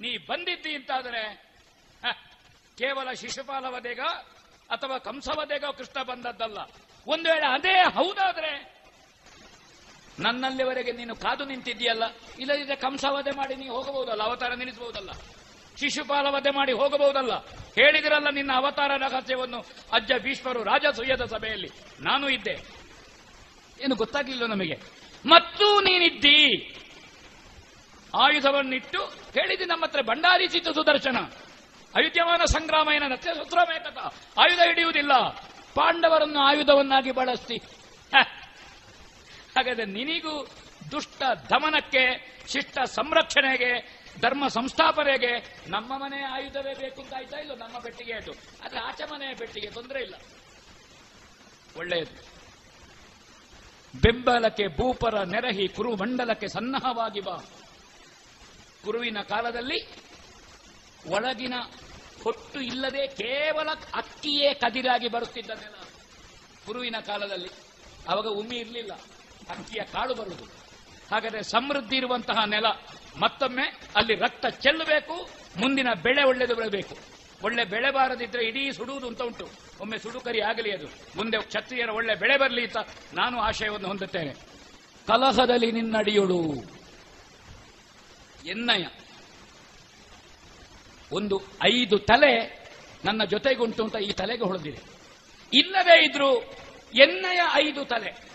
ನೀ 0.00 0.16
ಬಂದಿದ್ದಿ 0.18 0.74
ಅಂತಾದರೆ 0.74 1.22
ಕೇವಲ 2.78 3.12
ಶಿಶುಪಾಲವದೇಗ 3.12 4.00
ಅಥವಾ 4.70 4.98
ಕಂಸವದೇಗ 4.98 5.64
ಕೃಷ್ಣ 5.64 6.02
ಬಂದದ್ದಲ್ಲ. 6.02 6.58
ಒಂದು 7.06 7.28
ವೇಳೆ 7.28 7.46
ಅದೇ 7.46 7.82
ಹೌದಾದ್ರೆ, 7.82 8.52
ನನ್ನಲ್ಲಿವರೆಗೆ 10.18 10.92
ನೀನು 10.92 11.16
ಕಾದು 11.16 11.44
ನಿಂತಿದ್ದೀಯಲ್ಲ 11.44 12.02
ಇಲ್ಲದಿದ್ದರೆ 12.38 12.76
ಕಂಸವಧೆ 12.76 13.30
ಮಾಡಿ 13.30 13.56
ನೀ 13.56 13.68
ಹೋಗಬಹುದಲ್ಲ, 13.68 14.22
ಅವತಾರ 14.22 14.54
ನಿಲ್ಲಿಸಬಹುದಲ್ಲ. 14.54 15.10
ಶಿಶುಪಾಲ 15.80 16.26
ವಧೆ 16.26 16.50
ಮಾಡಿ 16.50 16.72
ಹೋಗಬಹುದಲ್ಲ? 16.72 17.46
ಹೇಳಿದಿರಲ್ಲ 17.48 18.30
ನಿನ್ನ 18.30 18.52
ಅವತಾರ 18.54 18.90
ರಹಸ್ಯವನ್ನು? 18.96 19.64
ಅಜ್ಜ 19.92 20.12
ಭೀಷ್ಮರು 20.18 20.62
ರಾಜಸೂಯದ 20.62 21.24
ಸಭೆಯಲ್ಲಿ. 21.24 21.70
ನಾನು 22.00 22.28
ಇದ್ದೆ. 22.28 22.52
ಏನು 23.84 23.94
ಗೊತ್ತಾಗ್ಲಿಲ್ಲ 23.94 24.46
ನಮಗೆ? 24.46 24.80
ಮತ್ತು 25.26 25.80
ನೀನಿದ್ದಿ? 25.80 26.72
ಆಯುಧವನ್ನಿಟ್ಟು 28.14 28.98
ಹೇಳಿದಿ 29.06 29.64
ನಮ್ಮ 29.64 29.84
ಹತ್ರ 29.84 30.02
ಭಂಡಾರಿಸಿತು 30.02 30.74
ಸುದರ್ಶನ. 30.74 31.18
ಅಯುಧ್ಯಮಾನ 31.94 32.44
ಸಂಗ್ರಾಮ 32.44 32.88
ಏನ 32.96 33.02
ನತ್ಯಸೂತ್ರಮೇಕತ 33.06 33.98
ಆಯುಧ 34.38 34.60
ಹಿಡಿಯುವುದಿಲ್ಲ. 34.66 35.12
ಪಾಂಡವರನ್ನು 35.74 36.40
ಆಯುಧವನ್ನಾಗಿ 36.40 37.10
ಬಳಸ್ತಿ. 37.10 37.56
ಹಾಗಾದ್ರೆ 39.56 39.84
ನಿನಿಗೂ 39.84 40.46
ದುಷ್ಟ 40.90 41.22
ದಮನಕ್ಕೆ, 41.50 42.36
ಶಿಷ್ಟ 42.48 42.78
ಸಂರಕ್ಷಣೆಗೆ 42.78 43.95
ಧರ್ಮ 44.20 44.48
ಸಂಸ್ಥಾಪನೆಗೆ 44.48 45.60
ನಮ್ಮ 45.68 45.98
ಮನೆ 45.98 46.22
ಆಯುಧವೇ 46.22 46.74
ಬೇಕು 46.74 47.02
ಅಂತ 47.02 47.14
ಆಯ್ತಾ 47.14 47.36
ಇಲ್ಲ? 47.36 47.54
ನಮ್ಮ 47.54 47.78
ಪೆಟ್ಟಿಗೆ 47.78 48.12
ಅದು. 48.12 48.32
ಆದ್ರೆ 48.64 48.78
ಆಚೆ 48.78 49.04
ಮನೆಯ 49.04 49.34
ಪೆಟ್ಟಿಗೆ 49.34 49.70
ತೊಂದರೆ 49.70 50.02
ಇಲ್ಲ. 50.02 50.14
ಒಳ್ಳೆಯದು 51.76 52.36
ಬೆಂಬಲಕ್ಕೆ 54.00 54.76
ಭೂಪರ 54.76 55.22
ನೆರಹಿ 55.22 55.68
ಕುರು 55.68 55.96
ಮಂಡಲಕ್ಕೆ 55.96 56.48
ಸನ್ನಹವಾಗಿ 56.48 57.20
ಬಾ. 57.20 57.36
ಕುರುವಿನ 58.84 59.18
ಕಾಲದಲ್ಲಿ 59.20 59.88
ಒಳಗಿನ 61.08 61.54
ಹೊಟ್ಟು 62.24 62.60
ಇಲ್ಲದೆ 62.60 63.06
ಕೇವಲ 63.06 63.68
ಅಕ್ಕಿಯೇ 63.94 64.54
ಕದಿರಾಗಿ 64.54 65.08
ಬರುತ್ತಿದ್ದ 65.08 65.50
ನೆಲ 65.50 65.74
ಕುರುವಿನ 66.66 66.96
ಕಾಲದಲ್ಲಿ. 67.06 67.48
ಅವಾಗ 68.08 68.26
ಉಮ್ಮಿ 68.26 68.56
ಇರಲಿಲ್ಲ. 68.56 68.92
ಅಕ್ಕಿಯ 69.50 69.82
ಕಾಳು 69.82 70.14
ಬರುವುದು. 70.14 70.44
ಹಾಗಾದ್ರೆ 71.14 71.42
ಸಮೃದ್ಧಿ 71.42 71.96
ಇರುವಂತಹ 71.96 72.44
ನೆಲ. 72.44 72.66
ಮತ್ತೊಮ್ಮೆ 73.20 73.62
ಅಲ್ಲಿ 73.96 74.14
ರಕ್ತ 74.14 74.46
ಚೆಲ್ಲಬೇಕು, 74.46 75.30
ಮುಂದಿನ 75.56 75.86
ಬೆಳೆ 76.02 76.22
ಒಳ್ಳೆದು 76.22 76.54
ಬರಬೇಕು 76.54 76.96
ಒಳ್ಳೆ 77.42 77.64
ಬೆಳೆ 77.64 77.90
ಬಾರದಿದ್ರೆ 77.90 78.44
ಇಡೀ 78.44 78.72
ಸುಡುವುದು 78.72 79.06
ಅಂತ 79.06 79.22
ಉಂಟು. 79.22 79.48
ಒಮ್ಮೆ 79.80 79.98
ಸುಡುಕರಿ 79.98 80.40
ಆಗಲಿ 80.40 80.72
ಅದು. 80.72 80.86
ಮುಂದೆ 81.16 81.38
ಕ್ಷತ್ರಿಯರ 81.38 81.90
ಒಳ್ಳೆ 81.90 82.14
ಬೆಳೆ 82.14 82.36
ಬರಲಿ 82.36 82.64
ಅಂತ 82.64 82.76
ನಾನು 83.14 83.40
ಆಶಯವನ್ನು 83.40 83.88
ಹೊಂದುತ್ತೇನೆ. 83.88 84.32
ಕಲಹದಲ್ಲಿ 85.06 85.72
ನಿನ್ನಡಿಯುಡು. 85.72 86.54
ಎನ್ನಯ. 88.46 88.86
ಒಂದು 91.12 91.42
ಐದು 91.66 91.98
ತಲೆ 91.98 92.66
ನನ್ನ 93.04 93.24
ಜೊತೆಗುಂಟು 93.24 93.84
ಅಂತ 93.84 93.96
ಈ 93.96 94.12
ತಲೆಗೆ 94.12 94.44
ಹೊಳೆದಿದೆ 94.44 94.78
ಇಲ್ಲದೇ 95.52 96.04
ಇದ್ರು 96.04 96.40
ಎನ್ನಯ 96.94 97.40
ಐದು 97.54 97.84
ತಲೆ. 97.84 98.25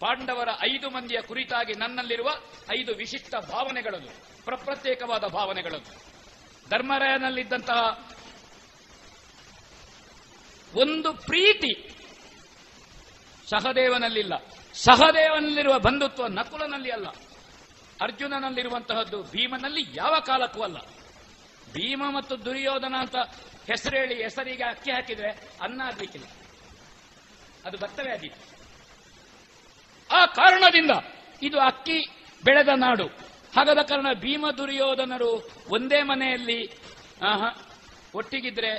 ಪಾಂಡವರ 0.00 0.48
ಐದು 0.62 0.90
ಮಂದಿಯ 0.90 1.22
ಕುರಿತಾಗಿ 1.22 1.72
ನನ್ನಲ್ಲಿರುವ 1.72 2.30
ಐದು 2.78 2.94
ವಿಶಿಷ್ಟ 2.94 3.34
ಭಾವನೆಗಳದು, 3.34 4.08
ಪ್ರಪ್ರತ್ಯೇಕವಾದ 4.44 5.24
ಭಾವನೆಗಳದು. 5.24 6.16
ಧರ್ಮರಾಯನಲ್ಲಿದ್ದಂತಹ 6.70 8.10
ಒಂದು 10.74 11.12
ಪ್ರೀತಿ 11.12 11.88
ಸಹದೇವನಲ್ಲಿಲ್ಲ. 13.48 14.32
ಸಹದೇವನಲ್ಲಿರುವ 14.74 15.78
ಬಂಧುತ್ವ 15.78 16.26
ನಕುಲನಲ್ಲಿ 16.26 16.90
ಅಲ್ಲ. 16.90 17.06
ಅರ್ಜುನನಲ್ಲಿರುವಂತಹದ್ದು 18.02 19.22
ಭೀಮನಲ್ಲಿ 19.22 19.98
ಯಾವ 19.98 20.18
ಕಾಲಕ್ಕೂ 20.26 20.62
ಅಲ್ಲ. 20.62 20.78
ಭೀಮ 21.72 22.02
ಮತ್ತು 22.16 22.44
ದುರ್ಯೋಧನ 22.44 22.94
ಅಂತ 22.98 23.16
ಹೆಸರೇಳಿ 23.66 24.22
ಹೆಸರಿಗೆ 24.22 24.64
ಅಕ್ಕಿ 24.64 24.90
ಹಾಕಿದ್ರೆ 24.90 25.30
ಅನ್ನ 25.62 25.82
ಆಗ್ಲಿಕ್ಕಿಲ್ಲ. 25.84 26.26
ಅದು 27.64 27.78
ಆದೀತು 28.10 28.55
ಆ 30.16 30.26
ಕಾರಣದಿಂದ 30.26 30.90
ಇದು 31.42 31.58
ಅಕ್ಕಿ 31.60 31.98
ಬೆಳೆದ 32.44 32.68
ನಾಡು. 32.76 33.06
ಹಾಗಾದ 33.56 33.78
ಕಾರಣ 33.78 34.06
ಭೀಮ 34.14 34.46
ದುರ್ಯೋಧನರು 34.58 35.30
ಒಂದೇ 35.68 36.02
ಮನೆಯಲ್ಲಿ 36.02 36.60
ಒಟ್ಟಿಗಿದ್ರೆ 38.14 38.70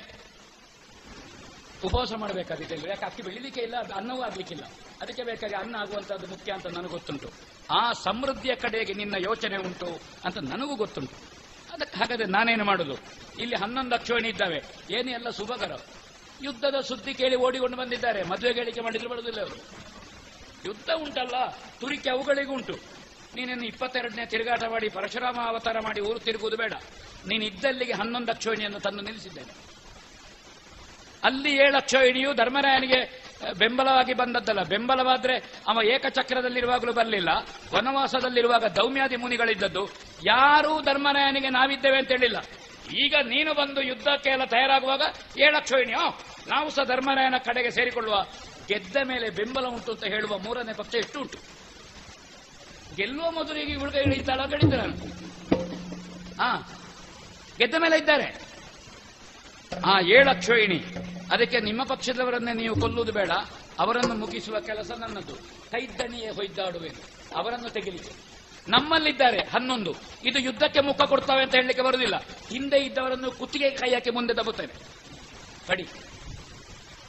ಉಪವಾಸ 1.85 2.13
ಮಾಡಬೇಕಾದಿದೆ 2.13 2.75
ಯಾಕೆ 2.89 3.05
ಅಕ್ಕಿ 3.05 3.21
ಬೆಳಿಲಿಕ್ಕೆ 3.21 3.61
ಇಲ್ಲ, 3.61 3.75
ಅದು 3.77 3.93
ಅನ್ನವೂ 3.93 4.21
ಆಗ್ಲಿಕ್ಕಿಲ್ಲ. 4.21 4.63
ಅದಕ್ಕೆ 5.01 5.23
ಬೇಕಾಗಿ 5.23 5.55
ಅನ್ನ 5.55 5.75
ಆಗುವಂತದ್ದು 5.75 6.27
ಮುಖ್ಯ 6.27 6.53
ಅಂತ 6.53 6.67
ನನಗೆ 6.67 6.89
ಗೊತ್ತುಂಟು. 6.89 7.29
ಆ 7.71 7.91
ಸಮೃದ್ಧಿಯ 7.93 8.55
ಕಡೆಗೆ 8.55 8.93
ನಿನ್ನ 8.93 9.15
ಯೋಚನೆ 9.19 9.57
ಉಂಟು 9.57 9.99
ಅಂತ 10.25 10.37
ನನಗೂ 10.37 10.75
ಗೊತ್ತುಂಟು. 10.75 11.15
ಅದಕ್ಕೆ 11.73 11.97
ಹಾಗಾದ್ರೆ 11.97 12.25
ನಾನೇನು 12.25 12.65
ಮಾಡುದು? 12.65 12.93
ಇಲ್ಲಿ 13.41 13.55
ಹನ್ನೊಂದು 13.55 13.95
ಅಕ್ಷೋಣಿ 13.95 14.29
ಇದ್ದಾವೆ. 14.29 14.59
ಏನೇ 14.99 15.11
ಎಲ್ಲ 15.11 15.29
ಶುಭಕರ. 15.29 15.71
ಯುದ್ಧದ 16.41 16.79
ಸುದ್ದಿ 16.79 17.13
ಕೇಳಿ 17.13 17.35
ಓಡಿಕೊಂಡು 17.35 17.77
ಬಂದಿದ್ದಾರೆ. 17.77 18.23
ಮದುವೆ 18.23 18.53
ಹೇಳಿಕೆ 18.53 18.81
ಮಾಡಿದ್ರು 18.81 19.09
ಬರೋದಿಲ್ಲ 19.09 19.39
ಅವರು. 19.39 19.57
ಯುದ್ಧ 20.67 20.89
ಉಂಟಲ್ಲ, 21.05 21.35
ತುರಿಕೆ 21.81 22.09
ಅವುಗಳಿಗೂ 22.15 22.53
ಉಂಟು. 22.57 22.75
ನೀನೇನು 23.35 23.65
ಇಪ್ಪತ್ತೆರಡನೇ 23.71 24.25
ತಿರುಗಾಟ 24.33 24.63
ಮಾಡಿ 24.73 24.87
ಪರಶುರಾಮ 24.97 25.39
ಅವತಾರ 25.51 25.77
ಮಾಡಿ 25.87 26.01
ಊರು 26.09 26.19
ತಿರುಗುವುದು 26.27 26.57
ಬೇಡ. 26.63 26.73
ನೀನು 27.29 27.43
ಇದ್ದಲ್ಲಿಗೆ 27.45 27.93
ಹನ್ನೊಂದು 27.93 28.31
ಅಕ್ಷೋಣಿಯನ್ನು 28.31 28.79
ತಂದು 28.85 29.01
ನಿಲ್ಲಿಸಿದ್ದೇನೆ. 29.07 29.53
ಅಲ್ಲಿ 31.27 31.51
ಏಳು 31.63 31.75
ಅಕ್ಷೋಹಿಣಿಯು 31.77 32.29
ಧರ್ಮರಾಯನಿಗೆ 32.33 32.99
ಬೆಂಬಲವಾಗಿ 33.61 34.13
ಬಂದದ್ದಲ್ಲ. 34.13 34.61
ಬೆಂಬಲವಾದ್ರೆ 34.73 35.35
ಅವ 35.71 35.83
ಏಕಚಕ್ರದಲ್ಲಿರುವಾಗಲೂ 35.93 36.93
ಬರಲಿಲ್ಲ. 36.99 37.31
ವನವಾಸದಲ್ಲಿರುವಾಗ 37.73 38.65
ದೌಮ್ಯಾದಿ 38.79 39.17
ಮುನಿಗಳಿದ್ದದ್ದು. 39.23 39.83
ಯಾರೂ 40.25 40.73
ಧರ್ಮರಾಯನಿಗೆ 40.81 41.49
ನಾವಿದ್ದೇವೆ 41.49 41.97
ಅಂತ 42.01 42.11
ಹೇಳಿಲ್ಲ. 42.15 42.39
ಈಗ 43.03 43.15
ನೀನು 43.33 43.51
ಬಂದು 43.53 43.81
ಯುದ್ಧಕ್ಕೆ 43.81 44.29
ಎಲ್ಲ 44.35 44.45
ತಯಾರಾಗುವಾಗ 44.55 45.03
ಏಳಕ್ಷೋಹಿಣಿಯೋ 45.45 46.05
ನಾವು 46.53 46.67
ಸಹ 46.75 46.85
ಧರ್ಮರಾಯನ 46.93 47.37
ಕಡೆಗೆ 47.47 47.71
ಸೇರಿಕೊಳ್ಳುವ 47.77 48.17
ಗೆದ್ದ 48.67 48.95
ಮೇಲೆ 49.03 49.29
ಬೆಂಬಲ 49.29 49.65
ಉಂಟು 49.67 49.91
ಅಂತ 49.91 50.03
ಹೇಳುವ 50.03 50.37
ಮೂರನೇ 50.37 50.73
ಪಕ್ಷ 50.73 50.95
ಎಷ್ಟು 50.95 51.19
ಉಂಟು. 51.19 51.37
ಗೆಲ್ಲುವ 52.95 53.31
ಮೊದಲಿಗೆ 53.31 53.75
ಹುಡುಗ 53.75 53.95
ಇಳಿತಾಳ 53.95 54.45
ಕಡಿತ 54.45 54.73
ನಾನು 54.73 55.17
ಹಾ, 56.41 56.79
ಗೆದ್ದ 57.57 57.75
ಮೇಲೆ 57.79 57.97
ಇದ್ದಾರೆ. 57.97 58.47
ಆ 59.85 59.99
ಅಕ್ಷಯಿಣಿ 60.29 60.83
ಅದಕ್ಕೆ 61.31 61.59
ನಿಮ್ಮ 61.59 61.83
ಪಕ್ಷದವರನ್ನೇ 61.83 62.53
ನೀವು 62.53 62.75
ಕೊಲ್ಲುವುದು 62.75 63.11
ಬೇಡ. 63.11 63.31
ಅವರನ್ನು 63.79 64.13
ಮುಗಿಸುವ 64.13 64.59
ಕೆಲಸ 64.59 64.91
ನನ್ನದು. 64.91 65.35
ಕೈದ್ದಣಿಯೇ 65.71 66.29
ಹೊಯ್ದಾಡುವೆನು. 66.29 67.01
ಅವರನ್ನು 67.35 67.69
ತೆಗಿಲಿಕ್ಕೆ. 67.69 68.11
ನಮ್ಮಲ್ಲಿದ್ದಾರೆ 68.67 69.39
ಹನ್ನೊಂದು. 69.39 69.95
ಇದು 70.23 70.39
ಯುದ್ಧಕ್ಕೆ 70.39 70.79
ಮುಖ 70.81 71.01
ಕೊಡ್ತಾವೆ 71.01 71.43
ಅಂತ 71.43 71.55
ಹೇಳಲಿಕ್ಕೆ 71.55 71.81
ಬರುವುದಿಲ್ಲ. 71.81 72.15
ಹಿಂದೆ 72.49 72.77
ಇದ್ದವರನ್ನು 72.77 73.31
ಕುತ್ತಿಗೆ 73.31 73.69
ಕೈ 73.69 73.93
ಹಾಕಿ 73.93 74.09
ಮುಂದೆ 74.09 74.33
ದಬ್ಬುತ್ತೇನೆ. 74.33 74.73
ಕಡಿ. 75.67 75.83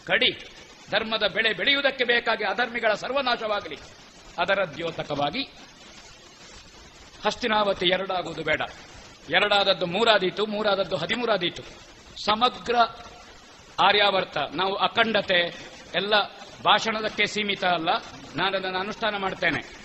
ಕಡಿ. 0.05 0.58
ಧರ್ಮದ 0.91 1.27
ಬೆಳೆ 1.27 1.53
ಬೆಳೆಯುವುದಕ್ಕೆ 1.53 2.05
ಬೇಕಾಗಿ 2.05 2.45
ಅಧರ್ಮಿಗಳ 2.45 2.95
ಸರ್ವನಾಶವಾಗಲಿ. 2.95 3.79
ಅದರ 4.39 4.65
ದ್ಯೋತಕವಾಗಿ 4.65 5.43
ಹಸ್ತಿನಾವತಿ 7.27 7.87
ಎರಡಾಗುವುದು 7.87 8.43
ಬೇಡ. 8.43 8.61
ಎರಡಾದದ್ದು 9.31 9.87
ಮೂರಾದೀತು, 9.87 10.47
ಮೂರಾದದ್ದು 10.47 10.97
ಹದಿಮೂರಾದೀತು. 10.97 11.63
ಸಮಗ್ರ 12.25 12.77
ಆರ್ಯಾವರ್ತ, 13.83 14.37
ನಾವು 14.37 14.77
ಅಖಂಡತೆ, 14.77 15.57
ಎಲ್ಲ 15.95 16.23
ಭಾಷಣದಕ್ಕೆ 16.65 17.27
ಸೀಮಿತ 17.27 17.65
ಅಲ್ಲ 17.65 17.89
ನಾನು 18.37 18.57
ಅದನ್ನು 18.57 18.79
ಅನುಷ್ಠಾನ 18.79 19.17
ಮಾಡ್ತೇನೆ. 19.17 19.77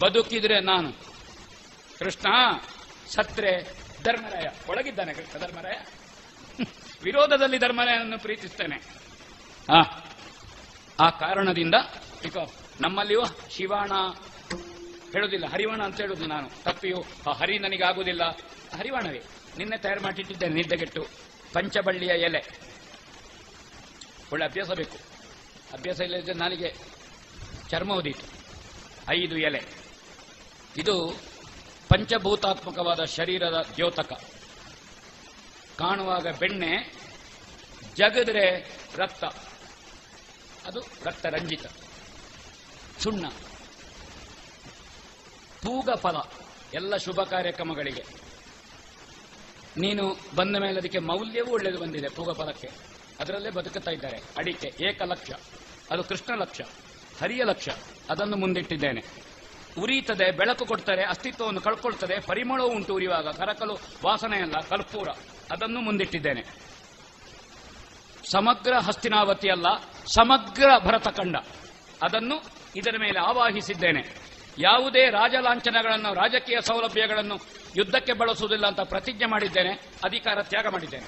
ಬದುಕಿದ್ರೆ 0.00 0.60
ನಾನು. 0.60 0.92
ಕೃಷ್ಣ, 1.98 2.28
ಸತ್ರೆ, 3.08 3.62
ಧರ್ಮರಾಯ. 4.02 4.44
ಒಳಗಿದ್ದಾನೆ 4.68 5.14
ಕೃಷ್ಣ 5.14 5.38
ಧರ್ಮರಾಯ. 5.38 5.74
ವಿರೋಧದಲ್ಲಿ 7.02 7.58
ಧರ್ಮರಾಯನನ್ನು 7.58 8.18
ಪ್ರೀತಿಸ್ತೇನೆ. 8.18 8.99
ಆ 11.00 11.10
ಕಾರಣದಿಂದ 11.10 11.74
ಈಗ 12.26 12.36
ನಮ್ಮಲ್ಲಿಯೂ 12.80 13.24
ಶಿವಾಣ 13.50 13.92
ಹೇಳುದಿಲ್ಲ, 15.12 15.46
ಹರಿವಾಣ 15.46 15.82
ಅಂತ 15.82 16.00
ಹೇಳುದು 16.00 16.26
ನಾನು. 16.26 16.62
ತಪ್ಪಿಯು, 16.62 17.04
ಆ 17.28 17.32
ಹರಿ 17.32 17.58
ನನಗಾಗುವುದಿಲ್ಲ 17.58 18.24
ಹರಿವಾಣವೇ, 18.78 19.22
ನಿನ್ನೆ 19.58 19.78
ತಯಾರು 19.78 20.02
ಮಾಡಿಟ್ಟಿದ್ದೇನೆ 20.02 20.54
ನಿದ್ದೆಗೆಟ್ಟು. 20.54 21.06
ಪಂಚಬಳ್ಳಿಯ 21.52 22.08
ಎಲೆ. 22.08 22.44
ಒಳ್ಳೆ 24.32 24.46
ಅಭ್ಯಾಸ 24.46 24.70
ಬೇಕು. 24.70 24.96
ಅಭ್ಯಾಸ 25.72 26.00
ಇಲ್ಲದಿದ್ದರೆ 26.00 26.34
ನನಗೆ 26.34 26.74
ಚರ್ಮ 27.68 27.94
ಉದೀತು. 27.94 28.22
ಐದು 29.10 29.38
ಎಲೆ. 29.38 29.62
ಇದು 30.76 31.16
ಪಂಚಭೂತಾತ್ಮಕವಾದ 31.88 33.04
ಶರೀರದ 33.04 33.66
ದ್ಯೋತಕ. 33.76 34.12
ಕಾಣುವಾಗ 35.78 36.26
ಬೆಣ್ಣೆ, 36.38 36.94
ಜಗದ್ರೆ 37.96 38.76
ರಕ್ತ. 38.96 39.24
ಅದು 40.64 40.80
ರಕ್ತ 41.04 41.26
ರಂಜಿತ 41.26 41.66
ಸುಣ್ಣ. 42.98 43.26
ಪೂಗ 45.62 45.90
ಫಲ 45.94 46.16
ಎಲ್ಲ 46.74 46.96
ಶುಭ 46.96 47.20
ಕಾರ್ಯಕ್ರಮಗಳಿಗೆ. 47.20 48.04
ನೀನು 49.76 50.16
ಬಂದ 50.36 50.56
ಮೇಲೆ 50.56 50.78
ಅದಕ್ಕೆ 50.78 50.98
ಮೌಲ್ಯವೂ 50.98 51.52
ಒಳ್ಳೆಯದು 51.52 51.78
ಬಂದಿದೆ 51.78 52.08
ಪೂಗ 52.08 52.32
ಫಲಕ್ಕೆ 52.32 52.70
ಅದರಲ್ಲೇ 53.20 53.50
ಬದುಕುತ್ತಾ 53.50 53.90
ಇದ್ದಾರೆ. 53.90 54.18
ಅಡಿಕೆ 54.38 54.88
ಏಕಲಕ್ಷ 54.88 55.30
ಅದು 55.90 56.04
ಕೃಷ್ಣ 56.04 56.34
ಲಕ್ಷ 56.34 56.60
ಹರಿಯ 57.20 57.44
ಲಕ್ಷ 57.44 57.68
ಅದನ್ನು 58.10 58.36
ಮುಂದಿಟ್ಟಿದ್ದೇನೆ. 58.36 59.02
ಉರಿಯುತ್ತದೆ, 59.78 60.30
ಬೆಳಕು 60.30 60.66
ಕೊಡ್ತಾರೆ 60.66 61.04
ಅಸ್ತಿತ್ವವನ್ನು 61.04 61.60
ಕಳ್ಕೊಳ್ತದೆ, 61.60 62.20
ಪರಿಮಳವು 62.20 62.70
ಉಂಟು 62.70 62.94
ಉರಿಯುವಾಗ. 62.94 63.28
ಕರಕಲು 63.28 63.74
ವಾಸನೆಯಲ್ಲ, 64.04 64.60
ಕರ್ಪೂರ. 64.60 65.08
ಅದನ್ನು 65.50 65.80
ಮುಂದಿಟ್ಟಿದ್ದೇನೆ. 65.80 66.69
ಸಮಗ್ರ 68.32 68.74
ಹಸ್ತಿನಾವತಿ 68.76 69.48
ಅಲ್ಲ, 69.48 69.66
ಸಮಗ್ರ 70.14 70.70
ಭರತಖಂಡ 70.78 71.36
ಅದನ್ನು 72.02 72.36
ಇದರ 72.76 72.96
ಮೇಲೆ 72.98 73.18
ಆವಾಹಿಸಿದ್ದೇನೆ. 73.18 74.02
ಯಾವುದೇ 74.58 75.10
ರಾಜಲಾಂಛನಗಳನ್ನು, 75.10 76.14
ರಾಜಕೀಯ 76.14 76.60
ಸೌಲಭ್ಯಗಳನ್ನು 76.60 77.36
ಯುದ್ಧಕ್ಕೆ 77.76 78.12
ಬಳಸುವುದಿಲ್ಲ 78.12 78.66
ಅಂತ 78.66 78.80
ಪ್ರತಿಜ್ಞೆ 78.80 79.26
ಮಾಡಿದ್ದೇನೆ, 79.26 79.72
ಅಧಿಕಾರ 80.04 80.42
ತ್ಯಾಗ 80.42 80.66
ಮಾಡಿದ್ದೇನೆ. 80.66 81.06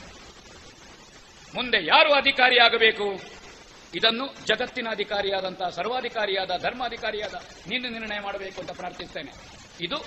ಮುಂದೆ 1.55 1.87
ಯಾರು 1.87 2.13
ಅಧಿಕಾರಿಯಾಗಬೇಕು 2.13 3.07
ಇದನ್ನು 3.95 4.27
ಜಗತ್ತಿನ 4.47 4.89
ಅಧಿಕಾರಿಯಾದಂತಹ 4.91 5.69
ಸರ್ವಾಧಿಕಾರಿಯಾದ, 5.69 6.51
ಧರ್ಮಾಧಿಕಾರಿಯಾದ 6.63 7.35
ನೀನು 7.69 7.89
ನಿರ್ಣಯ 7.89 8.21
ಮಾಡಬೇಕು 8.21 8.61
ಅಂತ 8.61 8.71
ಪ್ರಾರ್ಥಿಸ್ತೇನೆ. 8.71 9.33
ಇದು 9.81 9.99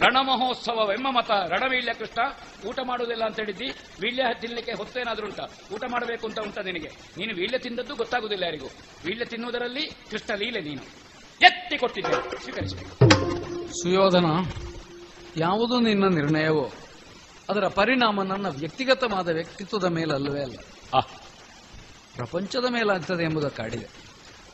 ರಣಮಹೋತ್ಸವವೆಂಬ 0.00 1.06
ಮತ 1.10 1.30
ರಣವೀಳ್ಯ 1.30 1.92
ಕೃಷ್ಣ 1.92 2.20
ಊಟ 2.68 2.78
ಮಾಡುವುದಿಲ್ಲ 2.86 3.24
ಅಂತ 3.24 3.36
ಹೇಳಿದ್ದಿ 3.40 3.64
ವೀಳ್ಯ 4.00 4.22
ತಿನ್ನಲಿಕ್ಕೆ 4.40 4.72
ಹೊತ್ತೇನಾದ್ರೂ 4.72 5.26
ಉಂಟಾ? 5.26 5.44
ಊಟ 5.74 5.84
ಮಾಡಬೇಕು 5.90 6.26
ಅಂತ 6.26 6.40
ಉಂಟಾ 6.40 6.62
ನಿನಗೆ? 6.62 6.88
ನೀನು 7.18 7.34
ವೀಳ್ಯ 7.34 7.58
ತಿಂದದ್ದು 7.58 7.94
ಗೊತ್ತಾಗುವುದಿಲ್ಲ 7.94 8.44
ಯಾರಿಗೂ. 8.44 8.66
ವೀಳ್ಯ 9.04 9.24
ತಿನ್ನುವುದರಲ್ಲಿ 9.24 9.90
ಕೃಷ್ಣ 10.10 10.34
ಲೀಲೆ 10.34 10.60
ನೀನು. 10.60 10.82
ಎತ್ತಿ 11.42 11.78
ಕೊಟ್ಟಿದ್ದೆ. 11.78 12.40
ಸ್ವೀಕರಿಸಬೇಕು 12.40 12.96
ಸುಯೋಧನ 13.82 14.24
ಯಾವುದು 15.36 15.80
ನಿನ್ನ 15.80 16.08
ನಿರ್ಣಯವೋ 16.08 16.72
ಅದರ 17.50 17.66
ಪರಿಣಾಮ 17.66 18.22
ನನ್ನ 18.22 18.46
ವ್ಯಕ್ತಿಗತವಾದ 18.48 19.28
ವ್ಯಕ್ತಿತ್ವದ 19.28 19.84
ಮೇಲಲ್ಲವೇ 19.84 20.42
ಅಲ್ಲ. 20.42 20.56
ಪ್ರಪಂಚದ 22.16 22.64
ಮೇಲಾಗ್ತದೆ 22.70 23.22
ಎಂಬುದಕ್ಕಾಡಿದೆ 23.22 23.86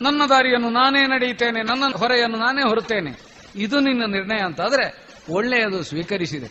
ನನ್ನ 0.02 0.22
ದಾರಿಯನ್ನು 0.28 0.70
ನಾನೇ 0.70 1.06
ನಡೆಯುತ್ತೇನೆ 1.06 1.62
ನನ್ನ 1.62 1.84
ಹೊರೆಯನ್ನು 1.96 2.38
ನಾನೇ 2.38 2.68
ಹೊರುತ್ತೇನೆ. 2.68 3.20
ಇದು 3.56 3.80
ನಿನ್ನ 3.80 4.04
ನಿರ್ಣಯ 4.04 4.38
ಅಂತ 4.38 4.60
ಆದರೆ 4.60 5.07
ಒಳ್ಳೆಯದು 5.28 5.82
ಸ್ವೀಕರಿಸಿದೆ. 5.82 6.50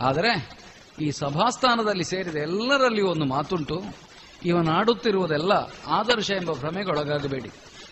ಆದರೆ 0.00 0.64
ಈ 1.00 1.10
ಸಭಾಸ್ಥಾನದಲ್ಲಿ 1.10 2.04
ಸೇರಿದ 2.04 2.36
ಎಲ್ಲರಲ್ಲಿ 2.36 3.02
ಒಂದು 3.02 3.24
ಮಾತುಂಟು 3.24 3.82
ಇವನಾಡುತ್ತಿರುವುದೆಲ್ಲ 4.44 5.52
ಆದರ್ಶ 5.86 6.30
ಎಂಬ 6.30 6.52
ಭ್ರಮೆಗೊಳಗಾಗಬೇಡಿ. 6.52 7.50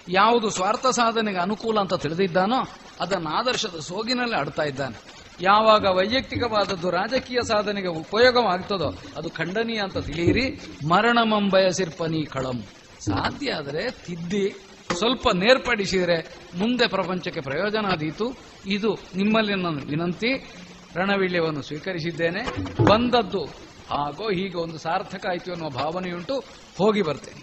ಯಾವುದು 0.09 0.51
ಸ್ವಾರ್ಥ 0.51 0.87
ಸಾಧನೆಗೆ 0.87 1.39
ಅನುಕೂಲ 1.39 1.81
ಅಂತ 1.81 1.95
ತಿಳಿದಿದ್ದಾನೋ, 1.95 2.69
ಅದನ್ನು 3.01 3.29
ಆದರ್ಶದ 3.29 3.79
ಸೋಗಿನಲ್ಲಿ 3.81 4.37
ಆಡ್ತಾ 4.37 4.63
ಇದ್ದಾನೆ. 4.63 5.23
ಯಾವಾಗ 5.41 5.85
ವೈಯಕ್ತಿಕವಾದದ್ದು 5.85 6.91
ರಾಜಕೀಯ 6.91 7.39
ಸಾಧನೆಗೆ 7.43 7.87
ಉಪಯೋಗವಾಗ್ತದೋ, 7.87 8.95
ಅದು 9.17 9.31
ಖಂಡನೀಯ 9.31 9.79
ಅಂತ 9.79 9.99
ತಿಳಿಯಿರಿ. 9.99 10.61
ಮರಣಮಂ 10.89 11.51
ಬಯಸಿರ್ಪನಿ 11.51 12.27
ಕಳಂ. 12.27 12.65
ಸಾಧ್ಯ 13.01 13.53
ಆದರೆ 13.53 13.91
ತಿದ್ದಿ. 13.91 14.55
ಸ್ವಲ್ಪ 14.93 15.29
ನೇರ್ಪಡಿಸಿದರೆ 15.35 16.37
ಮುಂದೆ 16.55 16.87
ಪ್ರಪಂಚಕ್ಕೆ 16.87 17.41
ಪ್ರಯೋಜನ 17.41 17.87
ಆದೀತು. 17.87 18.33
ಇದು 18.67 18.99
ನಿಮ್ಮಲ್ಲಿ 19.17 19.55
ನನ್ನ 19.55 19.79
ವಿನಂತಿ. 19.89 20.51
ರಣವೀಳ್ಯವನ್ನು 20.97 21.63
ಸ್ವೀಕರಿಸಿದ್ದೇನೆ. 21.63 22.43
ಬಂದದ್ದು 22.85 23.45
ಹಾಗೋ 23.91 24.31
ಹೀಗೆ 24.31 24.59
ಒಂದು 24.59 24.79
ಸಾರ್ಥಕ 24.79 25.27
ಆಯಿತು 25.31 25.51
ಅನ್ನುವ 25.53 25.69
ಭಾವನೆಯುಂಟು. 25.69 26.45
ಹೋಗಿ 26.79 27.03
ಬರ್ತೇನೆ. 27.03 27.43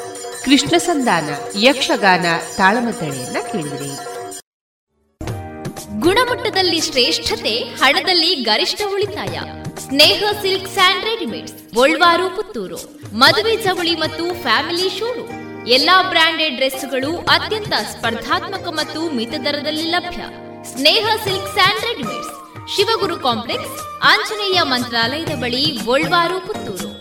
ಕೃಷ್ಣ 0.51 0.77
ಸಂಧಾನ, 0.77 1.29
ಯಕ್ಷಗಾನ, 1.59 2.25
ತಾಳಮದ್ದಳೆಯನ್ನ 2.57 3.37
ಕೇಳಿದ್ರಿ. 3.51 3.91
ಗುಣಮಟ್ಟದಲ್ಲಿ 5.99 6.81
ಶ್ರೇಷ್ಠತೆ, 6.81 7.53
ಹಣದಲ್ಲಿ 7.57 8.35
ಗರಿಷ್ಠ 8.35 8.81
ಉಳಿತಾಯ. 8.93 9.39
Sneha 9.79 10.23
silk 10.41 10.73
and 10.73 11.05
readymades, 11.05 11.75
Golwar, 11.75 12.35
Puttur. 12.35 12.97
ಮದುವೆ 13.13 13.57
ಚವಳಿ 13.57 13.95
ಮತ್ತು 13.95 14.41
ಫ್ಯಾಮಿಲಿ 14.41 14.89
ಶೂರು 14.89 15.29
ಎಲ್ಲಾ 15.67 16.01
ಬ್ರಾಂಡೆಡ್ 16.01 16.55
ಡ್ರೆಸ್ಗಳು 16.55 17.17
ಅತ್ಯಂತ 17.17 17.73
ಸ್ಪರ್ಧಾತ್ಮಕ 17.73 18.67
ಮತ್ತು 18.67 19.15
ಮಿತ 19.15 19.33
ದರದಲ್ಲಿ 19.45 19.83
ಲಭ್ಯ. 19.83 20.21
Sneha 20.75 21.07
silk 21.23 21.53
and 21.53 21.81
readymades. 21.81 22.75
Shivaguru 22.75 23.19
complex, 23.19 23.99
Anjaneya 24.03 24.61
ಮಂತ್ರಾಲಯದ 24.61 25.29
ಬಳಿ 25.29 25.79
ಗೋಲ್ವಾರು, 25.85 26.47
ಪುತ್ತೂರು. 26.47 27.00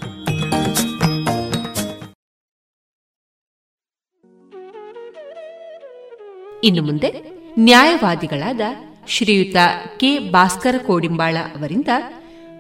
ಇನ್ನು 6.65 6.83
ಮುಂದೆ 6.83 7.31
ನ್ಯಾಯವಾದಿಗಳಾದ 7.59 8.61
ಶ್ರೀಯುತ 9.09 9.57
ಕೆ. 9.97 10.19
ಭಾಸ್ಕರ 10.19 10.75
ಕೋಡಿಂಬಾಳ 10.87 11.37
ಅವರಿಂದ 11.37 11.89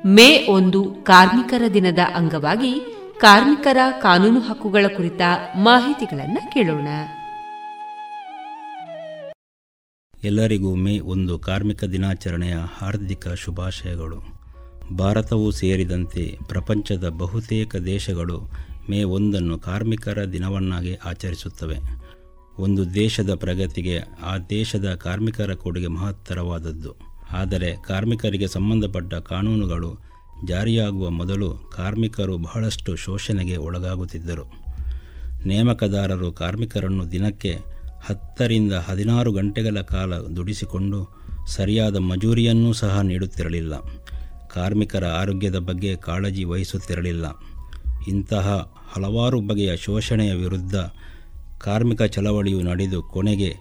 ಮೇ 0.06 0.46
ಒಂದು 0.46 0.94
ಕಾರ್ಮಿಕರ 1.02 1.62
ದಿನದ 1.74 1.98
ಅಂಗವಾಗಿ 2.14 2.80
ಕಾರ್ಮಿಕರ 3.20 3.76
ಕಾನೂನು 4.00 4.40
ಹಕ್ಕುಗಳ 4.40 4.86
ಕುರಿತ 4.96 5.20
ಮಾಹಿತಿಗಳನ್ನು 5.56 6.52
ಕೇಳೋಣ. 6.52 6.88
ಎಲ್ಲರಿಗೂ 10.24 10.74
ಮೇ 10.74 10.98
ಒಂದು 10.98 11.38
ಕಾರ್ಮಿಕ 11.38 11.84
ದಿನಾಚರಣೆಯ 11.84 12.56
ಹಾರ್ದಿಕ 12.78 13.28
ಶುಭಾಶಯಗಳು. 13.28 14.40
ಭಾರತವೂ 14.96 15.50
ಸೇರಿದಂತೆ 15.50 16.38
ಪ್ರಪಂಚದ 16.48 17.08
ಬಹುತೇಕ 17.08 17.76
ದೇಶಗಳು 17.76 18.40
ಮೇ 18.90 19.02
ಒಂದನ್ನು 19.02 19.58
ಕಾರ್ಮಿಕರ 19.58 20.24
ದಿನವನ್ನಾಗಿ 20.24 20.94
ಆಚರಿಸುತ್ತವೆ. 20.94 22.09
ಒಂದು 22.58 22.94
ದೇಶದ 22.94 23.34
ಪ್ರಗತಿಗೆ, 23.34 23.98
ಆ 23.98 24.38
ದೇಶದ 24.38 24.94
ಕಾರ್ಮಿಕರ 24.94 25.54
ಕೊಡುಗೆ 25.54 25.86
ಮಹತ್ತರವಾದದ್ದು. 25.86 26.96
ಆದರೆ 27.32 27.76
ಕಾರ್ಮಿಕರಿಗೆ 27.82 28.48
ಸಂಬಂಧಪಟ್ಟ 28.48 29.14
ಕಾನೂನುಗಳು 29.14 30.10
ಜಾರಿಯಾಗುವ 30.44 31.10
ಮೊದಲು 31.10 31.54
ಕಾರ್ಮಿಕರು 31.76 32.38
ಬಹಳಷ್ಟು 32.38 32.96
ಶೋಷಣೆಗೆ 32.96 33.56
ಒಳಗಾಗುತ್ತಿದ್ದರು. 33.56 34.60
ನೇಮಕದಾರರು 35.46 36.32
ಕಾರ್ಮಿಕರನ್ನು 36.32 37.12
ದಿನಕ್ಕೆ 37.12 37.58
ಹತ್ತರಿಂದ 38.06 38.72
ಹದಿನಾರು 38.72 39.32
ಗಂಟೆಗಳ 39.32 39.80
ಕಾಲ 39.80 40.14
ದುಡಿಸಿಕೊಂಡು 40.14 41.20
ಸರಿಯಾದ 41.46 41.96
ಮಜೂರಿಯನ್ನೂ 41.96 42.72
ಸಹ 42.72 43.00
ನೀಡುತ್ತಿರಲಿಲ್ಲ. 43.00 43.74
ಕಾರ್ಮಿಕರ 44.54 45.04
ಆರೋಗ್ಯದ 45.04 45.56
ಬಗ್ಗೆ 45.56 45.96
ಕಾಳಜಿ 45.96 46.44
ವಹಿಸುತ್ತಿರಲಿಲ್ಲ. 46.44 47.26
ಇಂತಹ 48.08 48.72
ಹಲವಾರು 48.92 49.40
ಬಗೆಯ 49.40 49.76
ಶೋಷಣೆಯ 49.76 50.34
ವಿರುದ್ಧ 50.34 50.74
ಕಾರ್ಮಿಕ 51.64 52.02
ಚಳವಳಿಯು 52.02 52.62
ನಡೆದು 52.62 53.02
ಕೊನೆಗೆ 53.02 53.56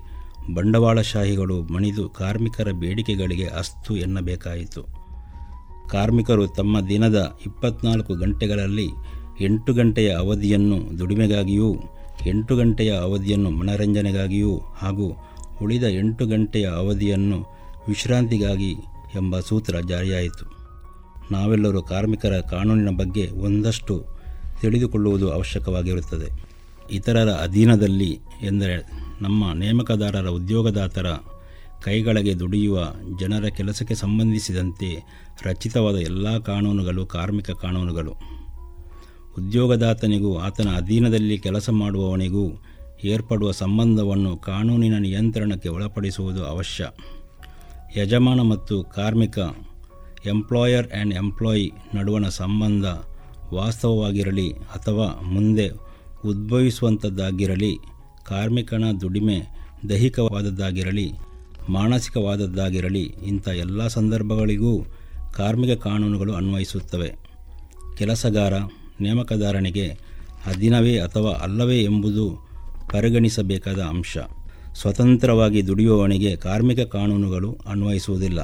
ಬಂಡವಾಳಶಾಹಿಗಳು 0.54 1.62
ಮಣಿದು 1.62 2.10
ಕಾರ್ಮಿಕರ 2.10 2.72
ಬೇಡಿಕೆಗಳಿಗೆ 2.72 3.46
ಅಸ್ತು 3.46 3.98
ಎನ್ನಬೇಕಾಯಿತು. 3.98 4.84
ಕಾರ್ಮಿಕರು 5.90 6.48
ತಮ್ಮ 6.48 6.88
ದಿನದ 6.88 7.38
ಇಪ್ಪತ್ನಾಲ್ಕು 7.46 8.14
ಗಂಟೆಗಳಲ್ಲಿ 8.14 8.90
ಎಂಟು 9.42 9.74
ಗಂಟೆಯ 9.74 10.14
ಅವಧಿಯನ್ನು 10.14 11.00
ದುಡಿಮೆಗಾಗಿಯೂ, 11.00 11.76
ಎಂಟು 12.28 12.56
ಗಂಟೆಯ 12.56 12.92
ಅವಧಿಯನ್ನು 12.98 13.50
ಮನರಂಜನೆಗಾಗಿಯೂ 13.50 14.58
ಹಾಗೂ 14.58 15.12
ಉಳಿದ 15.62 15.84
ಎಂಟು 15.84 16.26
ಗಂಟೆಯ 16.26 16.68
ಅವಧಿಯನ್ನು 16.68 17.40
ವಿಶ್ರಾಂತಿಗಾಗಿ 17.88 18.72
ಎಂಬ 19.16 19.40
ಸೂತ್ರ 19.40 19.80
ಜಾರಿಯಾಯಿತು. 19.80 20.46
ನಾವೆಲ್ಲರೂ 21.32 21.82
ಕಾರ್ಮಿಕರ 21.82 22.40
ಕಾನೂನಿನ 22.40 22.98
ಬಗ್ಗೆ 22.98 23.30
ಒಂದಷ್ಟು 23.30 24.06
ತಿಳಿದುಕೊಳ್ಳುವುದು 24.62 25.32
ಅವಶ್ಯಕವಾಗಿರುತ್ತದೆ. 25.32 26.49
ಇತರರ 26.92 27.30
ಅಧೀನದಲ್ಲಿ 27.30 28.20
ಎಂದರೆ 28.42 28.92
ನಮ್ಮ 29.22 29.54
ನೇಮಕದಾರರ 29.54 30.28
ಉದ್ಯೋಗದಾತರ 30.28 31.06
ಕೈಗಳಿಗೆ 31.84 32.40
ದುಡಿಯುವ 32.40 32.94
ಜನರ 33.20 33.46
ಕೆಲಸಕ್ಕೆ 33.46 33.96
ಸಂಬಂಧಿಸಿದಂತೆ 33.96 35.04
ರಚಿತವಾದ 35.44 35.96
ಎಲ್ಲ 35.96 36.38
ಕಾನೂನುಗಳು, 36.38 37.06
ಕಾರ್ಮಿಕ 37.06 37.52
ಕಾನೂನುಗಳು. 37.52 38.12
ಉದ್ಯೋಗದಾತನಿಗೂ 39.38 40.38
ಆತನ 40.38 40.70
ಅಧೀನದಲ್ಲಿ 40.76 41.38
ಕೆಲಸ 41.38 41.70
ಮಾಡುವವನಿಗೂ 41.70 42.64
ಏರ್ಪಡುವ 43.04 43.52
ಸಂಬಂಧವನ್ನು 43.52 44.38
ಕಾನೂನಿನ 44.38 44.98
ನಿಯಂತ್ರಣಕ್ಕೆ 44.98 45.70
ಒಳಪಡಿಸುವುದು 45.70 46.46
ಅವಶ್ಯ. 46.46 46.86
ಯಜಮಾನ 47.98 48.42
ಮತ್ತು 48.42 48.84
ಕಾರ್ಮಿಕ, 48.84 49.40
ಎಂಪ್ಲಾಯರ್ 50.26 50.94
ಆ್ಯಂಡ್ 50.94 51.14
ಎಂಪ್ಲಾಯಿ 51.14 51.72
ನಡುವಣ 51.94 52.28
ಸಂಬಂಧ 52.28 52.86
ವಾಸ್ತವವಾಗಿರಲಿ 53.54 54.52
ಅಥವಾ 54.52 55.22
ಮುಂದೆ 55.22 55.89
ಉದ್ಭವಿಸುವಂಥದ್ದಾಗಿರಲಿ 56.26 57.78
ಕಾರ್ಮಿಕನ 58.26 58.84
ದುಡಿಮೆ 59.02 59.42
ದೈಹಿಕವಾದದ್ದಾಗಿರಲಿ, 59.90 61.12
ಮಾನಸಿಕವಾದದ್ದಾಗಿರಲಿ, 61.70 63.02
ಇಂಥ 63.02 63.48
ಎಲ್ಲ 63.48 63.88
ಸಂದರ್ಭಗಳಿಗೂ 63.88 64.86
ಕಾರ್ಮಿಕ 65.34 65.80
ಕಾನೂನುಗಳು 65.80 66.34
ಅನ್ವಯಿಸುತ್ತವೆ. 66.34 67.14
ಕೆಲಸಗಾರ 67.98 68.54
ನೇಮಕದಾರನಿಗೆ 69.02 69.88
ಅಧೀನವೇ 70.46 71.00
ಅಥವಾ 71.00 71.32
ಅಲ್ಲವೇ 71.32 71.84
ಎಂಬುದು 71.84 72.50
ಪರಿಗಣಿಸಬೇಕಾದ 72.92 73.80
ಅಂಶ. 73.80 74.18
ಸ್ವತಂತ್ರವಾಗಿ 74.74 75.68
ದುಡಿಯುವವನಿಗೆ 75.68 76.36
ಕಾರ್ಮಿಕ 76.36 76.80
ಕಾನೂನುಗಳು 76.80 77.58
ಅನ್ವಯಿಸುವುದಿಲ್ಲ. 77.68 78.40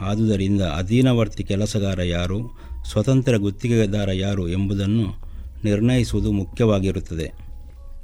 ಆದುದರಿಂದ 0.00 0.62
ಅಧೀನವರ್ತಿ 0.62 1.44
ಕೆಲಸಗಾರ 1.44 2.02
ಯಾರು, 2.02 2.58
ಸ್ವತಂತ್ರ 2.90 3.36
ಗುತ್ತಿಗೆದಾರ 3.36 4.12
ಯಾರು 4.12 4.48
ಎಂಬುದನ್ನು 4.48 5.27
ನಿರ್ಣಯಿಸುವುದು 5.64 6.32
ಮುಖ್ಯವಾಗಿರುತ್ತದೆ. 6.32 7.32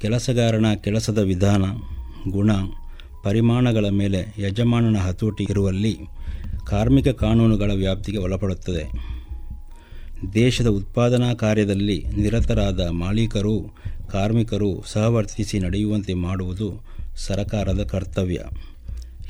ಕೆಲಸಗಾರನ 0.01 0.65
ಕೆಲಸದ 0.83 1.17
ವಿಧಾನ, 1.17 1.63
ಗುಣ, 2.29 2.51
ಪರಿಮಾಣಗಳ 3.23 3.85
ಮೇಲೆ 3.89 4.35
ಯಜಮಾನನ 4.37 4.97
ಹತೋಟಿ 4.97 5.47
ಇರುವಲ್ಲಿ 5.49 5.97
ಕಾರ್ಮಿಕ 6.67 7.07
ಕಾನೂನುಗಳ 7.07 7.71
ವ್ಯಾಪ್ತಿಗೆ 7.71 8.17
ಒಳಪಡುತ್ತದೆ. 8.17 9.15
ದೇಶದ 10.33 10.67
ಉತ್ಪಾದನಾ 10.67 11.33
ಕಾರ್ಯದಲ್ಲಿ 11.33 12.05
ನಿರತರಾದ 12.17 12.87
ಮಾಲೀಕರು, 12.89 13.75
ಕಾರ್ಮಿಕರು 14.11 14.83
ಸಹವರ್ತಿಸಿ 14.85 15.59
ನಡೆಯುವಂತೆ 15.59 16.13
ಮಾಡುವುದು 16.13 16.83
ಸರಕಾರದ 17.15 17.83
ಕರ್ತವ್ಯ. 17.83 18.41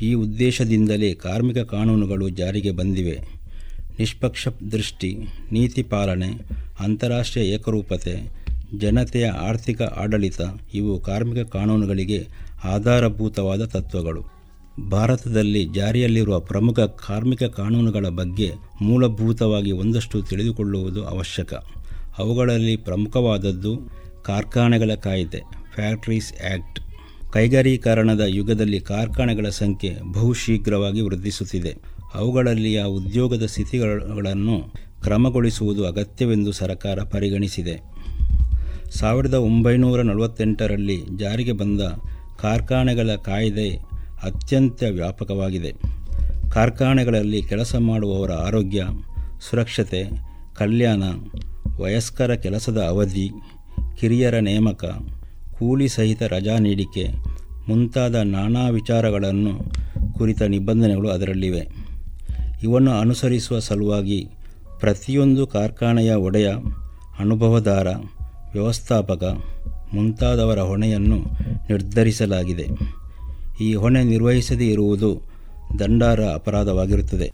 ಈ 0.01 0.13
ಉದ್ದೇಶದಿಂದಲೇ 0.13 1.13
ಕಾರ್ಮಿಕ 1.13 1.57
ಕಾನೂನುಗಳು 1.57 2.29
ಜಾರಿಗೆ 2.29 2.71
ಬಂದಿವೆ. 2.71 3.34
ನಿಷ್ಪಕ್ಷ 3.99 4.47
ದೃಷ್ಟಿ 4.71 5.17
ನೀತಿ 5.51 5.83
ಪಾಲನೆ, 5.83 6.27
ಅಂತಾರಾಷ್ಟ್ರೀಯ 6.79 7.53
ಏಕರೂಪತೆ, 7.53 8.45
ಜನತೆಯ 8.77 9.27
ಆರ್ಥಿಕ 9.27 9.81
ಆಡಳಿತ 9.81 10.41
ಇವು 10.73 10.99
ಕಾರ್ಮಿಕ 10.99 11.49
ಕಾನೂನುಗಳಿಗೆ 11.49 12.27
ಆಧಾರಭೂತವಾದ 12.63 13.65
ತತ್ವಗಳು. 13.65 14.23
ಭಾರತದಲ್ಲಿ 14.89 15.65
ಜಾರಿಯಲ್ಲಿರುವ 15.65 16.39
ಪ್ರಮುಖ 16.39 16.79
ಕಾರ್ಮಿಕ 16.79 17.43
ಕಾನೂನುಗಳ 17.43 18.05
ಬಗ್ಗೆ 18.09 18.51
ಮೂಲಭೂತವಾಗಿ 18.81 19.71
ಒಂದಷ್ಟು 19.71 20.21
ತಿಳಿದುಕೊಳ್ಳುವುದು 20.21 21.05
ಅವಶ್ಯಕ. 21.05 21.53
ಅವುಗಳಲ್ಲಿ 22.17 22.75
ಪ್ರಮುಖವಾದದ್ದು 22.75 23.77
ಕಾರ್ಖಾನೆಗಳ 24.25 24.95
ಕಾಯ್ದೆ, 24.95 25.41
ಫ್ಯಾಕ್ಟ್ರೀಸ್ 25.75 26.33
ಆ್ಯಕ್ಟ್ 26.43 26.79
ಕೈಗಾರೀಕರಣದ 27.33 28.21
ಯುಗದಲ್ಲಿ 28.27 28.79
ಕಾರ್ಖಾನೆಗಳ 28.79 29.49
ಸಂಖ್ಯೆ 29.49 29.97
ಬಹುಶೀಘ್ರವಾಗಿ 30.11 31.01
ವೃದ್ಧಿಸುತ್ತಿದೆ. 31.01 31.94
ಅವುಗಳಲ್ಲಿಯ 32.15 32.83
ಉದ್ಯೋಗದ 32.83 33.45
ಸ್ಥಿತಿಗಳನ್ನು 33.45 34.73
ಕ್ರಮಗೊಳಿಸುವುದು 35.03 35.87
ಅಗತ್ಯವೆಂದು 35.87 36.51
ಸರ್ಕಾರ 36.51 36.99
ಪರಿಗಣಿಸಿದೆ. 36.99 37.81
ಸಾವಿರದ 38.89 39.33
ಒಂಬೈನೂರ 39.33 40.01
ನಲವತ್ತೆಂಟರಲ್ಲಿ 40.01 41.03
ಜಾರಿಗೆ 41.17 41.51
ಬಂದ 41.51 41.81
ಕಾರ್ಖಾನೆಗಳ 42.41 43.15
ಕಾಯ್ದೆ 43.15 43.69
ಅತ್ಯಂತ 44.23 44.83
ವ್ಯಾಪಕವಾಗಿದೆ. 44.91 45.73
ಕಾರ್ಖಾನೆಗಳಲ್ಲಿ 46.51 47.41
ಕೆಲಸ 47.41 47.75
ಮಾಡುವವರ 47.75 48.31
ಆರೋಗ್ಯ, 48.31 48.83
ಸುರಕ್ಷತೆ, 49.49 50.05
ಕಲ್ಯಾಣ, 50.55 51.03
ವಯಸ್ಕರ 51.79 52.33
ಕೆಲಸದ 52.33 52.77
ಅವಧಿ, 52.77 53.29
ಕಿರಿಯರ 53.99 54.39
ನೇಮಕ, 54.39 54.85
ಕೂಲಿ 55.59 55.87
ಸಹಿತ 55.87 56.23
ರಜಾ 56.23 56.57
ನೀಡಿಕೆ 56.57 57.07
ಮುಂತಾದ 57.67 58.15
ನಾನಾ 58.15 58.69
ವಿಚಾರಗಳನ್ನು 58.69 59.59
ಕುರಿತ 60.13 60.41
ನಿಬಂಧನೆಗಳು 60.41 61.09
ಅದರಲ್ಲಿವೆ. 61.09 61.84
ಇವನ್ನು 62.63 62.91
ಅನುಸರಿಸುವ 62.91 63.59
ಸಲುವಾಗಿ 63.59 64.29
ಪ್ರತಿಯೊಂದು 64.79 65.47
ಕಾರ್ಖಾನೆಯ 65.47 66.13
ಒಡೆಯ, 66.13 66.49
ಅನುಭವದಾರ, 67.19 67.87
ವ್ಯವಸ್ಥಾಪಕ 68.53 69.23
ಮುಂತಾದವರ 69.93 70.59
ಹೊಣೆಯನ್ನು 70.59 71.15
ನಿರ್ಧರಿಸಲಾಗಿದೆ. 71.69 72.67
ಈ 73.61 73.75
ಹೊಣೆ 73.75 74.03
ನಿರ್ವಹಿಸದೇ 74.03 74.67
ಇರುವುದು 74.67 75.21
ದಂಡಾರ 75.79 76.21
ಅಪರಾಧವಾಗಿರುತ್ತದೆ. 76.21 77.31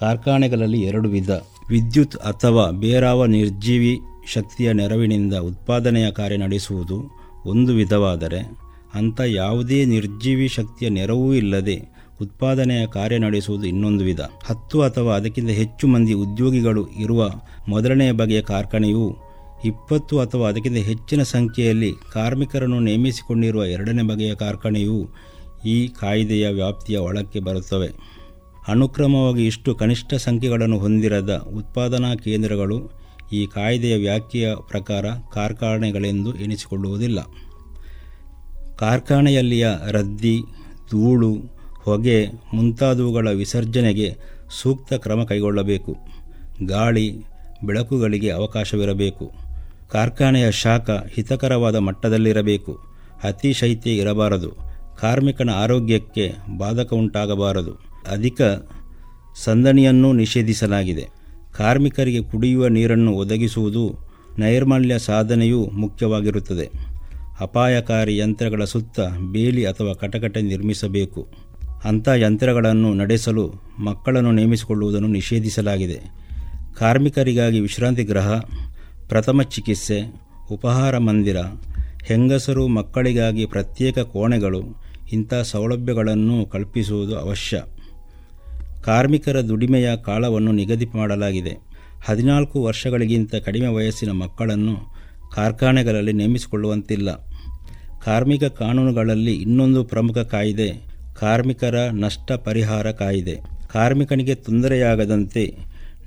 ಕಾರ್ಖಾನೆಗಳಲ್ಲಿ 0.00 0.80
ಎರಡು 0.80 1.08
ವಿಧ, 1.08 1.30
ವಿದ್ಯುತ್ 1.68 2.16
ಅಥವಾ 2.16 2.70
ಬೇರಾವ 2.70 3.26
ನಿರ್ಜೀವಿ 3.26 3.98
ಶಕ್ತಿಯ 4.32 4.72
ನೆರವಿನಿಂದ 4.72 5.34
ಉತ್ಪಾದನೆಯ 5.34 6.10
ಕಾರ್ಯ 6.10 6.36
ನಡೆಸುವುದು 6.36 7.18
ಒಂದು 7.46 7.74
ವಿಧವಾದರೆ, 7.74 8.50
ಅಂಥ 8.94 9.20
ಯಾವುದೇ 9.26 9.84
ನಿರ್ಜೀವಿ 9.84 10.48
ಶಕ್ತಿಯ 10.48 10.88
ನೆರವೂ 10.88 11.34
ಇಲ್ಲದೆ 11.34 11.93
ಉತ್ಪಾದನೆಯ 12.20 12.86
ಕಾರ್ಯ 12.86 13.18
ನಡೆಸುವುದು 13.18 13.66
ಇನ್ನೊಂದು 13.66 14.04
ವಿಧ. 14.04 14.20
ಹತ್ತು 14.20 14.82
ಅಥವಾ 14.82 15.16
ಅದಕ್ಕಿಂತ 15.16 15.50
ಹೆಚ್ಚು 15.50 15.86
ಮಂದಿ 15.86 16.12
ಉದ್ಯೋಗಿಗಳು 16.12 16.88
ಇರುವ 16.88 17.30
ಮೊದಲನೆಯ 17.68 18.12
ಬಗೆಯ 18.12 18.42
ಕಾರ್ಖಾನೆಯು 18.42 19.16
ಇಪ್ಪತ್ತು 19.64 20.20
ಅಥವಾ 20.20 20.48
ಅದಕ್ಕಿಂತ 20.48 20.76
ಹೆಚ್ಚಿನ 20.76 21.22
ಸಂಖ್ಯೆಯಲ್ಲಿ 21.22 21.92
ಕಾರ್ಮಿಕರನ್ನು 22.12 22.80
ನೇಮಿಸಿಕೊಂಡಿರುವ 22.80 23.64
ಎರಡನೇ 23.64 24.02
ಬಗೆಯ 24.02 24.34
ಕಾರ್ಖಾನೆಯು 24.34 25.08
ಈ 25.66 25.88
ಕಾಯ್ದೆಯ 25.88 26.48
ವ್ಯಾಪ್ತಿಯ 26.48 26.96
ಒಳಕ್ಕೆ 26.96 27.40
ಬರುತ್ತವೆ. 27.40 27.88
ಅನುಕ್ರಮವಾಗಿ 28.68 29.46
ಇಷ್ಟು 29.46 29.74
ಕನಿಷ್ಠ 29.74 30.14
ಸಂಖ್ಯೆಗಳನ್ನು 30.14 30.78
ಹೊಂದಿರದ 30.78 31.46
ಉತ್ಪಾದನಾ 31.56 32.14
ಕೇಂದ್ರಗಳು 32.14 33.04
ಈ 33.32 33.46
ಕಾಯ್ದೆಯ 33.46 33.96
ವ್ಯಾಖ್ಯೆಯ 33.96 34.54
ಪ್ರಕಾರ 34.54 35.06
ಕಾರ್ಖಾನೆಗಳೆಂದು 35.34 36.34
ಎನಿಸಿಕೊಳ್ಳುವುದಿಲ್ಲ 36.34 37.20
ಕಾರ್ಖಾನೆಯಲ್ಲಿಯ 38.76 39.68
ರದ್ದಿ, 39.90 40.40
ಧೂಳು 40.90 41.53
ಹೊಗೆ 41.84 42.26
ಮುಂತಾದವುಗಳ 42.54 43.28
ವಿಸರ್ಜನೆಗೆ 43.28 44.16
ಸೂಕ್ತ 44.62 44.92
ಕ್ರಮ 44.92 45.24
ಕೈಗೊಳ್ಳಬೇಕು. 45.24 45.96
ಗಾಳಿ, 46.66 47.18
ಬೆಳಕುಗಳಿಗೆ 47.64 48.30
ಅವಕಾಶವಿರಬೇಕು. 48.30 49.32
ಕಾರ್ಖಾನೆಯ 49.92 50.52
ಶಾಖ 50.52 50.90
ಹಿತಕರವಾದ 50.90 51.76
ಮಟ್ಟದಲ್ಲಿರಬೇಕು. 51.76 52.80
ಅತಿ 53.24 53.52
ಶೈತ್ಯ 53.52 53.90
ಇರಬಾರದು. 53.90 54.52
ಕಾರ್ಮಿಕನ 55.00 55.50
ಆರೋಗ್ಯಕ್ಕೆ 55.50 56.32
ಬಾಧಕ 56.58 56.92
ಉಂಟಾಗಬಾರದು. 56.92 57.72
ಅಧಿಕ 58.10 58.42
ಸಂದಣಿಯನ್ನೂ 59.44 60.12
ನಿಷೇಧಿಸಲಾಗಿದೆ. 60.12 61.08
ಕಾರ್ಮಿಕರಿಗೆ 61.56 62.22
ಕುಡಿಯುವ 62.22 62.68
ನೀರನ್ನು 62.68 63.12
ಒದಗಿಸುವುದು 63.12 63.98
ನೈರ್ಮಲ್ಯ 64.38 64.98
ಸಾಧನೆಯೂ 64.98 65.66
ಮುಖ್ಯವಾಗಿರುತ್ತದೆ. 65.66 66.70
ಅಪಾಯಕಾರಿ 67.40 68.16
ಯಂತ್ರಗಳ 68.16 68.64
ಸುತ್ತ 68.64 69.00
ಬೇಲಿ 69.32 69.64
ಅಥವಾ 69.64 69.92
ಕಟಕಟೆ 69.92 70.42
ನಿರ್ಮಿಸಬೇಕು. 70.42 71.43
ಅಂಥ 71.84 72.08
ಯಂತ್ರಗಳನ್ನು 72.08 72.94
ನಡೆಸಲು 72.94 73.52
ಮಕ್ಕಳನ್ನು 73.78 74.32
ನೇಮಿಸಿಕೊಳ್ಳುವುದನ್ನು 74.32 75.08
ನಿಷೇಧಿಸಲಾಗಿದೆ. 75.08 76.00
ಕಾರ್ಮಿಕರಿಗಾಗಿ 76.78 77.60
ವಿಶ್ರಾಂತಿ 77.60 78.04
ಗೃಹ, 78.04 78.32
ಪ್ರಥಮ 79.08 79.42
ಚಿಕಿತ್ಸೆ, 79.42 80.14
ಉಪಹಾರ 80.50 80.98
ಮಂದಿರ, 80.98 81.36
ಹೆಂಗಸರು 82.04 82.68
ಮಕ್ಕಳಿಗಾಗಿ 82.68 83.46
ಪ್ರತ್ಯೇಕ 83.46 83.98
ಕೋಣೆಗಳು, 83.98 84.62
ಇಂಥ 85.12 85.34
ಸೌಲಭ್ಯಗಳನ್ನು 85.34 86.46
ಕಲ್ಪಿಸುವುದು 86.46 87.18
ಅವಶ್ಯ. 87.18 87.62
ಕಾರ್ಮಿಕರ 88.82 89.40
ದುಡಿಮೆಯ 89.40 89.96
ಕಾಲವನ್ನು 89.96 90.52
ನಿಗದಿ 90.52 90.86
ಮಾಡಲಾಗಿದೆ. 90.96 91.56
ಹದಿನಾಲ್ಕು 92.04 92.62
ವರ್ಷಗಳಿಗಿಂತ 92.62 93.34
ಕಡಿಮೆ 93.34 93.66
ವಯಸ್ಸಿನ 93.66 94.10
ಮಕ್ಕಳನ್ನು 94.10 94.76
ಕಾರ್ಖಾನೆಗಳಲ್ಲಿ 95.34 96.12
ನೇಮಿಸಿಕೊಳ್ಳುವಂತಿಲ್ಲ. 96.12 97.14
ಕಾರ್ಮಿಕ 98.04 98.44
ಕಾನೂನುಗಳಲ್ಲಿ 98.44 99.34
ಇನ್ನೊಂದು 99.34 99.84
ಪ್ರಮುಖ 99.84 100.18
ಕಾಯ್ದೆ 100.18 100.93
ಕಾರ್ಮಿಕರ 101.20 101.88
ನಷ್ಟ 101.92 102.32
ಪರಿಹಾರ 102.32 102.90
ಕಾಯಿದೆ. 102.90 103.36
ಕಾರ್ಮಿಕನಿಗೆ 103.72 104.34
ತೊಂದರೆಯಾಗದಂತೆ, 104.34 105.56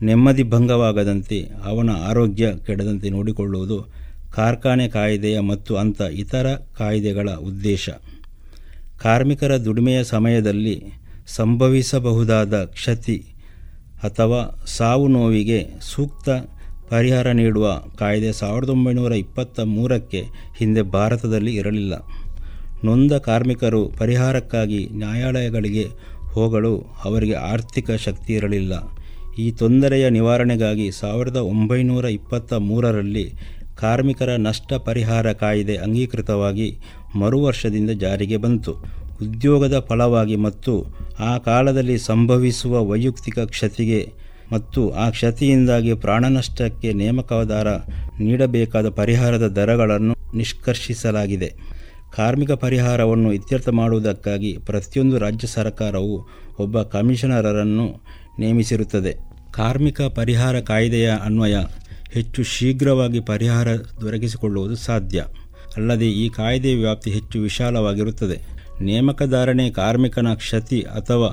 ನೆಮ್ಮದಿ 0.02 0.44
ಭಂಗವಾಗದಂತೆ, 0.44 1.50
ಅವನ 1.64 1.90
ಆರೋಗ್ಯ 1.90 2.48
ಕೆಡದಂತೆ 2.66 3.10
ನೋಡಿಕೊಳ್ಳುವುದು 3.10 3.88
ಕಾರ್ಖಾನೆ 4.34 4.88
ಕಾಯ್ದೆಯ 4.88 5.40
ಮತ್ತು 5.40 5.76
ಅಂಥ 5.76 6.02
ಇತರ 6.02 6.54
ಕಾಯ್ದೆಗಳ 6.78 7.30
ಉದ್ದೇಶ. 7.30 7.90
ಕಾರ್ಮಿಕರ 8.98 9.58
ದುಡಿಮೆಯ 9.58 10.04
ಸಮಯದಲ್ಲಿ 10.04 10.84
ಸಂಭವಿಸಬಹುದಾದ 11.28 12.64
ಕ್ಷತಿ 12.64 13.18
ಅಥವಾ 14.04 14.64
ಸಾವು 14.66 15.08
ನೋವಿಗೆ 15.08 15.66
ಸೂಕ್ತ 15.82 16.30
ಪರಿಹಾರ 16.90 17.32
ನೀಡುವ 17.32 17.82
ಕಾಯ್ದೆ 18.00 18.32
ಸಾವಿರದ 18.32 18.70
ಒಂಬೈನೂರ 18.70 19.14
ಇಪ್ಪತ್ತ 19.14 19.60
ಮೂರಕ್ಕೆ 19.60 20.24
ಹಿಂದೆ 20.58 20.82
ಭಾರತದಲ್ಲಿ 20.82 21.56
ಇರಲಿಲ್ಲ. 21.56 21.94
ನೊಂದ 22.84 23.12
ಕಾರ್ಮಿಕರು 23.12 23.90
ಪರಿಹಾರಕ್ಕಾಗಿ 23.90 24.90
ನ್ಯಾಯಾಲಯಗಳಿಗೆ 24.94 25.86
ಹೋಗಲು 26.34 26.86
ಅವರಿಗೆ 27.04 27.34
ಆರ್ಥಿಕ 27.34 27.91
ಶಕ್ತಿ 27.91 28.34
ಇರಲಿಲ್ಲ. 28.34 28.74
ಈ 29.40 29.52
ತೊಂದರೆಯ 29.52 30.10
ನಿವಾರಣೆಗಾಗಿ 30.10 30.91
ಸಾವಿರದ 30.91 31.36
ಒಂಬೈನೂರ 31.36 32.06
ಇಪ್ಪತ್ತ 32.06 32.54
ಮೂರರಲ್ಲಿ 32.54 33.34
ಕಾರ್ಮಿಕರ 33.76 34.36
ನಷ್ಟ 34.36 34.74
ಪರಿಹಾರ 34.74 35.32
ಕಾಯ್ದೆ 35.32 35.76
ಅಂಗೀಕೃತವಾಗಿ 35.76 36.78
ಮರು 37.16 37.44
ವರ್ಷದಿಂದ 37.44 37.90
ಜಾರಿಗೆ 37.90 38.38
ಬಂತು. 38.38 38.74
ಉದ್ಯೋಗದ 39.22 39.86
ಫಲವಾಗಿ 39.90 40.36
ಮತ್ತು 40.36 40.86
ಆ 41.20 41.38
ಕಾಲದಲ್ಲಿ 41.38 41.98
ಸಂಭವಿಸುವ 41.98 42.84
ವೈಯಕ್ತಿಕ 42.84 43.40
ಕ್ಷತಿಗೆ 43.40 44.14
ಮತ್ತು 44.52 44.90
ಆ 44.90 45.10
ಕ್ಷತಿಯಿಂದಾಗಿ 45.10 45.94
ಪ್ರಾಣನಷ್ಟಕ್ಕೆ 45.94 46.94
ನೇಮಕದಾರ 46.94 47.68
ನೀಡಬೇಕಾದ 48.20 48.90
ಪರಿಹಾರದ 48.90 49.48
ದರಗಳನ್ನು 49.48 50.38
ನಿಷ್ಕರ್ಷಿಸಲಾಗಿದೆ. 50.38 51.77
ಕಾರ್ಮಿಕ 52.18 52.52
ಪರಿಹಾರವನ್ನು 52.52 53.34
ಇತ್ಯರ್ಥ 53.34 53.69
ಮಾಡುವುದಕ್ಕಾಗಿ 53.69 54.57
ಪ್ರತಿಯೊಂದು 54.65 55.18
ರಾಜ್ಯ 55.18 55.48
ಸರ್ಕಾರವು 55.48 56.15
ಒಬ್ಬ 56.60 56.81
ಕಮಿಷನರನ್ನು 56.81 57.88
ನೇಮಿಸಿರುತ್ತದೆ. 58.39 59.14
ಕಾರ್ಮಿಕ 59.52 60.02
ಪರಿಹಾರ 60.02 60.60
ಕಾಯ್ದೆಯ 60.60 61.14
ಅನ್ವಯ 61.26 61.56
ಹೆಚ್ಚು 62.11 62.44
ಶೀಘ್ರವಾಗಿ 62.44 63.19
ಪರಿಹಾರ 63.19 63.68
ದೊರಕಿಸಿಕೊಳ್ಳುವುದು 64.02 64.76
ಸಾಧ್ಯ. 64.76 65.26
ಅಲ್ಲದೆ 65.77 66.10
ಈ 66.11 66.30
ಕಾಯ್ದೆಯ 66.30 66.76
ವ್ಯಾಪ್ತಿ 66.76 67.11
ಹೆಚ್ಚು 67.11 67.39
ವಿಶಾಲವಾಗಿರುತ್ತದೆ. 67.39 68.38
ನೇಮಕದಾರನೇ 68.81 69.69
ಕಾರ್ಮಿಕನ 69.69 70.27
ಕ್ಷತಿ 70.34 70.81
ಅಥವಾ 70.81 71.30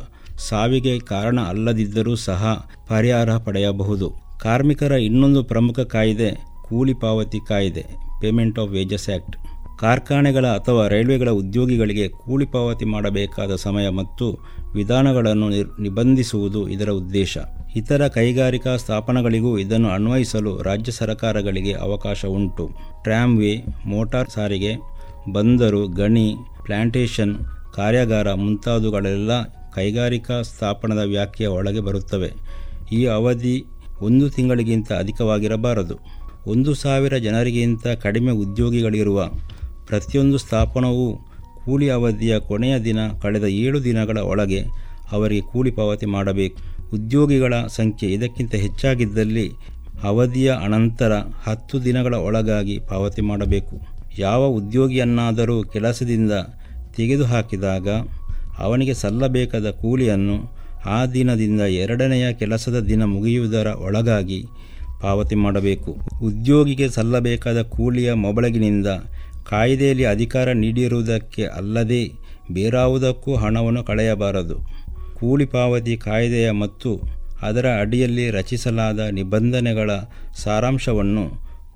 ಸಾವಿಗೆ 0.48 0.98
ಕಾರಣ 0.98 1.40
ಅಲ್ಲದಿದ್ದರೂ 1.40 2.15
ಸಹ 2.15 2.69
ಪರಿಹಾರ 2.89 3.36
ಪಡೆಯಬಹುದು. 3.36 4.12
ಕಾರ್ಮಿಕರ 4.43 4.93
ಇನ್ನೊಂದು 4.93 5.43
ಪ್ರಮುಖ 5.43 5.81
ಕಾಯ್ದೆ 5.81 6.31
ಕೂಲಿ 6.65 6.94
ಪಾವತಿ 6.94 7.39
ಕಾಯ್ದೆ 7.48 7.85
ಪೇಮೆಂಟ್ 8.20 8.59
ಆಫ್ 8.59 8.70
ವೇಜಸ್ 8.70 9.09
ಆ್ಯಕ್ಟ್ 9.09 9.36
ಕಾರ್ಖಾನೆಗಳ 9.81 10.47
ಅಥವಾ 10.47 10.89
ರೈಲ್ವೆಗಳ 10.89 11.29
ಉದ್ಯೋಗಿಗಳಿಗೆ 11.29 12.09
ಕೂಲಿ 12.09 12.47
ಪಾವತಿ 12.47 12.85
ಮಾಡಬೇಕಾದ 12.85 13.55
ಸಮಯ 13.55 13.89
ಮತ್ತು 13.89 14.39
ವಿಧಾನಗಳನ್ನು 14.75 15.49
ನಿಬಂಧಿಸುವುದು 15.83 16.69
ಇದರ 16.69 16.91
ಉದ್ದೇಶ. 16.91 17.39
ಇತರ 17.77 18.09
ಕೈಗಾರಿಕಾ 18.09 18.77
ಸ್ಥಾಪನೆಗಳಿಗೂ 18.77 19.59
ಇದನ್ನು 19.59 19.89
ಅನ್ವಯಿಸಲು 19.89 20.63
ರಾಜ್ಯ 20.63 20.93
ಸರ್ಕಾರಗಳಿಗೆ 20.93 21.73
ಅವಕಾಶ 21.73 22.25
ಉಂಟು. 22.25 22.71
ಟ್ರಾಮ್ವೇ 23.03 23.65
ಮೋಟಾರ್ 23.87 24.31
ಸಾರಿಗೆ, 24.31 24.75
ಬಂದರು, 25.33 25.89
ಗಣಿ, 25.89 26.35
ಪ್ಲಾಂಟೇಷನ್, 26.63 27.35
ಕಾರ್ಯಾಗಾರ 27.75 28.35
ಮುಂತಾದವುಗಳೆಲ್ಲ 28.35 29.43
ಕೈಗಾರಿಕಾ 29.45 30.43
ಸ್ಥಾಪನದ 30.43 30.99
ವ್ಯಾಖ್ಯೆಯ 30.99 31.49
ಒಳಗೆ 31.49 31.81
ಬರುತ್ತವೆ. 31.81 32.33
ಈ 32.93 33.05
ಅವಧಿ 33.05 33.65
ಒಂದು 34.01 34.31
ತಿಂಗಳಿಗಿಂತ 34.31 34.93
ಅಧಿಕವಾಗಿರಬಾರದು. 34.93 35.95
ಒಂದು 36.47 36.75
ಸಾವಿರ 36.75 37.17
ಜನರಿಗಿಂತ 37.17 37.87
ಕಡಿಮೆ 37.87 38.33
ಉದ್ಯೋಗಿಗಳಿರುವ 38.33 39.31
ಪ್ರತಿಯೊಂದು 39.86 40.39
ಸ್ಥಾಪನವೂ 40.39 41.27
ಕೂಲಿ 41.65 41.90
ಅವಧಿಯ 41.90 42.39
ಕೊನೆಯ 42.39 42.78
ದಿನ 42.78 42.98
ಕಳೆದ 43.23 43.44
ಏಳು 43.44 43.85
ದಿನಗಳ 43.85 44.19
ಒಳಗೆ 44.19 44.65
ಅವರಿಗೆ 45.12 45.40
ಕೂಲಿ 45.40 45.70
ಪಾವತಿ 45.70 46.06
ಮಾಡಬೇಕು. 46.06 46.59
ಉದ್ಯೋಗಿಗಳ 46.93 47.55
ಸಂಖ್ಯೆ 47.69 48.12
ಇದಕ್ಕಿಂತ 48.12 48.55
ಹೆಚ್ಚಾಗಿದ್ದಲ್ಲಿ 48.55 49.51
ಅವಧಿಯ 50.02 50.52
ಅನಂತರ 50.65 51.12
ಹತ್ತು 51.43 51.85
ದಿನಗಳ 51.85 52.15
ಒಳಗಾಗಿ 52.15 52.78
ಪಾವತಿ 52.78 53.23
ಮಾಡಬೇಕು. 53.23 53.81
ಯಾವ 54.19 54.47
ಉದ್ಯೋಗಿಯನ್ನಾದರೂ 54.47 55.62
ಕೆಲಸದಿಂದ 55.62 56.32
ತೆಗೆದುಹಾಕಿದಾಗ 56.97 57.89
ಅವನಿಗೆ 58.59 58.94
ಸಲ್ಲಬೇಕಾದ 58.94 59.70
ಕೂಲಿಯನ್ನು 59.70 60.36
ಆ 60.86 61.06
ದಿನದಿಂದ 61.06 61.61
ಎರಡನೆಯ 61.61 62.32
ಕೆಲಸದ 62.32 62.81
ದಿನ 62.81 63.05
ಮುಗಿಯುವುದರ 63.05 63.66
ಒಳಗಾಗಿ 63.66 64.44
ಪಾವತಿ 65.01 65.35
ಮಾಡಬೇಕು. 65.35 65.97
ಉದ್ಯೋಗಿಗೆ 66.23 66.89
ಸಲ್ಲಬೇಕಾದ 66.89 67.62
ಕೂಲಿಯ 67.62 68.12
ಮೊಬಲಗಿನಿಂದ 68.12 68.86
ಕಾಯ್ದೆಯಲ್ಲಿ 69.49 70.05
ಅಧಿಕಾರ 70.05 70.53
ನೀಡಿರುವುದಕ್ಕೆ 70.53 71.45
ಅಲ್ಲದೆ 71.45 72.03
ಬೇರಾವುದಕ್ಕೂ 72.53 73.35
ಹಣವನ್ನು 73.35 73.85
ಕಳೆಯಬಾರದು. 73.85 74.57
ಕೂಲಿ 75.15 75.47
ಪಾವತಿ 75.47 75.97
ಕಾಯ್ದೆಯ 75.97 76.51
ಮತ್ತು 76.51 76.91
ಅದರ 77.43 77.66
ಅಡಿಯಲ್ಲಿ 77.81 78.31
ರಚಿಸಲಾದ 78.31 78.99
ನಿಬಂಧನೆಗಳ 78.99 79.91
ಸಾರಾಂಶವನ್ನು 80.43 81.25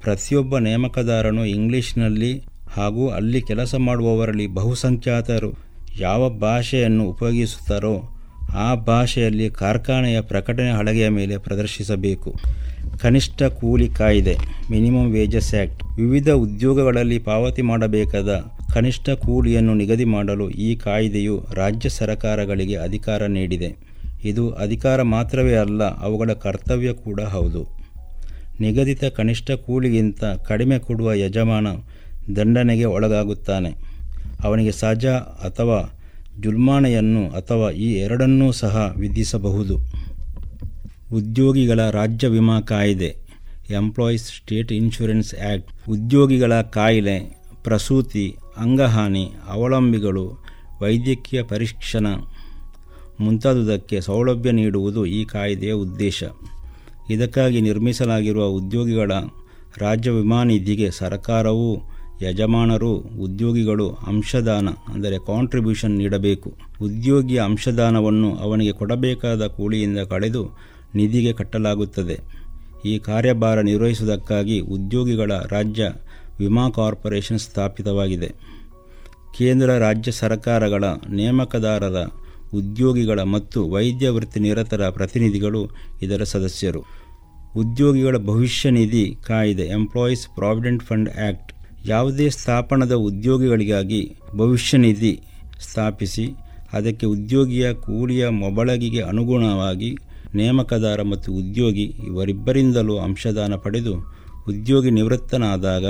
ಪ್ರತಿಯೊಬ್ಬ 0.01 0.59
ನೇಮಕದಾರನು 0.59 1.45
ಇಂಗ್ಲಿಷ್ನಲ್ಲಿ 1.45 2.33
ಹಾಗೂ 2.71 3.09
ಅಲ್ಲಿ 3.09 3.43
ಕೆಲಸ 3.43 3.75
ಮಾಡುವವರಲ್ಲಿ 3.75 4.47
ಬಹುಸಂಖ್ಯಾತರು 4.47 5.51
ಯಾವ 6.01 6.31
ಭಾಷೆಯನ್ನು 6.39 7.05
ಉಪಯೋಗಿಸುತ್ತಾರೋ 7.05 7.95
ಆ 8.57 8.75
ಭಾಷೆಯಲ್ಲಿ 8.75 9.51
ಕಾರ್ಖಾನೆಯ 9.51 10.21
ಪ್ರಕಟಣೆ 10.21 10.71
ಹಳಗೆಯ 10.71 11.09
ಮೇಲೆ 11.09 11.37
ಪ್ರದರ್ಶಿಸಬೇಕು. 11.37 12.35
ಕನಿಷ್ಠ 13.03 13.43
ಕೂಲಿ 13.43 13.89
ಕಾಯ್ದೆ 13.89 14.37
ಮಿನಿಮಮ್ 14.71 15.13
ವೇಜಸ್ 15.13 15.55
ಆ್ಯಕ್ಟ್ 15.55 15.85
ವಿವಿಧ 15.85 16.31
ಉದ್ಯೋಗಗಳಲ್ಲಿ 16.31 17.19
ಪಾವತಿ 17.19 17.63
ಮಾಡಬೇಕಾದ 17.63 18.45
ಕನಿಷ್ಠ 18.75 19.11
ಕೂಲಿಯನ್ನು 19.11 19.75
ನಿಗದಿ 19.75 20.05
ಮಾಡಲು 20.05 20.51
ಈ 20.51 20.75
ಕಾಯ್ದೆಯು 20.75 21.47
ರಾಜ್ಯ 21.55 21.89
ಸರ್ಕಾರಗಳಿಗೆ 21.89 22.77
ಅಧಿಕಾರ 22.77 23.27
ನೀಡಿದೆ. 23.27 23.77
ಇದು 24.25 24.51
ಅಧಿಕಾರ 24.51 25.03
ಮಾತ್ರವೇ 25.03 25.55
ಅಲ್ಲ, 25.55 25.83
ಅವುಗಳ 25.83 26.33
ಕರ್ತವ್ಯ 26.33 26.93
ಕೂಡ 26.93 27.21
ಹೌದು. 27.21 27.67
ನಿಗದಿತ 28.61 29.05
ಕನಿಷ್ಠ 29.05 29.51
ಕೂಲಿಗಿಂತ 29.51 30.25
ಕಡಿಮೆ 30.25 30.79
ಕೊಡುವ 30.79 31.13
ಯಜಮಾನ 31.13 31.67
ದಂಡನೆಗೆ 32.37 32.85
ಒಳಗಾಗುತ್ತಾನೆ. 32.85 33.71
ಅವನಿಗೆ 34.45 34.73
ಸಜಾ 34.73 35.15
ಅಥವಾ 35.19 35.95
ಜುಲ್ಮಾನೆಯನ್ನು 36.41 37.31
ಅಥವಾ 37.31 37.71
ಈ 37.71 37.93
ಎರಡನ್ನೂ 37.93 38.53
ಸಹ 38.53 38.95
ವಿಧಿಸಬಹುದು. 38.97 39.79
ಉದ್ಯೋಗಿಗಳ 41.13 41.91
ರಾಜ್ಯ 41.91 42.29
ವಿಮಾ 42.29 42.61
ಕಾಯ್ದೆ 42.61 43.17
ಎಂಪ್ಲಾಯೀಸ್ 43.71 44.25
ಸ್ಟೇಟ್ 44.25 44.73
ಇನ್ಶೂರೆನ್ಸ್ 44.73 45.35
ಆ್ಯಕ್ಟ್ 45.35 45.91
ಉದ್ಯೋಗಿಗಳ 45.91 46.61
ಕಾಯಿಲೆ, 46.61 47.39
ಪ್ರಸೂತಿ, 47.65 48.37
ಅಂಗಹಾನಿ, 48.57 49.31
ಅವಲಂಬಿಗಳು, 49.47 50.45
ವೈದ್ಯಕೀಯ 50.83 51.43
ಪರೀಕ್ಷಣ 51.43 52.07
ಮುಂತಾದುದಕ್ಕೆ 53.21 54.01
ಸೌಲಭ್ಯ 54.01 54.51
ನೀಡುವುದು 54.51 55.07
ಈ 55.07 55.25
ಕಾಯ್ದೆಯ 55.25 55.73
ಉದ್ದೇಶ. 55.73 56.25
ಇದಕ್ಕಾಗಿ 57.11 57.61
ನಿರ್ಮಿಸಲಾಗಿರುವ 57.61 58.45
ಉದ್ಯೋಗಿಗಳ 58.45 59.13
ರಾಜ್ಯ 59.79 60.11
ವಿಮಾ 60.11 60.45
ನಿಧಿಗೆ 60.45 60.91
ಸರ್ಕಾರವು, 60.91 61.83
ಯಜಮಾನರು, 62.23 62.93
ಉದ್ಯೋಗಿಗಳು 62.97 63.91
ಅಂಶದಾನ, 63.91 64.69
ಅಂದರೆ 64.69 65.19
ಕಾಂಟ್ರಿಬ್ಯೂಷನ್ 65.19 65.97
ನೀಡಬೇಕು. 65.97 66.57
ಉದ್ಯೋಗಿಯ 66.81 67.41
ಅಂಶದಾನವನ್ನು 67.41 68.35
ಅವನಿಗೆ 68.35 68.73
ಕೊಡಬೇಕಾದ 68.73 69.47
ಕೂಲಿಯಿಂದ 69.47 69.99
ಕಳೆದು 69.99 70.78
ನಿಧಿಗೆ 70.95 71.33
ಕಟ್ಟಲಾಗುತ್ತದೆ. 71.33 72.19
ಈ 72.85 72.99
ಕಾರ್ಯಭಾರ 72.99 73.61
ನಿರ್ವಹಿಸುವುದಕ್ಕಾಗಿ 73.61 74.61
ಉದ್ಯೋಗಿಗಳ 74.61 75.33
ರಾಜ್ಯ 75.51 75.91
ವಿಮಾ 76.39 76.71
ಕಾರ್ಪೊರೇಷನ್ 76.71 77.39
ಸ್ಥಾಪಿತವಾಗಿದೆ. 77.39 78.29
ಕೇಂದ್ರ 79.39 79.79
ರಾಜ್ಯ 79.79 80.13
ಸರ್ಕಾರಗಳ 80.13 80.85
ನೇಮಕದಾರರ, 81.09 82.07
ಉದ್ಯೋಗಿಗಳ 82.55 83.23
ಮತ್ತು 83.23 83.71
ವೈದ್ಯ 83.71 84.09
ವೃತ್ತಿ 84.09 84.41
ನಿರತರ 84.41 84.89
ಪ್ರತಿನಿಧಿಗಳು 84.89 85.71
ಇದರ 86.03 86.23
ಸದಸ್ಯರು. 86.23 86.85
ಉದ್ಯೋಗಿಗಳ 87.57 88.17
ಭವಿಷ್ಯ 88.17 88.71
ನಿಧಿ 88.71 89.17
ಕಾಯ್ದೆ 89.27 89.63
ಎಂಪ್ಲಾಯೀಸ್ 89.63 90.29
ಪ್ರಾವಿಡೆಂಟ್ 90.35 90.83
ಫಂಡ್ 90.83 91.11
ಆ್ಯಕ್ಟ್ 91.11 91.53
ಯಾವುದೇ 91.87 92.31
ಸ್ಥಾಪನದ 92.31 92.93
ಉದ್ಯೋಗಿಗಳಿಗಾಗಿ 92.93 94.17
ಭವಿಷ್ಯ 94.37 94.79
ನಿಧಿ 94.79 95.21
ಸ್ಥಾಪಿಸಿ, 95.61 96.27
ಅದಕ್ಕೆ 96.73 97.07
ಉದ್ಯೋಗಿಯ 97.07 97.73
ಕೂಲಿಯ 97.73 98.29
ಮೊಬಳಗಿಗೆ 98.29 99.01
ಅನುಗುಣವಾಗಿ 99.01 99.99
ನೇಮಕದಾರ 100.35 101.03
ಮತ್ತು 101.03 101.33
ಉದ್ಯೋಗಿ 101.33 101.83
ಇವರಿಬ್ಬರಿಂದಲೂ 101.83 102.99
ಅಂಶದಾನ 102.99 103.55
ಪಡೆದು 103.55 103.95
ಉದ್ಯೋಗಿ 104.49 104.91
ನಿವೃತ್ತನಾದಾಗ 104.91 105.87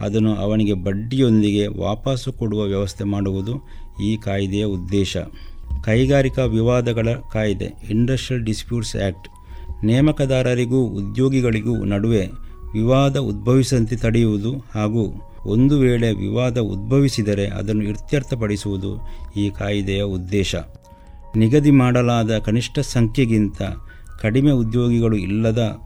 ಅದನ್ನು 0.00 0.34
ಅವನಿಗೆ 0.34 0.72
ಬಡ್ಡಿಯೊಂದಿಗೆ 0.72 1.66
ವಾಪಸ್ಸು 1.66 2.32
ಕೊಡುವ 2.32 2.62
ವ್ಯವಸ್ಥೆ 2.62 3.04
ಮಾಡುವುದು 3.04 3.68
ಈ 4.02 4.16
ಕಾಯ್ದೆಯ 4.16 4.64
ಉದ್ದೇಶ. 4.64 5.16
ಕೈಗಾರಿಕಾ 5.84 6.44
ವಿವಾದಗಳ 6.44 7.08
ಕಾಯ್ದೆ 7.32 7.72
ಇಂಡಸ್ಟ್ರಿಯಲ್ 7.90 8.44
ಡಿಸ್ಪ್ಯೂಟ್ಸ್ 8.44 8.96
ಆ್ಯಕ್ಟ್ 8.96 9.28
ನೇಮಕದಾರರಿಗೂ 9.84 10.84
ಉದ್ಯೋಗಿಗಳಿಗೂ 10.84 11.84
ನಡುವೆ 11.84 12.26
ವಿವಾದ 12.72 13.16
ಉದ್ಭವಿಸಂತೆ 13.16 13.96
ತಡೆಯುವುದು 13.96 14.64
ಹಾಗೂ 14.74 15.32
ಒಂದು 15.46 15.78
ವೇಳೆ 15.78 16.12
ವಿವಾದ 16.12 16.58
ಉದ್ಭವಿಸಿದರೆ 16.58 17.46
ಅದನ್ನು 17.46 17.84
ಇತ್ಯರ್ಥಪಡಿಸುವುದು 17.84 19.08
ಈ 19.36 19.50
ಕಾಯ್ದೆಯ 19.50 20.02
ಉದ್ದೇಶ. 20.02 20.54
ನಿಗದಿ 21.34 21.70
ಮಾಡಲಾದ 21.70 22.38
ಕನಿಷ್ಠ 22.38 22.78
ಸಂಖ್ಯೆಗಿಂತ 22.78 23.62
ಕಡಿಮೆ 24.20 24.50
ಉದ್ಯೋಗಿಗಳು 24.50 25.16
ಇಲ್ಲದ 25.16 25.78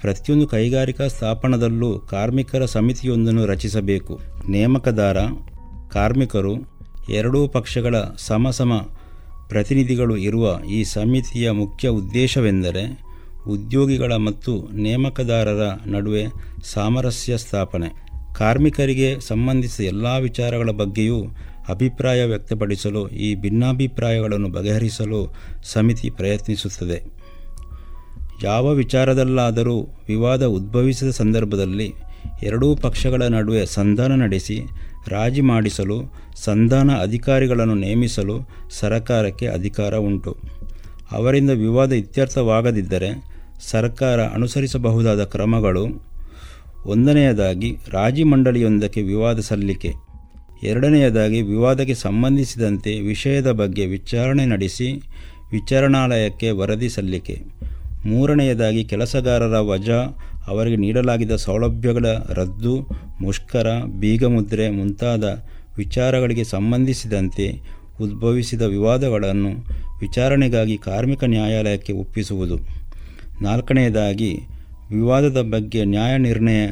ಪ್ರತಿಯೊಂದು 0.00 0.46
ಕೈಗಾರಿಕಾ 0.46 1.08
ಸ್ಥಾಪನದಲ್ಲೂ 1.08 1.98
ಕಾರ್ಮಿಕರ 1.98 2.64
ಸಮಿತಿಯೊಂದನ್ನು 2.64 3.46
ರಚಿಸಬೇಕು. 3.46 4.20
ನೇಮಕದಾರ, 4.48 5.16
ಕಾರ್ಮಿಕರು, 5.88 6.54
ಎರಡೂ 7.08 7.48
ಪಕ್ಷಗಳ 7.48 7.94
ಸಮಸಮ 8.16 8.72
ಪ್ರತಿನಿಧಿಗಳು 9.48 10.16
ಇರುವ 10.16 10.60
ಈ 10.70 10.84
ಸಮಿತಿಯ 10.84 11.50
ಮುಖ್ಯ 11.50 11.88
ಉದ್ದೇಶವೆಂದರೆ 11.88 13.04
ಉದ್ಯೋಗಿಗಳ 13.48 14.12
ಮತ್ತು 14.16 14.68
ನೇಮಕದಾರರ 14.74 15.70
ನಡುವೆ 15.86 16.26
ಸಾಮರಸ್ಯ 16.64 17.38
ಸ್ಥಾಪನೆ. 17.38 18.06
ಕಾರ್ಮಿಕರಿಗೆ 18.34 19.20
ಸಂಬಂಧಿಸಿದ 19.20 19.86
ಎಲ್ಲ 19.86 20.18
ವಿಚಾರಗಳ 20.18 20.70
ಬಗ್ಗೆಯೂ 20.70 21.24
ಅಭಿಪ್ರಾಯ 21.68 22.24
ವ್ಯಕ್ತಪಡಿಸಲು 22.24 23.08
ಈ 23.08 23.34
ಭಿನ್ನಾಭಿಪ್ರಾಯಗಳನ್ನು 23.34 24.48
ಬಗೆಹರಿಸಲು 24.48 25.34
ಸಮಿತಿ 25.62 26.10
ಪ್ರಯತ್ನಿಸುತ್ತದೆ. 26.10 27.02
ಯಾವ 28.44 28.72
ವಿಚಾರದಲ್ಲಾದರೂ 28.72 29.80
ವಿವಾದ 30.08 30.44
ಉದ್ಭವಿಸಿದ 30.46 31.10
ಸಂದರ್ಭದಲ್ಲಿ 31.10 31.92
ಎರಡೂ 32.42 32.76
ಪಕ್ಷಗಳ 32.76 33.22
ನಡುವೆ 33.22 33.66
ಸಂಧಾನ 33.66 34.12
ನಡೆಸಿ 34.12 34.60
ರಾಜಿ 35.08 35.40
ಮಾಡಿಸಲು 35.40 36.02
ಸಂಧಾನ 36.36 36.90
ಅಧಿಕಾರಿಗಳನ್ನು 36.92 37.74
ನೇಮಿಸಲು 37.74 38.38
ಸರಕಾರಕ್ಕೆ 38.70 39.46
ಅಧಿಕಾರ 39.46 39.96
ಉಂಟು. 39.96 40.36
ಅವರಿಂದ 41.10 41.50
ವಿವಾದ 41.50 41.92
ಇತ್ಯರ್ಥವಾಗದಿದ್ದರೆ 41.92 43.24
ಸರ್ಕಾರ 43.60 44.20
ಅನುಸರಿಸಬಹುದಾದ 44.20 45.24
ಕ್ರಮಗಳು. 45.24 45.86
ಒಂದನೆಯದಾಗಿ 46.86 47.76
ರಾಜಿ 47.90 48.24
ಮಂಡಳಿಯೊಂದಕ್ಕೆ 48.24 49.02
ವಿವಾದ 49.02 49.40
ಸಲ್ಲಿಕೆ. 49.40 50.05
ಎರಡನೆಯದಾಗಿ 50.62 51.42
ವಿವಾದಕ್ಕೆ 51.42 51.94
ಸಂಬಂಧಿಸಿದಂತೆ 51.94 53.00
ವಿಷಯದ 53.00 53.50
ಬಗ್ಗೆ 53.50 53.86
ವಿಚಾರಣೆ 53.86 54.46
ನಡೆಸಿ 54.46 54.92
ವಿಚಾರಣಾಲಯಕ್ಕೆ 55.52 56.50
ವರದಿ 56.50 56.88
ಸಲ್ಲಿಕೆ. 56.88 57.40
ಮೂರನೆಯದಾಗಿ 58.06 58.84
ಕೆಲಸಗಾರರ 58.84 59.58
ವಜಾ, 59.58 60.18
ಅವರಿಗೆ 60.46 60.76
ನೀಡಲಾಗಿದ್ದ 60.76 61.32
ಸೌಲಭ್ಯಗಳ 61.32 62.06
ರದ್ದು, 62.28 62.88
ಮುಷ್ಕರ, 63.20 63.66
ಬೀಗಮುದ್ರೆ 64.00 64.70
ಮುಂತಾದ 64.70 65.24
ವಿಚಾರಗಳಿಗೆ 65.76 66.44
ಸಂಬಂಧಿಸಿದಂತೆ 66.44 67.60
ಉದ್ಭವಿಸಿದ 68.00 68.62
ವಿವಾದಗಳನ್ನು 68.62 69.50
ವಿಚಾರಣೆಗಾಗಿ 70.00 70.78
ಕಾರ್ಮಿಕ 70.78 71.24
ನ್ಯಾಯಾಲಯಕ್ಕೆ 71.24 71.92
ಒಪ್ಪಿಸುವುದು. 71.92 72.58
ನಾಲ್ಕನೆಯದಾಗಿ 73.42 74.38
ವಿವಾದದ 74.90 75.40
ಬಗ್ಗೆ 75.40 75.84
ನ್ಯಾಯ 75.84 76.18
ನಿರ್ಣಯ 76.18 76.66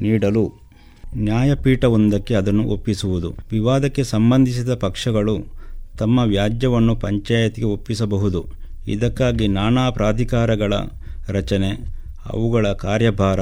ನೀಡಲು 0.00 0.65
ನ್ಯಾಯಪೀಠವೊಂದಕ್ಕೆ 1.14 2.34
ಅದನ್ನು 2.34 2.64
ಒಪ್ಪಿಸುವುದು. 2.64 3.34
ವಿವಾದಕ್ಕೆ 3.52 4.04
ಸಂಬಂಧಿಸಿದ 4.04 4.74
ಪಕ್ಷಗಳು 4.74 5.38
ತಮ್ಮ 5.98 6.18
ವ್ಯಾಜ್ಯವನ್ನು 6.18 6.96
ಪಂಚಾಯತ್ಗೆ 6.96 7.64
ಒಪ್ಪಿಸಬಹುದು. 7.64 8.46
ಇದಕ್ಕಾಗಿ 8.88 9.48
ನಾನಾ 9.48 9.90
ಪ್ರಾಧಿಕಾರಗಳ 9.90 10.72
ರಚನೆ, 11.28 11.70
ಅವುಗಳ 12.32 12.66
ಕಾರ್ಯಭಾರ, 12.66 13.40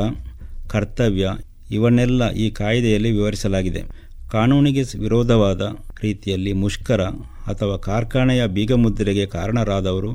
ಕರ್ತವ್ಯ 0.69 1.31
ಇವನ್ನೆಲ್ಲ 1.71 2.31
ಈ 2.31 2.51
ಕಾಯ್ದೆಯಲ್ಲಿ 2.51 3.11
ವಿವರಿಸಲಾಗಿದೆ. 3.11 3.83
ಕಾನೂನಿಗೆ 4.31 4.83
ವಿರೋಧವಾದ 4.99 5.63
ರೀತಿಯಲ್ಲಿ 6.03 6.53
ಮುಷ್ಕರ 6.53 7.03
ಅಥವಾ 7.47 7.77
ಕಾರ್ಖಾನೆಯ 7.77 8.47
ಬೀಗಮುದ್ರೆಗೆ 8.47 9.27
ಕಾರಣರಾದವರು 9.27 10.13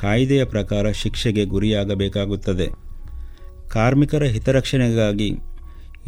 ಕಾಯ್ದೆಯ 0.00 0.44
ಪ್ರಕಾರ 0.44 0.90
ಶಿಕ್ಷೆಗೆ 0.90 1.44
ಗುರಿಯಾಗಬೇಕಾಗುತ್ತದೆ. 1.44 2.68
ಕಾರ್ಮಿಕರ 3.68 4.22
ಹಿತರಕ್ಷಣೆಗಾಗಿ 4.22 5.36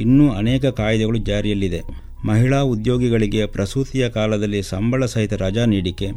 ಇನ್ನೂ 0.00 0.26
ಅನೇಕ 0.32 0.66
ಕಾಯ್ದೆಗಳು 0.66 1.18
ಜಾರಿಯಲ್ಲಿದೆ. 1.18 1.80
ಮಹಿಳಾ 2.26 2.60
ಉದ್ಯೋಗಿಗಳಿಗೆ 2.60 3.46
ಪ್ರಸೂತಿಯ 3.46 4.08
ಕಾಲದಲ್ಲಿ 4.08 4.62
ಸಂಬಳ 4.62 5.06
ಸಹಿತ 5.06 5.32
ರಜಾ 5.32 5.64
ನೀಡಿಕೆ, 5.64 6.08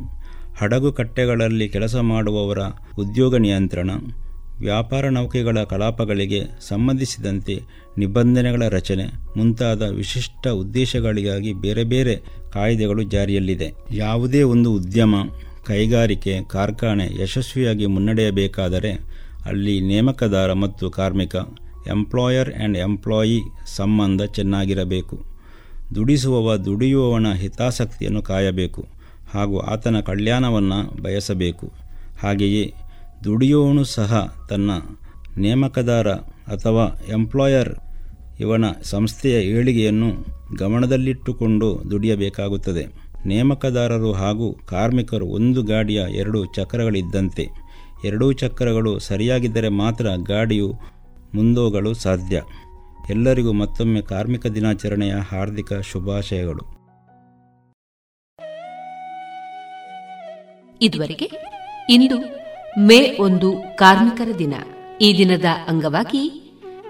ಹಡಗು 0.58 0.92
ಕಟ್ಟೆಗಳಲ್ಲಿ 0.92 1.68
ಕೆಲಸ 1.70 1.96
ಮಾಡುವವರ 1.96 2.62
ಉದ್ಯೋಗ 2.98 3.36
ನಿಯಂತ್ರಣ, 3.36 3.92
ವ್ಯಾಪಾರ 4.60 5.10
ನೌಕೆಗಳ 5.10 5.60
ಕಲಾಪಗಳಿಗೆ 5.64 6.42
ಸಂಬಂಧಿಸಿದಂತೆ 6.68 7.56
ನಿಬಂಧನೆಗಳ 7.98 8.64
ರಚನೆ 8.70 9.06
ಮುಂತಾದ 9.38 9.82
ವಿಶಿಷ್ಟ 9.82 10.48
ಉದ್ದೇಶಗಳಿಗಾಗಿ 10.48 11.54
ಬೇರೆ 11.54 11.84
ಬೇರೆ 11.84 12.16
ಕಾಯ್ದೆಗಳು 12.54 13.04
ಜಾರಿಯಲ್ಲಿದೆ. 13.04 13.70
ಯಾವುದೇ 13.92 14.42
ಒಂದು 14.44 14.70
ಉದ್ಯಮ, 14.74 15.16
ಕೈಗಾರಿಕೆ, 15.66 16.36
ಕಾರ್ಖಾನೆ 16.48 17.08
ಯಶಸ್ವಿಯಾಗಿ 17.22 17.86
ಮುನ್ನಡೆಯಬೇಕಾದರೆ 17.86 18.94
ಅಲ್ಲಿ 19.46 19.76
ನೇಮಕದಾರ 19.82 20.54
ಮತ್ತು 20.54 20.90
ಕಾರ್ಮಿಕ 20.90 21.36
ಎಂಪ್ಲಾಯರ್ 21.88 22.54
ಆ್ಯಂಡ್ 22.54 22.78
ಎಂಪ್ಲಾಯಿ 22.78 23.42
ಸಂಬಂಧ 23.66 24.22
ಚೆನ್ನಾಗಿರಬೇಕು. 24.22 25.26
ದುಡಿಸುವವ 25.96 26.56
ದುಡಿಯುವವನ 26.56 27.34
ಹಿತಾಸಕ್ತಿಯನ್ನು 27.34 28.22
ಕಾಯಬೇಕು 28.22 28.86
ಹಾಗೂ 29.34 29.60
ಆತನ 29.60 30.00
ಕಲ್ಯಾಣವನ್ನು 30.00 31.04
ಬಯಸಬೇಕು. 31.04 31.72
ಹಾಗೆಯೇ 32.20 32.74
ದುಡಿಯುವವನು 33.24 33.84
ಸಹ 33.84 34.36
ತನ್ನ 34.50 34.72
ನೇಮಕದಾರ 35.38 36.08
ಅಥವಾ 36.48 37.02
ಎಂಪ್ಲಾಯರ್ 37.12 37.76
ಇವನ 38.40 38.66
ಸಂಸ್ಥೆಯ 38.84 39.34
ಏಳಿಗೆಯನ್ನು 39.34 40.26
ಗಮನದಲ್ಲಿಟ್ಟುಕೊಂಡು 40.60 41.84
ದುಡಿಯಬೇಕಾಗುತ್ತದೆ. 41.92 42.86
ನೇಮಕದಾರರು 43.26 44.12
ಹಾಗೂ 44.12 44.54
ಕಾರ್ಮಿಕರು 44.54 45.26
ಒಂದು 45.26 45.64
ಗಾಡಿಯ 45.64 46.04
ಎರಡು 46.10 46.46
ಚಕ್ರಗಳಿದ್ದಂತೆ. 46.46 47.64
ಎರಡೂ 48.06 48.32
ಚಕ್ರಗಳು 48.32 49.00
ಸರಿಯಾಗಿದ್ದರೆ 49.00 49.70
ಮಾತ್ರ 49.70 50.08
ಗಾಡಿಯು 50.28 50.74
ಮುಂದೋಗಲು 51.36 51.94
ಸಾಧ್ಯ. 51.94 52.42
ಎಲ್ಲರಿಗೂ 53.10 53.54
ಮತ್ತೊಮ್ಮೆ 53.54 54.02
ಕಾರ್ಮಿಕ 54.02 54.48
ದಿನಾಚರಣೆಯ 54.48 55.16
ಹಾರ್ದಿಕ 55.32 55.74
ಶುಭಾಶಯಗಳು. 55.74 56.84
ಇದುವರೆಗೆ 60.82 61.32
ಇಂದು 61.90 62.18
ಮೇ 62.80 63.18
ಒಂದು 63.20 63.54
ಕಾರ್ಮಿಕರ 63.76 64.28
ದಿನ. 64.40 64.54
ಈ 65.02 65.18
ದಿನದ 65.18 65.46
ಅಂಗವಾಗಿ 65.68 66.40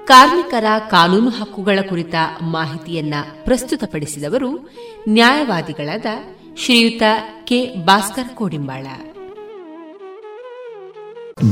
ಕಾರ್ಮಿಕರ 0.05 0.65
ಕಾನೂನು 0.89 1.29
ಹಕ್ಕುಗಳ 1.29 1.79
ಕುರಿತ 1.89 2.15
ಮಾಹಿತಿಯನ್ನ 2.41 3.13
ಪ್ರಸ್ತುತಪಡಿಸಿದವರು 3.43 4.69
ನ್ಯಾಯವಾದಿಗಳಾದ 5.09 6.05
ಶ್ರೀಯುತ 6.57 7.03
ಕೆ. 7.43 7.75
ಭಾಸ್ಕರ್ 7.75 8.29
ಕೋಡಿಂಬಾಳ. 8.29 8.87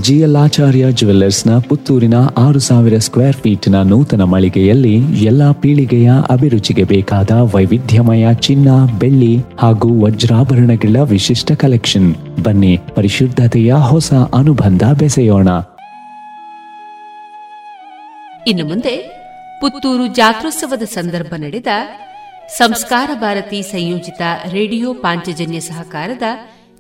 ಜಿಎಲ್ಆಚಾರ್ಯ 0.02 0.92
ಜುವೆಲ್ಲರ್ಸ್ನ 0.92 1.60
ಪುತ್ತೂರಿನ 1.60 2.14
ಆರು 2.38 2.60
ಸಾವಿರ 2.60 2.98
ಸ್ಕ್ವೇರ್ 2.98 3.36
ಫೀಟ್ನ 3.36 3.82
ನೂತನ 3.82 4.24
ಮಳಿಗೆಯಲ್ಲಿ 4.24 4.96
ಎಲ್ಲಾ 5.26 5.52
ಪೀಳಿಗೆಯ 5.52 6.12
ಅಭಿರುಚಿಗೆ 6.30 6.84
ಬೇಕಾದ 6.84 7.32
ವೈವಿಧ್ಯಮಯ 7.32 8.34
ಚಿನ್ನ, 8.34 8.70
ಬೆಳ್ಳಿ 9.00 9.38
ಹಾಗೂ 9.60 10.06
ವಜ್ರಾಭರಣಗಳ 10.06 11.00
ವಿಶಿಷ್ಟ 11.00 11.52
ಕಲೆಕ್ಷನ್. 11.52 12.16
ಬನ್ನಿ, 12.44 12.80
ಪರಿಶುದ್ಧತೆಯ 12.96 13.74
ಹೊಸ 13.74 14.14
ಅನುಬಂಧ 14.14 14.84
ಬೆಸೆಯೋಣ. 15.00 15.48
ಇನ್ನು 18.48 18.66
ಮುಂದೆ 18.66 18.96
ಪುತ್ತೂರು 19.62 20.08
ಜಾತ್ರೋತ್ಸವದ 20.08 20.84
ಸಂದರ್ಭ 20.84 21.34
ನಡೆದ 21.38 21.68
ಸಂಸ್ಕಾರ 22.58 23.10
ಭಾರತಿ 23.14 23.62
ಸಂಯೋಜಿತ 23.62 24.22
ರೇಡಿಯೋ 24.52 24.94
ಪಾಂಚಜನ್ಯ 24.94 25.60
ಸಹಕಾರದ 25.60 26.24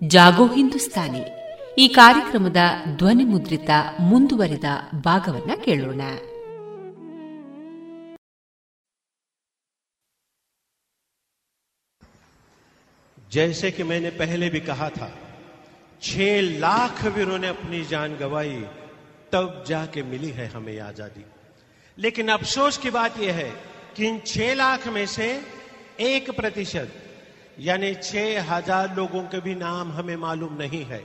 ಜಾಗೋ 0.07 0.45
ಹಿಂದೂಸ್ತಾನಿ. 0.45 1.40
ಈ 1.76 1.86
ಕಾರ್ಯಕ್ರಮದ 1.96 2.60
ಧ್ವನಿ 3.00 3.26
ಮುದ್ರಿತ 3.32 3.70
ಮುಂದುವರಿದ 4.10 4.68
ಭಾಗವನ್ನ 5.06 5.52
ಕೇಳೋಣ 5.66 6.02
जैसे 13.30 13.70
कि 13.70 13.82
मैंने 13.82 14.10
पहले 14.12 14.48
भी 14.50 14.60
कहा 14.62 14.88
था 14.90 15.10
छह 16.02 16.40
लाख 16.58 17.04
वीरों 17.06 17.38
ने 17.38 17.48
अपनी 17.48 17.82
जान 17.84 18.16
गवाई 18.16 18.60
तब 19.32 19.64
जाके 19.68 20.02
मिली 20.04 20.30
है 20.30 20.46
हमें 20.48 20.78
आजादी 20.80 21.24
लेकिन 21.98 22.28
अफसोस 22.30 22.78
की 22.78 22.90
बात 22.90 23.18
यह 23.20 23.34
है 23.34 23.50
कि 23.96 24.06
इन 24.06 24.18
छह 24.26 24.54
लाख 24.54 24.86
में 24.88 25.04
से 25.08 25.28
एक 26.02 26.30
प्रतिशत 26.36 26.92
यानी 27.60 27.94
छह 28.02 28.54
हजार 28.54 28.94
लोगों 28.96 29.22
के 29.24 29.40
भी 29.40 29.54
नाम 29.56 29.92
हमें 29.92 30.16
मालूम 30.18 30.54
नहीं 30.54 30.84
है 30.84 31.02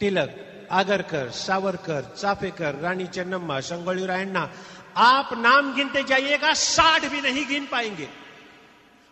तिलक, 0.00 0.44
आगरकर, 0.70 1.30
सावरकर, 1.30 2.14
चाफेकर 2.18 2.74
रानी 2.74 3.06
चन्नम्मा 3.06 3.60
संगोली 3.60 4.06
रायण्णा, 4.06 4.52
आप 4.96 5.30
नाम 5.32 5.74
गिनते 5.74 6.02
जाइएगा, 6.02 6.52
साठ 6.52 7.04
भी 7.04 7.20
नहीं 7.20 7.46
गिन 7.46 7.66
पाएँगे। 7.66 8.08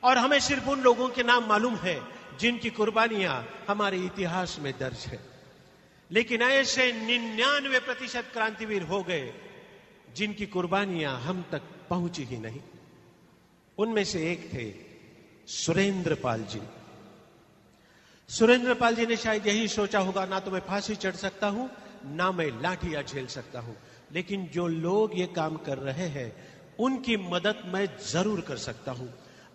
और 0.02 0.18
हमें 0.18 0.40
सिर्फ़ 0.40 0.68
उन 0.68 0.80
लोगों 0.80 1.08
के 1.08 1.22
नाम 1.22 1.44
मालूम 1.44 1.76
है, 1.76 2.02
जिनकी 2.40 2.70
कुर्बानियाँ 2.70 3.64
हमारे 3.68 3.96
इतिहास 3.96 4.56
में 4.60 4.74
दर्ज 4.80 4.96
है। 4.96 5.20
लेकिन 6.10 6.42
ऐसे 6.42 6.92
निन्यानवे 6.92 7.78
प्रतिशत 7.78 8.24
क्रांतिवीर 8.32 8.82
हो 8.82 9.02
गए, 9.02 9.34
जिनकी 10.16 10.46
कुर्बानियाँ 10.46 11.20
हम 11.20 11.44
तक 11.52 11.62
पहुँची 11.90 12.24
ही 12.24 12.38
नहीं। 12.38 12.60
उनमें 13.78 14.04
से 14.04 14.32
एक 14.32 14.50
थे 14.54 14.74
सुरेंद्र 15.52 16.14
पाल 16.14 16.42
जी। 16.42 16.60
सुरेंद्र 18.28 18.74
पाल 18.74 18.94
जी 18.94 19.06
ने 19.06 19.16
शायद 19.16 19.46
यही 19.46 19.68
सोचा 19.68 19.98
होगा, 19.98 20.24
ना 20.26 20.38
तो 20.40 20.50
मैं 20.50 20.60
फांसी 20.60 20.94
चढ़ 20.96 21.14
सकता 21.14 21.46
हूँ, 21.46 21.68
ना 22.12 22.30
मैं 22.32 22.46
लाठियाँ 22.62 23.02
झेल 23.02 23.26
सकता 23.26 23.60
हूँ। 23.60 23.76
लेकिन 24.12 24.46
जो 24.52 24.66
लोग 24.66 25.18
ये 25.18 25.26
काम 25.30 25.56
कर 25.62 25.78
रहे 25.78 26.08
हैं, 26.10 26.32
उनकी 26.78 27.16
मदद 27.16 27.62
मैं 27.66 27.86
ज़रूर 28.02 28.40
कर 28.40 28.56
सकता 28.58 28.92
हूँ। 28.92 29.08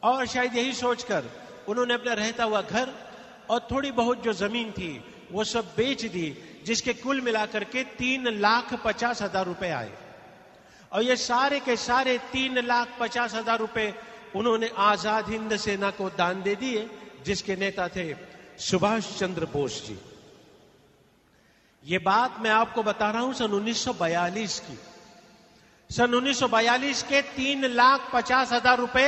और 0.03 0.25
शायद 0.25 0.55
यही 0.55 0.73
सोचकर 0.73 1.23
उन्होंने 1.67 1.93
अपना 1.93 2.13
रहता 2.13 2.43
हुआ 2.43 2.61
घर 2.61 2.93
और 3.49 3.67
थोड़ी 3.71 3.91
बहुत 3.91 4.23
जो 4.23 4.33
ज़मीन 4.33 4.71
थी, 4.71 5.03
वो 5.31 5.43
सब 5.43 5.73
बेच 5.77 6.05
दी, 6.07 6.33
जिसके 6.65 6.93
कुल 6.95 7.21
मिलाकर 7.21 7.63
के 7.65 7.83
तीन 7.99 8.27
लाख 8.39 8.73
पचास 8.85 9.21
हज़ार 9.21 9.45
रुपए 9.45 9.69
आए। 9.71 9.91
और 10.91 11.03
ये 11.03 11.15
सारे 11.17 11.59
के 11.59 11.75
सारे 11.77 12.17
तीन 12.31 12.65
लाख 12.65 12.97
पचास 12.99 13.35
हज़ार 13.35 13.59
रुपए 13.59 13.93
उन्होंने 14.35 14.71
आज़ाद 14.79 15.29
हिंद 15.29 15.55
सेना 15.57 15.89
को 15.91 16.09
दान 16.11 16.41
दे 16.41 16.55
दिए, 16.55 16.89
जिसके 17.25 17.55
नेता 17.55 17.87
थे 17.87 18.13
सुभाष 18.61 19.07
चंद्र 19.19 19.45
बोस 19.45 19.75
जी। 19.85 19.97
ये 21.83 21.97
बात 21.99 22.35
मैं 22.39 22.49
आपको 22.49 22.83
बता 22.83 23.09
रहा 23.11 23.21
हूँ 23.21 23.33
सन 23.33 23.51
1942 23.51 24.59
की। 24.59 24.77
सन 25.89 26.13
1942 26.13 27.01
के 27.03 27.21
तीन 27.21 27.65
लाख 27.67 28.09
पचास 28.13 28.51
हज़ार 28.53 28.77
रुपए, 28.77 29.07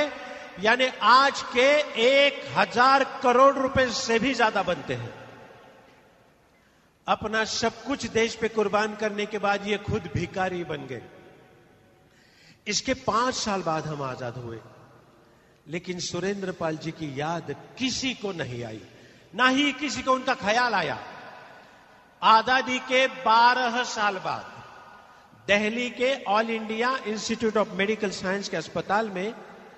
यानी 0.59 0.87
आज 1.01 1.41
के 1.53 1.67
एक 2.01 2.41
हज़ार 2.55 3.03
करोड़ 3.23 3.55
रुपए 3.57 3.85
से 3.91 4.17
भी 4.19 4.33
ज़्यादा 4.33 4.63
बनते 4.63 4.93
हैं। 4.93 5.13
अपना 7.07 7.43
सब 7.45 7.83
कुछ 7.83 8.05
देश 8.07 8.35
पे 8.35 8.47
कुर्बान 8.49 8.95
करने 8.95 9.25
के 9.25 9.37
बाद 9.37 9.67
ये 9.67 9.77
खुद 9.79 10.09
भिकारी 10.13 10.63
बन 10.63 10.87
गए। 10.87 11.01
इसके 12.67 12.93
पाँच 13.03 13.35
साल 13.35 13.61
बाद 13.61 13.87
हम 13.87 14.01
आज़ाद 14.01 14.37
हुए। 14.37 14.59
लेकिन 15.67 15.99
सुरेंद्र 15.99 16.51
पाल 16.51 16.77
जी 16.77 16.91
की 16.91 17.13
याद 17.19 17.55
किसी 17.77 18.13
को 18.13 18.31
नहीं 18.33 18.63
आई। 18.63 18.81
ना 19.33 19.47
ही 19.49 19.71
किसी 19.73 20.01
को 20.01 20.13
उनका 20.13 20.33
ख्याल 20.35 20.73
आया। 20.73 20.97
आज़ादी 22.21 22.79
के 22.81 23.07
12 23.23 23.83
साल 23.85 24.17
बाद 24.25 24.51
दिल्ली 25.47 25.89
के 25.91 26.13
All 26.23 26.49
India 26.51 26.95
Institute 27.07 27.57
of 27.57 27.73
Medical 27.75 28.09
Science 28.11 28.49
के 28.49 28.57
अस्पताल 28.57 29.09
में 29.09 29.33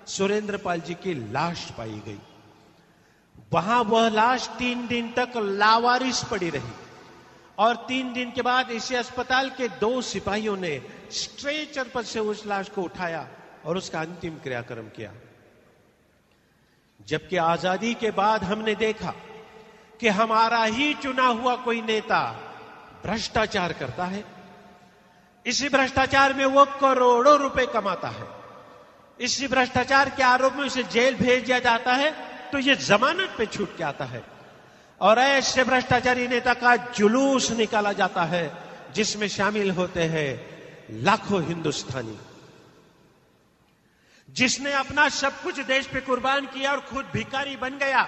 सुरेंद्र 0.07 0.57
पाल 0.57 0.81
जी 0.81 0.93
की 0.95 1.13
लाश 1.31 1.69
पाई 1.77 2.01
गई। 2.05 2.19
वहाँ 3.53 3.81
वह 3.83 4.09
लाश 4.09 4.47
तीन 4.57 4.87
दिन 4.87 5.11
तक 5.13 5.37
लावारिस 5.37 6.23
पड़ी 6.23 6.49
रही 6.49 6.73
और 7.57 7.75
तीन 7.87 8.13
दिन 8.13 8.31
के 8.31 8.41
बाद 8.41 8.71
इसी 8.71 8.95
अस्पताल 8.95 9.49
के 9.49 9.67
दो 9.79 10.01
सिपाहियों 10.03 10.55
ने 10.57 10.79
स्ट्रेचर 11.13 11.87
पर 11.89 12.03
से 12.03 12.19
उस 12.21 12.45
लाश 12.47 12.69
को 12.69 12.81
उठाया 12.83 13.27
और 13.65 13.77
उसका 13.77 13.99
अंतिम 14.01 14.37
क्रियाक्रम 14.39 14.89
किया। 14.95 15.11
जबकि 16.99 17.37
आज़ादी 17.37 17.93
के 17.93 18.11
बाद 18.13 18.43
हमने 18.43 18.75
देखा 18.77 19.13
कि 19.99 20.07
हमारा 20.09 20.63
ही 20.63 20.93
चुना 20.93 21.27
हुआ 21.27 21.55
कोई 21.55 21.81
नेता 21.81 22.21
भ्रष्टाचार 23.05 23.73
करता 23.73 24.05
है। 24.05 24.23
इसी 25.45 25.69
भ्रष्टाचार 25.69 26.33
में 26.33 26.45
वो 26.45 26.65
करोड़ों 26.81 27.37
रुपए 27.39 27.65
कमाता 27.65 28.07
है। 28.07 28.27
इसी 29.19 29.47
भ्रष्टाचार 29.47 30.09
के 30.09 30.23
आरोप 30.23 30.53
में 30.53 30.65
उसे 30.65 30.83
जेल 30.83 31.15
भेज 31.15 31.45
दिया 31.45 31.59
जाता 31.59 31.93
है 31.93 32.11
तो 32.51 32.59
ये 32.59 32.75
जमानत 32.75 33.35
पे 33.37 33.45
छूट 33.45 33.77
के 33.77 33.83
आता 33.83 34.05
है। 34.05 34.23
और 35.01 35.19
ऐसे 35.19 35.63
भ्रष्टाचारी 35.63 36.27
नेता 36.27 36.53
का 36.53 36.75
जुलूस 36.75 37.51
निकाला 37.51 37.91
जाता 37.93 38.23
है, 38.23 38.51
जिसमें 38.93 39.27
शामिल 39.27 39.71
होते 39.71 40.03
हैं 40.03 40.29
लाखों 41.03 41.43
हिंदुस्तानी। 41.43 42.17
जिसने 44.29 44.71
अपना 44.73 45.07
सब 45.09 45.41
कुछ 45.41 45.59
देश 45.59 45.87
पे 45.87 45.99
कुर्बान 46.01 46.45
किया 46.45 46.71
और 46.71 46.79
खुद 46.81 47.05
भिकारी 47.13 47.55
बन 47.55 47.77
गया 47.77 48.07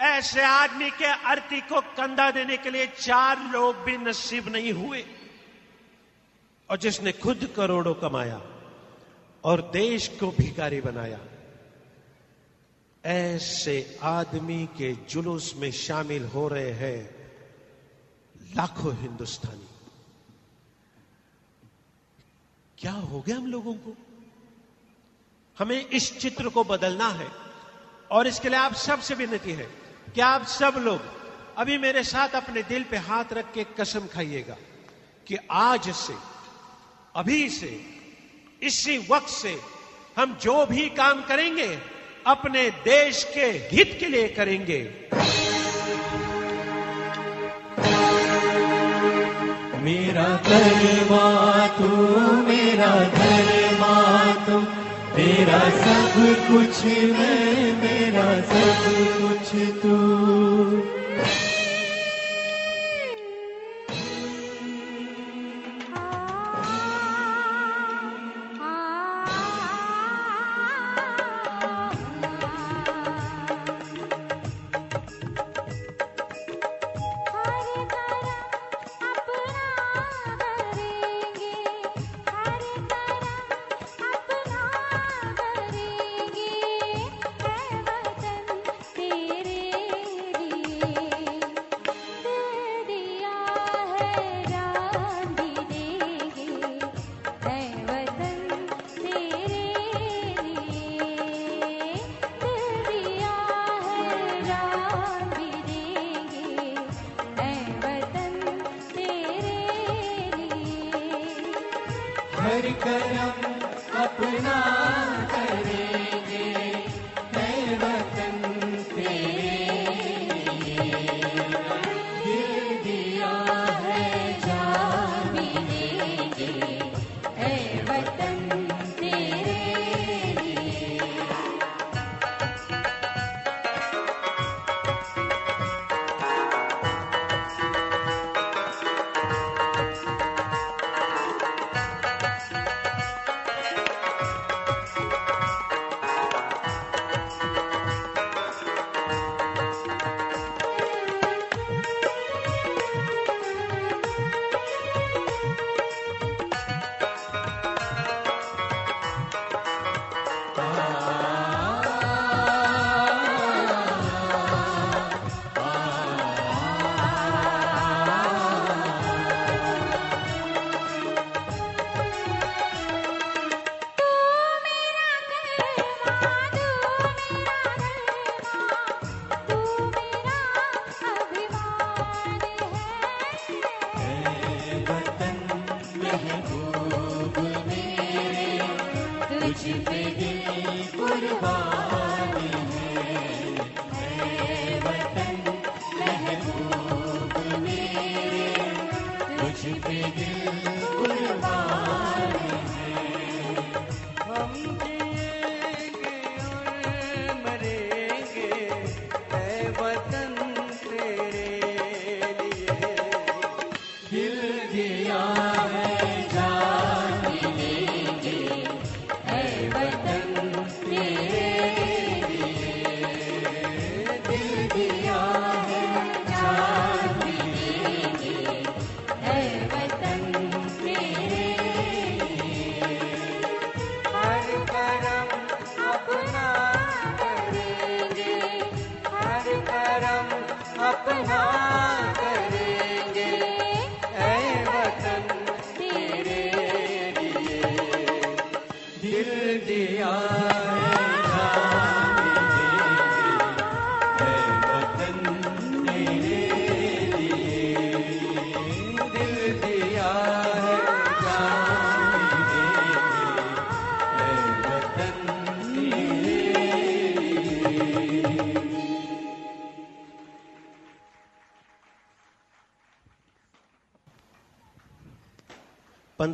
ऐसे 0.00 0.42
आदमी 0.42 0.90
के 0.90 1.04
अर्थी 1.04 1.60
को 1.60 1.80
कंधा 1.80 2.30
देने 2.30 2.56
के 2.56 2.70
लिए 2.70 2.86
चार 2.86 3.38
लोग 3.52 3.76
भी 3.76 3.96
नसीब 3.96 4.48
नहीं 4.48 4.72
हुए। 4.72 5.04
और 6.70 6.76
जिसने 6.76 7.12
खुद 7.12 7.52
करोड़ों 7.56 7.94
कमाया 7.94 8.42
और 9.44 9.70
देश 9.72 10.08
को 10.08 10.30
भिखारी 10.30 10.80
बनाया, 10.80 11.20
ऐसे 13.04 13.98
आदमी 14.02 14.66
के 14.66 14.92
जुलूस 14.92 15.54
में 15.56 15.72
शामिल 15.72 16.24
हो 16.24 16.48
रहे 16.48 16.70
हैं 16.70 17.32
लाखों 18.56 18.96
हिंदुस्तानी। 18.96 19.68
क्या 22.78 22.92
हो 22.92 23.20
गया 23.20 23.36
हम 23.36 23.46
लोगों 23.46 23.74
को? 23.74 23.96
हमें 25.58 25.86
इस 25.86 26.18
चित्र 26.18 26.48
को 26.48 26.64
बदलना 26.64 27.08
है 27.08 27.28
और 28.10 28.26
इसके 28.26 28.48
लिए 28.48 28.58
आप 28.58 28.74
सबसे 28.74 29.14
विनती 29.14 29.52
है। 29.52 29.83
कि 30.14 30.20
आप 30.20 30.46
सब 30.46 30.74
लोग 30.78 31.00
अभी 31.58 31.78
मेरे 31.78 32.02
साथ 32.02 32.28
अपने 32.28 32.62
दिल 32.62 32.82
पे 32.82 32.96
हाथ 32.96 33.32
रख 33.32 33.52
के 33.52 33.64
कसम 33.78 34.06
खाइएगा 34.14 34.56
कि 35.26 35.36
आज 35.50 35.90
से, 35.90 36.14
अभी 37.16 37.48
से, 37.48 37.72
इसी 38.62 38.98
वक्त 39.10 39.28
से 39.28 39.60
हम 40.18 40.38
जो 40.42 40.66
भी 40.66 40.88
काम 40.88 41.22
करेंगे, 41.22 41.78
अपने 42.26 42.70
देश 42.70 43.24
के 43.34 43.46
हित 43.72 43.96
के 44.00 44.08
लिए 44.08 44.28
करेंगे। 44.28 44.80
मेरा 49.84 50.28
धर्मा 50.44 51.66
तू 51.68 51.88
मेरा 52.42 52.92
धर्मा, 53.14 53.96
तू 54.46 54.60
तेरा 55.16 55.60
सब 55.60 56.14
कुछ 56.48 56.84
मैं 56.84 57.72
मेरा 57.82 58.28
सब 58.40 58.84
कुछ। 59.18 59.33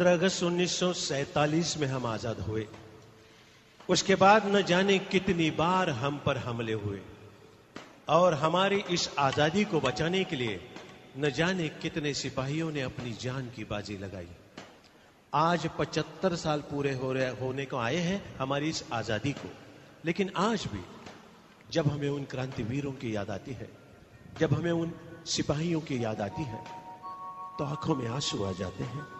15 0.00 0.12
अगस्त 0.12 0.42
1947 0.42 1.76
में 1.78 1.86
हम 1.86 2.06
आज़ाद 2.06 2.38
हुए। 2.40 2.66
उसके 3.88 4.14
बाद 4.14 4.46
न 4.46 4.62
जाने 4.62 4.98
कितनी 4.98 5.50
बार 5.50 5.90
हम 5.92 6.16
पर 6.18 6.36
हमले 6.38 6.72
हुए। 6.74 7.00
और 8.08 8.34
हमारी 8.34 8.78
इस 8.90 9.08
आज़ादी 9.18 9.64
को 9.64 9.80
बचाने 9.80 10.22
के 10.24 10.36
लिए 10.36 10.60
न 11.18 11.30
जाने 11.30 11.68
कितने 11.82 12.14
सिपाहियों 12.14 12.70
ने 12.72 12.80
अपनी 12.82 13.12
जान 13.20 13.50
की 13.56 13.64
बाजी 13.66 13.98
लगाई। 13.98 14.28
आज 15.32 15.68
75 15.78 16.36
साल 16.36 16.60
पूरे 16.70 16.94
हो 16.94 17.12
रहे, 17.12 17.28
होने 17.36 17.66
को 17.66 17.76
आए 17.78 17.96
हैं 17.98 18.22
हमारी 18.38 18.68
इस 18.68 18.84
आज़ादी 18.92 19.32
को। 19.34 19.54
लेकिन 20.04 20.32
आज 20.38 20.66
भी 20.72 20.84
जब 21.72 21.92
हमें 21.92 22.08
उन 22.08 22.24
क्रांतिवीरों 22.24 22.92
की 22.94 23.14
याद 23.16 23.30
आती 23.30 23.52
है, 23.52 23.68
जब 24.38 24.54
हमें 24.54 24.72
उन 24.72 24.92
सिपाहियों 25.28 25.80
की 25.82 26.04
याद 26.04 26.20
आती 26.22 26.42
है 26.44 26.64
तो 27.58 27.64
आँखों 27.66 27.94
में 27.96 28.08
आँसू 28.08 28.44
आ 28.44 28.52
जाते 28.58 28.84
हैं। 28.86 29.19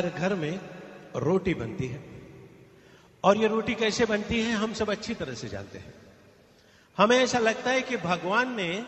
हर 0.00 0.08
घर 0.10 0.34
में 0.36 0.60
रोटी 1.18 1.54
बनती 1.54 1.86
है। 1.86 2.00
और 3.24 3.36
ये 3.36 3.48
रोटी 3.48 3.74
कैसे 3.74 4.04
बनती 4.06 4.40
है, 4.40 4.52
हम 4.54 4.72
सब 4.74 4.90
अच्छी 4.90 5.14
तरह 5.14 5.34
से 5.34 5.48
जानते 5.48 5.78
हैं। 5.78 5.94
हमें 6.96 7.16
ऐसा 7.18 7.38
लगता 7.38 7.70
है 7.70 7.82
कि 7.82 7.96
भगवान 7.98 8.54
ने 8.56 8.84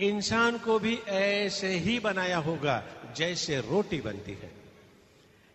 इंसान 0.00 0.58
को 0.58 0.78
भी 0.78 0.94
ऐसे 1.08 1.68
ही 1.78 1.98
बनाया 2.00 2.38
होगा 2.40 2.82
जैसे 3.16 3.60
रोटी 3.60 4.00
बनती 4.00 4.32
है। 4.32 4.50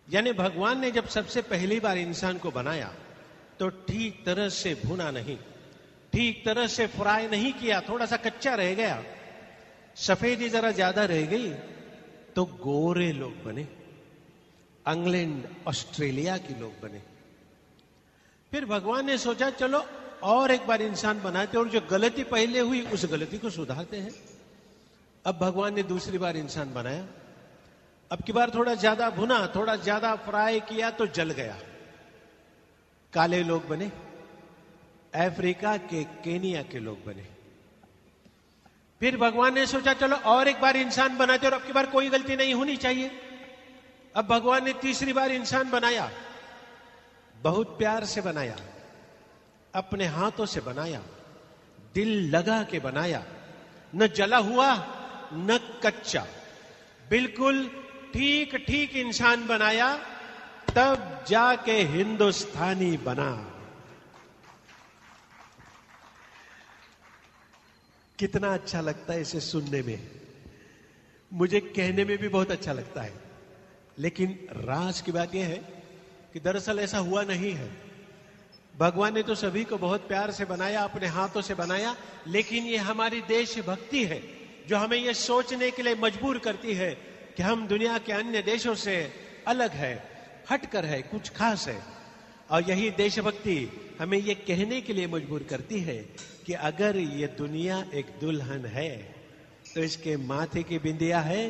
यानी 0.08 0.32
भगवान 0.32 0.80
ने 0.80 0.90
जब 0.90 1.08
सबसे 1.08 1.42
पहली 1.44 1.80
बार 1.80 1.98
इंसान 1.98 2.38
को 2.38 2.50
बनाया 2.50 2.90
तो 3.60 3.68
ठीक 3.68 4.24
तरह 4.26 4.48
से 4.50 4.74
भुना 4.84 5.10
नहीं, 5.10 5.36
ठीक 6.12 6.44
तरह 6.44 6.66
से 6.68 6.86
फ्राई 6.88 7.26
नहीं 7.28 7.52
किया, 7.52 7.80
थोड़ा 7.80 8.06
सा 8.06 8.16
कच्चा 8.18 8.54
रह 8.54 8.74
गया, 8.74 9.02
सफेदी 9.96 10.48
जरा 10.48 10.70
ज़्यादा 10.72 11.04
रह 11.04 11.26
गई 11.26 11.50
तो 12.36 12.44
गोरे 12.62 13.12
लोग 13.12 13.44
बने। 13.44 13.66
इंग्लैंड, 14.90 15.46
ऑस्ट्रेलिया 15.66 16.36
के 16.38 16.60
लोग 16.60 16.80
बने। 16.82 17.02
फिर 18.52 18.64
भगवान 18.66 19.06
ने 19.06 19.18
सोचा, 19.18 19.50
चलो, 19.50 19.84
और 20.22 20.50
एक 20.50 20.66
बार 20.66 20.82
इंसान 20.82 21.20
बनाते 21.22 21.58
और 21.58 21.68
जो 21.68 21.80
गलती 21.90 22.24
पहले 22.24 22.60
हुई, 22.60 22.80
उस 22.82 23.04
गलती 23.06 23.38
को 23.38 23.50
सुधारते 23.50 23.96
हैं। 23.96 24.12
अब 25.24 25.38
भगवान 25.38 25.74
ने 25.74 25.82
दूसरी 25.82 26.18
बार 26.18 26.36
इंसान 26.36 26.74
बनाया। 26.74 27.06
अब 28.10 28.22
की 28.22 28.32
बार 28.32 28.50
थोड़ा 28.50 28.74
ज़्यादा 28.74 29.10
भुना, 29.10 29.52
थोड़ा 29.54 29.76
ज़्यादा 29.76 30.14
फ्राई 30.16 30.60
किया 30.60 30.90
तो 30.90 31.06
जल 31.06 31.30
गया। 31.30 31.56
काले 33.12 33.42
लोग 33.42 33.68
बने, 33.68 33.90
अफ्रीका 35.14 35.76
के 35.76 36.04
केनिया 36.24 36.62
के 36.62 36.78
लोग 36.78 37.04
बने। 37.06 37.26
फिर 39.00 39.16
भगवान 39.16 39.54
ने 39.54 39.66
सोचा, 39.66 39.92
चलो, 39.94 40.16
और 40.16 40.48
एक 40.48 40.60
बार 40.60 40.76
इंसान 40.76 41.16
बनाते 41.18 41.46
और 41.46 41.52
अब 41.52 41.62
की 41.62 41.72
बार 41.72 41.86
कोई 41.86 42.08
गलती 42.08 42.36
नहीं 42.36 42.54
होनी 42.54 42.76
चाहिए। 42.76 43.10
अब 44.16 44.26
भगवान 44.26 44.64
ने 44.64 44.72
तीसरी 44.72 45.12
बार 45.12 45.32
इंसान 45.32 45.70
बनाया, 45.70 46.10
बहुत 47.36 47.78
प्यार 47.78 48.04
से 48.04 48.20
बनाया, 48.20 48.56
अपने 49.74 50.06
हाथों 50.06 50.46
से 50.46 50.60
बनाया, 50.60 51.02
दिल 51.94 52.30
लगा 52.36 52.62
के 52.62 52.78
बनाया, 52.78 53.24
न 53.94 54.06
जला 54.06 54.36
हुआ, 54.36 54.74
न 55.32 55.58
कच्चा। 55.84 56.26
बिल्कुल 57.10 57.68
ठीक 58.12 58.56
ठीक 58.56 58.96
इंसान 58.96 59.46
बनाया, 59.46 59.96
तब 60.74 61.24
जाके 61.28 61.72
हिंदुस्तानी 61.72 62.96
बना। 62.96 63.30
कितना 68.18 68.54
अच्छा 68.54 68.80
लगता 68.80 69.12
है 69.12 69.20
इसे 69.20 69.40
सुनने 69.40 69.82
में। 69.82 70.10
मुझे 71.32 71.60
कहने 71.60 72.04
में 72.04 72.18
भी 72.18 72.28
बहुत 72.28 72.50
अच्छा 72.50 72.72
लगता 72.72 73.02
है। 73.02 73.29
लेकिन 74.00 74.38
राज 74.58 75.00
की 75.00 75.12
बात 75.12 75.34
यह 75.34 75.46
है 75.46 75.56
कि 76.32 76.40
दरअसल 76.40 76.78
ऐसा 76.78 76.98
हुआ 77.00 77.22
नहीं 77.24 77.52
है। 77.52 77.70
भगवान 78.74 79.14
ने 79.14 79.22
तो 79.22 79.34
सभी 79.34 79.64
को 79.64 79.78
बहुत 79.78 80.06
प्यार 80.08 80.30
से 80.30 80.44
बनाया, 80.44 80.82
अपने 80.82 81.06
हाथों 81.06 81.42
से 81.42 81.54
बनाया, 81.54 81.94
लेकिन 82.28 82.66
ये 82.66 82.76
हमारी 82.78 83.20
देशभक्ति 83.28 84.04
है, 84.04 84.22
जो 84.68 84.76
हमें 84.76 84.96
ये 84.98 85.14
सोचने 85.14 85.70
के 85.70 85.82
लिए 85.82 85.94
मजबूर 85.94 86.38
करती 86.38 86.74
है 86.74 86.90
कि 87.36 87.42
हम 87.42 87.66
दुनिया 87.68 87.98
के 87.98 88.12
अन्य 88.12 88.42
देशों 88.42 88.74
से 88.74 88.96
अलग 89.46 89.70
है, 89.72 89.94
हटकर 90.50 90.84
है, 90.84 91.00
कुछ 91.02 91.28
खास 91.30 91.68
है। 91.68 91.78
और 92.50 92.70
यही 92.70 92.90
देशभक्ति 92.90 93.56
हमें 94.00 94.18
ये 94.18 94.34
कहने 94.36 94.80
के 94.80 94.92
लिए 94.92 95.06
मजबूर 95.06 95.42
करती 95.50 95.80
है 95.80 95.96
कि 96.46 96.52
अगर 96.62 96.96
ये 96.96 97.26
दुनिया 97.38 97.84
एक 97.94 98.06
दुल्हन 98.20 98.64
है 98.66 98.90
तो 99.74 99.82
इसके 99.82 100.16
माथे 100.16 100.62
की 100.62 100.78
बिंदिया 100.78 101.20
है, 101.20 101.42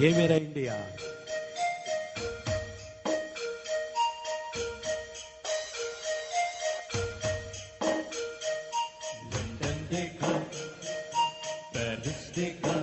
ये 0.00 0.12
मेरा 0.16 0.36
इंडिया। 0.36 0.74
देखा। 12.36 12.74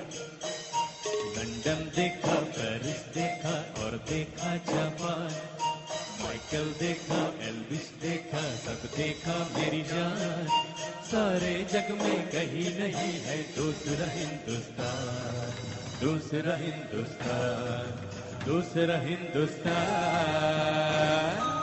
लंदन 1.35 1.91
देखा 1.95 2.34
पेरिस 2.34 3.01
देखा, 3.15 3.53
और 3.84 3.91
देखा 4.09 4.55
जापान 4.57 5.31
माइकल 6.23 6.73
देखा, 6.80 7.21
एल्विस 7.47 7.88
देखा, 8.01 8.38
सब 8.38 8.89
देखा 8.97 9.35
मेरी 9.57 9.81
जान। 9.81 10.47
सारे 11.05 11.53
जग 11.73 11.88
में 12.01 12.30
कहीं 12.30 12.80
नहीं 12.80 13.13
है 13.21 13.38
दूसरा 13.55 14.07
हिंदुस्तान। 14.11 15.53
दूसरा 16.01 16.55
हिंदुस्तान 16.55 18.07
दूसरा 18.45 18.97
हिंदुस्तान। 18.99 21.59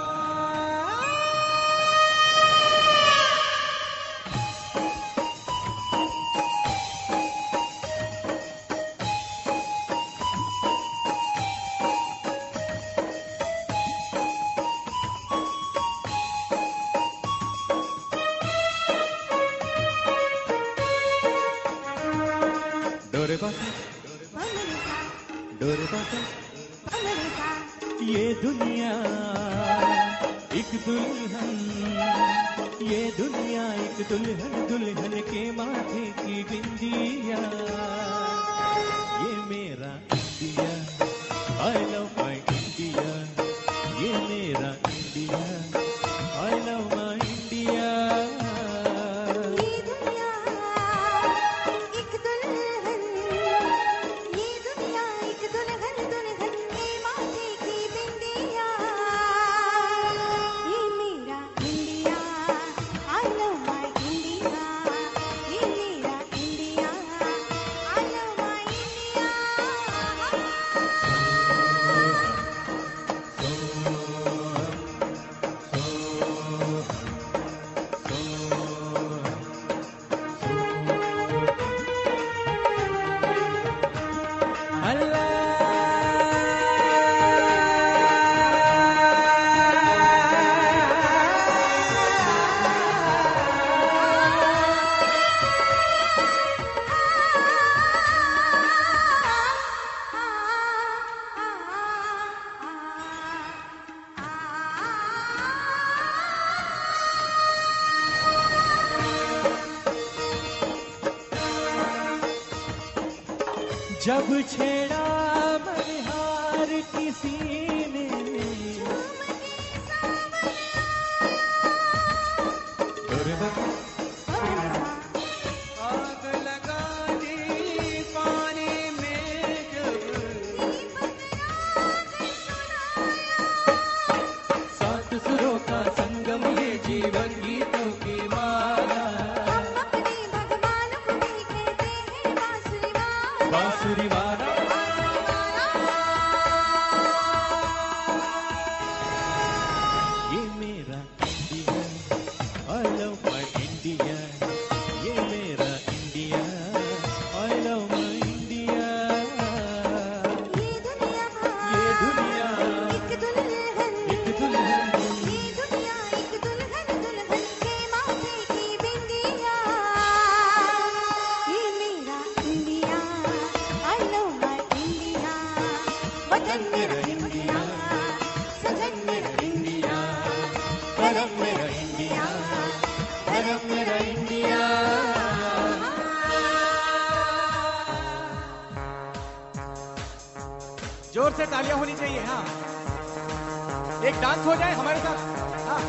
डांस 194.26 194.46
हो 194.46 194.54
जाए 194.56 194.74
हमारे 194.74 194.98
साथ। 195.00 195.18
हाँ। 195.66 195.80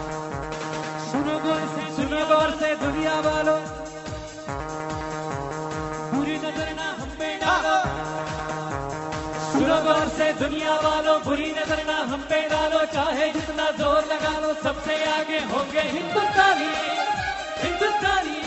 सुनो 1.04 1.38
गौर 1.44 1.62
से 1.76 1.86
सुनो 1.94 2.20
गौर 2.32 2.52
से 2.60 2.68
दुनिया 2.82 3.14
वालों। 3.28 3.56
बुरी 6.12 6.36
नज़र 6.44 6.70
ना 6.80 6.86
हम 7.00 7.10
पे 7.20 7.30
डालो। 7.42 7.74
सुनो 9.48 9.78
गौर 9.88 10.08
से 10.18 10.28
दुनिया 10.44 10.76
वालों 10.86 11.18
बुरी 11.24 11.50
नज़र 11.52 11.84
ना 11.88 11.98
हम 12.12 12.22
पे 12.30 12.42
डालो। 12.50 12.84
चाहे 12.94 13.32
जितना 13.32 13.70
ज़ोर 13.80 14.06
लगा 14.14 14.34
लो 14.40 14.54
सबसे 14.64 15.04
आगे 15.12 15.40
होंगे 15.54 15.88
हिंदुस्तानी। 15.98 16.72
हिंदुस्तानी। 17.64 18.40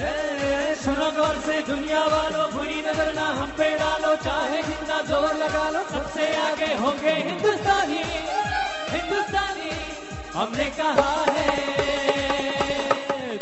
हे, 0.00 0.74
सुनो 0.84 1.10
गौर 1.16 1.40
से 1.46 1.60
दुनिया 1.72 2.04
वालों 2.14 2.50
बुरी 2.52 2.82
नज़र 2.88 3.14
ना 3.14 3.26
हम 3.40 3.56
पे 3.58 3.70
डालो। 3.78 4.14
चाहे 4.28 4.62
जितना 4.62 5.00
ज़ोर 5.08 5.32
लगा 5.44 5.68
लो 5.70 5.82
सबसे 5.94 6.34
आगे 6.42 6.74
होंगे 6.84 7.16
हिंदुस्तानी। 7.30 8.02
हिंदुस्तानी 9.08 9.70
हमने 10.34 10.64
कहा 10.78 11.10
है 11.34 11.52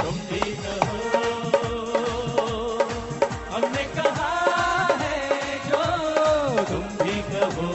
तुम 0.03 0.15
भी 0.29 0.41
कहो 0.65 0.99
हमने 3.55 3.85
कहा 3.97 4.29
है 5.01 5.59
जो 5.67 5.83
तुम 6.71 6.85
भी 7.03 7.17
कहो 7.33 7.69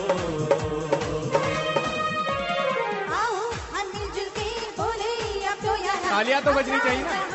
आओ 3.19 3.35
हम 3.75 3.91
मिलजुल 3.95 4.29
के 4.39 4.47
बोले 4.79 5.11
अब 5.53 5.65
तो 5.65 5.75
यारा 5.85 6.09
तालियाँ 6.15 6.41
तो 6.47 6.53
बजनी 6.59 6.79
चाहिए 6.87 7.03
ना। 7.03 7.30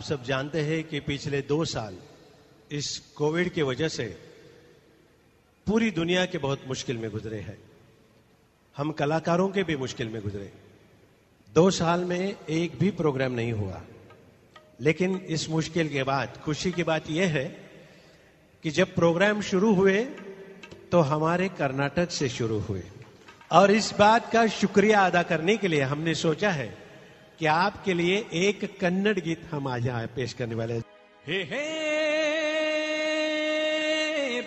आप 0.00 0.06
सब 0.06 0.24
जानते 0.24 0.60
हैं 0.60 0.84
कि 0.84 1.00
पिछले 1.00 1.40
दो 1.42 1.64
साल 1.64 1.96
इस 2.72 2.98
कोविड 2.98 3.52
की 3.52 3.62
वजह 3.62 3.88
से 3.88 4.04
पूरी 5.66 5.90
दुनिया 5.90 6.24
के 6.26 6.38
बहुत 6.38 6.62
मुश्किल 6.68 6.96
में 6.96 7.10
गुजरे 7.10 7.40
हैं। 7.40 7.58
हम 8.76 8.92
कलाकारों 8.92 9.48
के 9.48 9.62
भी 9.62 9.76
मुश्किल 9.76 10.08
में 10.08 10.22
गुजरे। 10.22 10.52
दो 11.54 11.70
साल 11.70 12.04
में 12.04 12.36
एक 12.50 12.78
भी 12.78 12.90
प्रोग्राम 12.90 13.32
नहीं 13.32 13.52
हुआ। 13.52 13.82
लेकिन 14.80 15.16
इस 15.16 15.50
मुश्किल 15.50 15.88
के 15.88 16.02
बाद, 16.02 16.40
खुशी 16.44 16.72
की 16.72 16.82
बात 16.82 17.10
यह 17.10 17.28
है 17.28 17.70
कि 18.62 18.70
जब 18.70 18.94
प्रोग्राम 18.94 19.40
शुरू 19.40 19.74
हुए 19.74 20.04
तो 20.92 21.00
हमारे 21.00 21.48
कर्नाटक 21.48 22.10
से 22.10 22.28
शुरू 22.28 22.58
हुए। 22.58 22.82
और 23.52 23.70
इस 23.70 23.94
बात 23.98 24.32
का 24.32 24.46
शुक्रिया 24.46 25.06
अदा 25.06 25.22
करने 25.22 25.56
के 25.56 25.68
लिए 25.68 25.82
हमने 25.82 26.14
सोचा 26.14 26.50
है 26.50 26.79
कि 27.39 27.45
आपके 27.53 27.93
लिए 27.93 28.17
एक 28.41 28.59
कन्नड़ 28.81 29.19
गीत 29.19 29.41
हम 29.51 29.67
आज 29.67 29.87
यहाँ 29.87 30.07
पेश 30.15 30.33
करने 30.41 30.55
वाले 30.55 30.73
हैं 30.73 30.83
हे 31.27 31.41
हे 31.51 31.61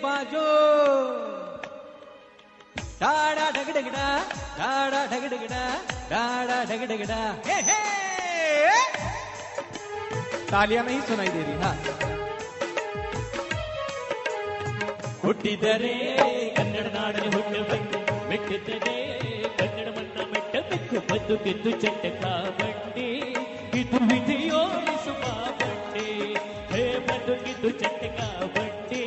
बाजो 0.03 0.45
डाड़ा 3.01 3.47
ढगडगडा 3.57 4.07
डाड़ा 4.59 5.01
ढगडगडा 5.13 5.63
डाड़ा 6.11 6.57
डग 6.71 6.83
डग 6.91 7.03
डा 7.11 7.21
हे 7.47 7.57
हे 7.69 7.79
तालियां 10.51 10.85
नहीं 10.85 11.01
सुनाई 11.09 11.29
दे 11.37 11.43
रही 11.43 11.57
हाँ 11.63 11.75
ಹುಟ್ಟಿದರೆ 15.23 15.89
ಕನ್ನಡ 16.57 16.85
ನಾಡಲ್ಲಿ 16.93 17.29
ಹುಟ್ಟಬೇಕು 17.35 17.97
ಮೆಟ್ಟಿದರೆ 18.29 18.93
ಕನ್ನಡ 18.93 18.93
ಮಣ್ಣ 18.93 18.99
ಮೆಟ್ಟಬೇಕು 19.09 19.32
ಬದುಕಿದ್ದು 20.98 21.70
ಚಟಕ 21.82 22.22
ಬಂಡಿ 22.58 23.08
ಇದು 23.80 23.98
ವಿಧಿಯೋಡಿಸುವ 24.10 25.22
ಬಂಡಿ 25.60 26.08
ಹೇ 26.72 26.84
ಬದುಕಿದ್ದು 27.08 27.70
ಚಟಕ 27.70 28.18
ಬಂಡಿ 28.56 29.02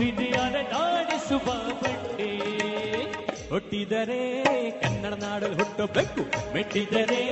ವಿಧಿಯಾದ 0.00 0.56
ನಾಡಿಸುವ 0.72 1.46
ಬಂಡಿ 1.82 2.30
ಹುಟ್ಟಿದರೆ 3.50 4.20
ಕನ್ನಡ 4.82 5.14
ನಾಡಲ್ಲಿ 5.22 5.56
ಹುಟ್ಟಬೇಕು, 5.56 6.22
ಮೆಟ್ಟಿದರೆ 6.54 7.22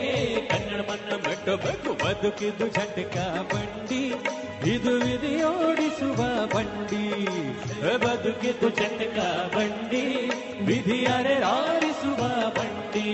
ಕನ್ನಡ 0.50 0.80
ಮಣ್ಣ 0.90 1.10
ಮೆಟ್ಟಬೇಕು, 1.26 1.90
ಬದುಕಿದ್ದು 2.04 2.68
ಚಟಕ 2.68 3.16
ಬಂಡಿ 3.52 4.02
ಇದು 4.64 4.92
ವಿಧಿಯೋಡಿಸುವ 4.98 6.46
ಬಂಡಿ 6.46 7.04
ಬದುಕಿದ್ದು 8.06 8.70
ಚಟಕ 8.70 9.18
ಬಂಡಿ 9.56 10.30
ವಿಧಿಯರೆ 10.64 11.42
ಆರಿಸುವ 11.42 12.50
ಬಂಡಿ. 12.50 13.08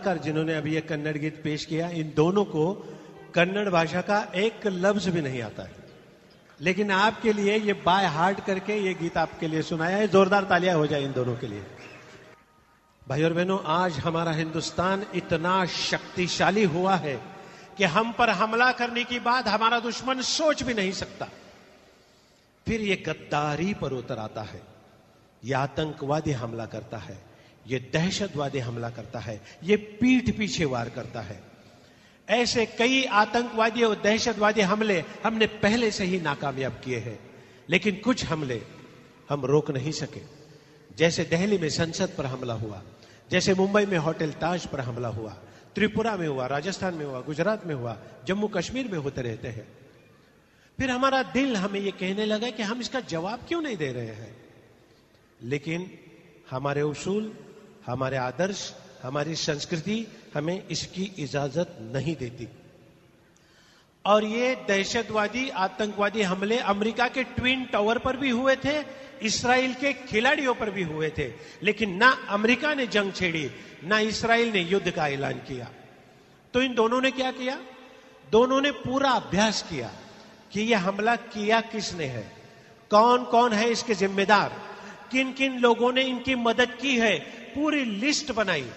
कलाकार 0.00 0.18
जिन्होंने 0.18 0.54
अभी 0.54 0.74
ये 0.74 0.80
कन्नड़ 0.80 1.16
गीत 1.18 1.40
पेश 1.44 1.64
किया, 1.64 1.88
इन 1.90 2.12
दोनों 2.16 2.44
को 2.44 2.64
कन्नड़ 3.34 3.68
भाषा 3.68 4.00
का 4.00 4.20
एक 4.34 4.66
लफ्ज 4.66 5.08
भी 5.08 5.20
नहीं 5.20 5.42
आता 5.42 5.62
है। 5.62 5.74
लेकिन 6.60 6.90
आपके 6.90 7.32
लिए 7.32 7.56
ये 7.58 7.72
बाय 7.84 8.06
हार्ट 8.06 8.40
करके 8.40 8.76
ये 8.78 8.94
गीत 8.94 9.16
आपके 9.16 9.48
लिए 9.48 9.62
सुनाया 9.62 9.96
है, 9.96 10.08
जोरदार 10.08 10.44
तालियाँ 10.44 10.76
हो 10.76 10.86
जाए 10.86 11.04
इन 11.04 11.12
दोनों 11.12 11.36
के 11.36 11.46
लिए। 11.46 11.62
भाई 13.08 13.22
और 13.22 13.32
बहनों, 13.32 13.58
आज 13.64 13.98
हमारा 13.98 14.32
हिंदुस्तान 14.32 15.06
इतना 15.14 15.64
शक्तिशाली 15.66 16.64
हुआ 16.64 16.96
है 16.96 17.16
कि 17.76 17.84
हम 17.86 18.12
पर 18.12 18.30
हमला 18.32 18.72
करने 18.72 19.04
की 19.04 19.18
बात 19.20 19.48
हमारा 19.48 19.80
दुश्मन 19.80 20.20
सोच 20.22 20.62
भी 20.62 20.74
नहीं 20.74 20.92
सकता। 20.92 21.28
फिर 22.66 22.80
ये 22.80 22.96
गद्दारी 23.06 23.74
पर 23.74 23.92
उतर 23.92 24.18
आता 24.18 24.42
है, 24.42 24.62
ये 25.44 25.54
आतंकवादी 25.54 26.32
हमला 26.32 26.66
करता 26.66 26.98
है। 26.98 27.29
ये 27.66 27.90
दहशतवादी 27.92 28.58
हमला 28.58 28.90
करता 28.90 29.18
है, 29.18 29.40
ये 29.64 29.76
पीठ 29.76 30.36
पीछे 30.38 30.64
वार 30.64 30.88
करता 30.88 31.20
है। 31.20 31.42
ऐसे 32.28 32.66
कई 32.66 33.04
आतंकवादी 33.04 33.82
और 33.82 34.00
दहशतवादी 34.00 34.60
हमले 34.60 35.04
हमने 35.24 35.46
पहले 35.46 35.90
से 35.90 36.04
ही 36.04 36.20
नाकामयाब 36.20 36.72
किए 36.72 36.98
हैं, 36.98 37.20
लेकिन 37.70 37.96
कुछ 37.96 38.24
हमले 38.24 38.62
हम 39.30 39.44
रोक 39.44 39.70
नहीं 39.70 39.92
सके। 39.92 40.20
जैसे 40.96 41.24
दिल्ली 41.24 41.58
में 41.58 41.68
संसद 41.68 42.14
पर 42.18 42.26
हमला 42.26 42.54
हुआ, 42.54 42.82
जैसे 43.30 43.54
मुंबई 43.54 43.86
में 43.86 43.98
होटल 43.98 44.30
ताज 44.30 44.66
पर 44.66 44.80
हमला 44.80 45.08
हुआ, 45.08 45.30
त्रिपुरा 45.74 46.16
में 46.16 46.28
हुआ, 46.28 46.46
राजस्थान 46.46 46.94
में 46.94 47.04
हुआ, 47.06 47.20
गुजरात 47.20 47.66
में 47.66 47.74
हुआ, 47.74 47.98
जम्मू 48.26 48.48
कश्मीर 48.48 48.88
में 48.88 48.98
होते 48.98 49.22
रहते 49.22 49.48
हैं। 49.48 49.68
फिर 50.78 50.90
हमारा 50.90 51.22
दिल 51.22 51.56
हमें 51.56 51.80
यह 51.80 51.90
कहने 51.90 52.24
लगा 52.24 52.50
कि 52.50 52.62
हम 52.62 52.80
इसका 52.80 53.00
जवाब 53.00 53.40
क्यों 53.48 53.62
नहीं 53.62 53.76
दे 53.76 53.92
रहे 53.92 54.06
हैं? 54.06 54.36
लेकिन 55.42 55.90
हमारे 56.50 56.82
उसूल 56.82 57.38
हमारे 57.86 58.16
आदर्श, 58.16 58.74
हमारी 59.02 59.34
संस्कृति 59.34 60.06
हमें 60.34 60.66
इसकी 60.68 61.12
इजाज़त 61.18 61.78
नहीं 61.80 62.16
देती। 62.16 62.48
और 64.06 64.24
ये 64.24 64.54
दहशतवादी, 64.54 65.48
आतंकवादी 65.48 66.22
हमले 66.22 66.58
अमेरिका 66.58 67.08
के 67.08 67.24
ट्विन 67.24 67.64
टावर 67.64 67.98
पर 67.98 68.16
भी 68.16 68.30
हुए 68.30 68.56
थे, 68.56 68.84
इसराइल 69.22 69.74
के 69.74 69.92
खिलाड़ियों 69.92 70.54
पर 70.54 70.70
भी 70.70 70.82
हुए 70.82 71.12
थे, 71.18 71.32
लेकिन 71.62 71.96
ना 71.96 72.26
अमेरिका 72.28 72.74
ने 72.74 72.86
जंग 72.86 73.12
छेड़ी, 73.12 73.50
ना 73.84 73.98
इसराइल 73.98 74.52
ने 74.52 74.60
युद्ध 74.60 74.90
का 74.90 75.08
ऐलान 75.08 75.32
किया। 75.32 75.70
तो 76.54 76.62
इन 76.62 76.74
दोनों 76.74 77.00
ने 77.00 77.10
क्या 77.10 77.30
किया? 77.30 77.60
दोनों 78.32 78.60
ने 78.60 78.70
पूरा 78.70 79.10
अभ्यास 79.10 79.62
किया 79.62 79.92
कि 80.52 80.60
यह 80.60 80.88
हमला 80.88 81.16
किया 81.16 81.60
किसने 81.60 82.04
है? 82.04 82.36
कौन 82.90 83.24
कौन 83.24 83.52
है 83.52 83.70
इसके 83.70 83.94
जिम्मेदार? 83.94 84.62
किन 85.12 85.32
किन 85.32 85.58
लोगों 85.58 85.92
ने 85.92 86.02
इनकी 86.02 86.34
मदद 86.34 86.78
की 86.80 86.98
है? 86.98 87.39
पूरी 87.54 87.84
लिस्ट 87.84 88.32
बनाई 88.32 88.70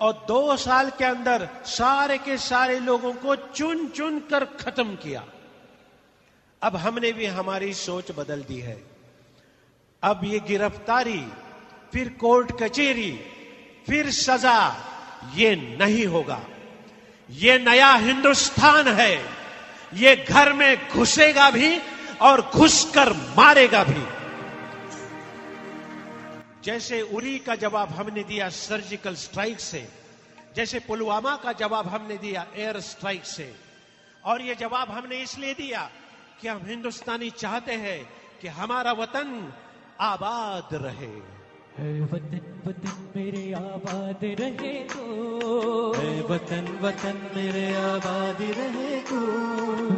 और 0.00 0.12
दो 0.28 0.56
साल 0.56 0.90
के 0.90 1.04
अंदर 1.04 1.48
सारे 1.64 2.18
के 2.18 2.36
सारे 2.38 2.78
लोगों 2.80 3.12
को 3.12 3.36
चुन 3.36 3.88
चुन 3.88 4.18
कर 4.20 4.44
खत्म 4.44 4.94
किया। 4.94 5.24
अब 6.62 6.76
हमने 6.76 7.12
भी 7.12 7.26
हमारी 7.26 7.74
सोच 7.74 8.10
बदल 8.10 8.42
दी 8.42 8.60
है। 8.60 8.84
अब 10.02 10.20
ये 10.24 10.40
गिरफ्तारी, 10.40 11.24
फिर 11.92 12.08
कोर्ट 12.08 12.62
कचेरी, 12.62 13.12
फिर 13.86 14.10
सजा, 14.10 14.76
ये 15.34 15.76
नहीं 15.80 16.06
होगा। 16.06 16.40
ये 17.30 17.58
नया 17.58 17.92
हिंदुस्तान 17.92 18.88
है। 18.88 19.24
ये 19.94 20.16
घर 20.28 20.52
में 20.52 20.88
घुसेगा 20.88 21.50
भी 21.50 21.78
और 22.22 22.50
घुसकर 22.54 23.12
मारेगा 23.12 23.84
भी। 23.84 24.23
जैसे 26.64 27.02
उरी 27.02 27.38
का 27.38 27.54
जवाब 27.54 27.88
हमने 27.88 28.24
दिया 28.24 28.48
सर्जिकल 28.48 29.14
स्ट्राइक 29.14 29.60
से, 29.60 29.88
जैसे 30.56 30.80
पुलवामा 30.80 31.36
का 31.36 31.52
जवाब 31.52 31.88
हमने 31.88 32.16
दिया 32.18 32.46
एयर 32.56 32.80
स्ट्राइक 32.80 33.24
से। 33.24 33.54
और 34.24 34.42
ये 34.42 34.54
जवाब 34.54 34.90
हमने 34.90 35.22
इसलिए 35.22 35.54
दिया 35.54 35.90
कि 36.40 36.48
हम 36.48 36.66
हिंदुस्तानी 36.66 37.30
चाहते 37.30 37.72
हैं 37.72 38.04
कि 38.40 38.48
हमारा 38.48 38.92
वतन 38.92 39.52
आबाद 40.00 40.68
रहे। 40.72 41.33
वतन 41.74 42.40
वतन 42.66 42.98
मेरे 43.16 43.52
आबाद 43.52 44.20
रहे 44.22 44.72
तो। 44.84 45.94
है 45.94 46.22
वतन 46.22 46.66
वतन 46.82 47.16
मेरे 47.36 47.64
आबाद 47.74 48.42
रहे 48.58 49.00
तो। 49.00 49.18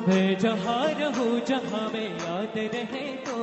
मैं 0.09 0.39
जहाँ 0.39 0.87
रहूँ 1.01 1.41
जहाँ 1.41 1.91
मैं 1.93 2.09
याद 2.09 2.57
रहे 2.57 3.05
तो। 3.17 3.37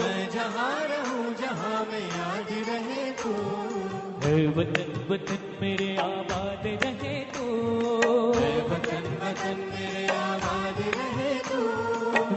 मैं 0.00 0.30
जहाँ 0.30 0.72
रहूँ 0.84 1.34
जहाँ 1.34 1.84
मैं 1.84 2.00
याद 2.00 2.52
रहे 2.68 3.10
तो। 3.12 3.34
है 4.24 4.46
वतन 4.56 5.06
वतन 5.10 5.44
मेरे 5.60 5.96
आबाद 5.96 6.66
रहे 6.66 7.20
तो। 7.34 7.44
है 8.32 8.52
वतन 8.70 9.04
वतन 9.22 9.60
मेरे 9.74 10.06
आबाद 10.16 10.80
रहे 10.96 11.34
तो। 11.44 11.62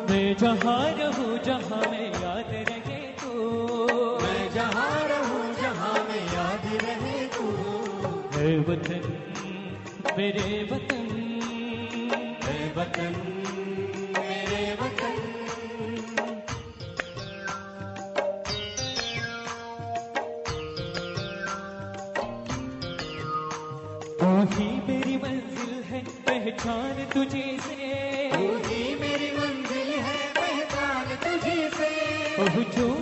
मैं 0.09 0.35
जहाँ 0.37 0.81
रहूँ 0.99 1.37
जहाँ 1.39 1.81
मैं 1.91 2.07
याद 2.11 2.51
रहे 2.69 2.99
तो। 3.23 4.16
जहाँ 4.57 5.07
रहूँ 5.07 5.53
जहाँ 5.55 5.93
मैं 6.03 6.21
याद 6.33 6.63
रहे 6.83 7.27
तो। 7.27 7.43
है 8.35 8.57
वतन 8.59 9.03
मेरे 10.17 10.63
वतन। 10.71 11.05
है 12.43 12.73
वतन 12.77 13.13
मेरे 14.17 14.63
वतन। 14.81 15.19
तू 24.19 24.31
ही 24.53 24.69
मेरी 24.87 25.17
मंजिल 25.17 25.83
है 25.83 26.01
पहचान 26.27 27.05
तुझे 27.13 27.57
से। 27.61 27.91
तू 28.33 28.47
ही 28.65 28.95
मेरी 28.95 29.31
मंजिल 29.37 29.93
है 29.99 30.17
पहचान 30.39 31.15
तुझे 31.25 31.69
से। 31.69 31.91
पहुँचू 32.37 32.96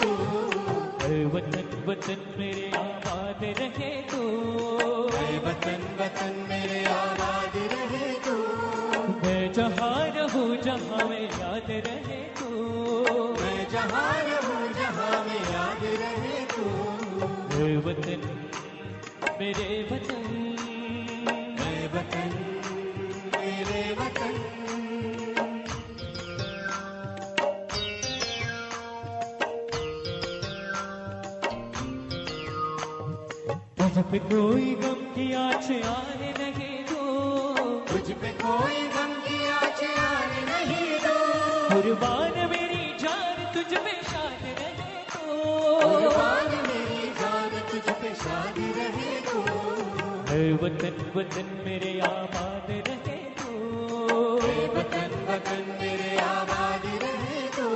तो। 0.00 0.10
वतन 1.34 1.68
वतन 1.86 2.20
मेरे 2.38 2.70
आबाद 2.76 3.42
रहे 3.58 3.90
तो। 4.02 4.22
वतन 5.46 5.82
वतन 6.00 6.34
मेरे 6.48 6.84
आबाद 6.84 7.56
रहे 7.72 8.12
तो। 8.26 8.36
मैं 9.24 9.52
जहाँ 9.52 10.06
रहूँ 10.16 10.56
जहाँ 10.56 11.08
मैं 11.08 11.22
याद 11.22 11.70
रहे 11.86 12.20
तो। 12.38 12.48
मैं 13.40 13.68
जहाँ 13.70 14.14
रहूँ 14.28 14.72
जहाँ 14.72 15.24
मैं 15.24 15.42
याद 15.52 15.84
रहे 16.02 16.44
तो। 16.54 16.64
वतन 17.88 18.22
मेरे 19.40 19.68
वतन। 19.90 20.24
ऐ 21.64 21.86
वतन 21.94 22.43
तुझ 33.94 34.02
पे 34.10 34.18
कोई 34.18 34.70
गम 34.82 35.00
की 35.14 35.24
आँच 35.38 35.66
आने 35.86 36.30
नहीं 36.38 36.78
दो। 36.86 37.02
तुझ 37.90 38.06
पे 38.22 38.30
कोई 38.42 38.78
गम 38.94 39.12
की 39.26 39.36
आँच 39.56 39.82
आने 40.04 40.40
नहीं 40.48 40.88
दो। 41.04 41.14
कुर्बान 41.70 42.38
मेरी 42.52 42.82
जान 43.02 43.38
तुझ 43.54 43.70
पे 43.84 43.92
शान 44.10 44.42
रहे 44.60 44.98
तो 45.12 45.22
कुर्बान 45.84 46.50
मेरी 46.66 47.12
जान 47.20 47.54
तुझ 47.70 47.86
पे 48.02 48.14
शान 48.24 48.58
रहे 48.78 49.14
तो 49.30 49.44
है 50.32 50.42
वतन 50.64 50.98
वतन 51.16 51.54
मेरे 51.66 51.92
आबाद 52.10 52.70
रहे 52.88 53.18
तो 53.42 53.52
है 54.42 54.66
वतन 54.76 55.14
वतन 55.30 55.64
मेरे 55.82 56.16
आबाद 56.26 56.86
रहे 57.04 57.46
तो 57.58 57.70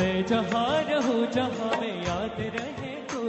मैं 0.00 0.16
जहाँ 0.32 0.68
रहूँ 0.90 1.26
जहाँ 1.36 1.70
मैं 1.80 1.94
याद 2.06 2.40
रहे 2.56 2.94
तो 3.12 3.24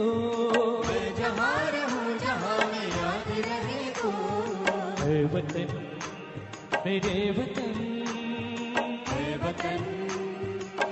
वतन 5.32 5.70
मेरे 6.84 7.16
वतन 7.38 7.74
है 9.08 9.26
वतन 9.42 9.82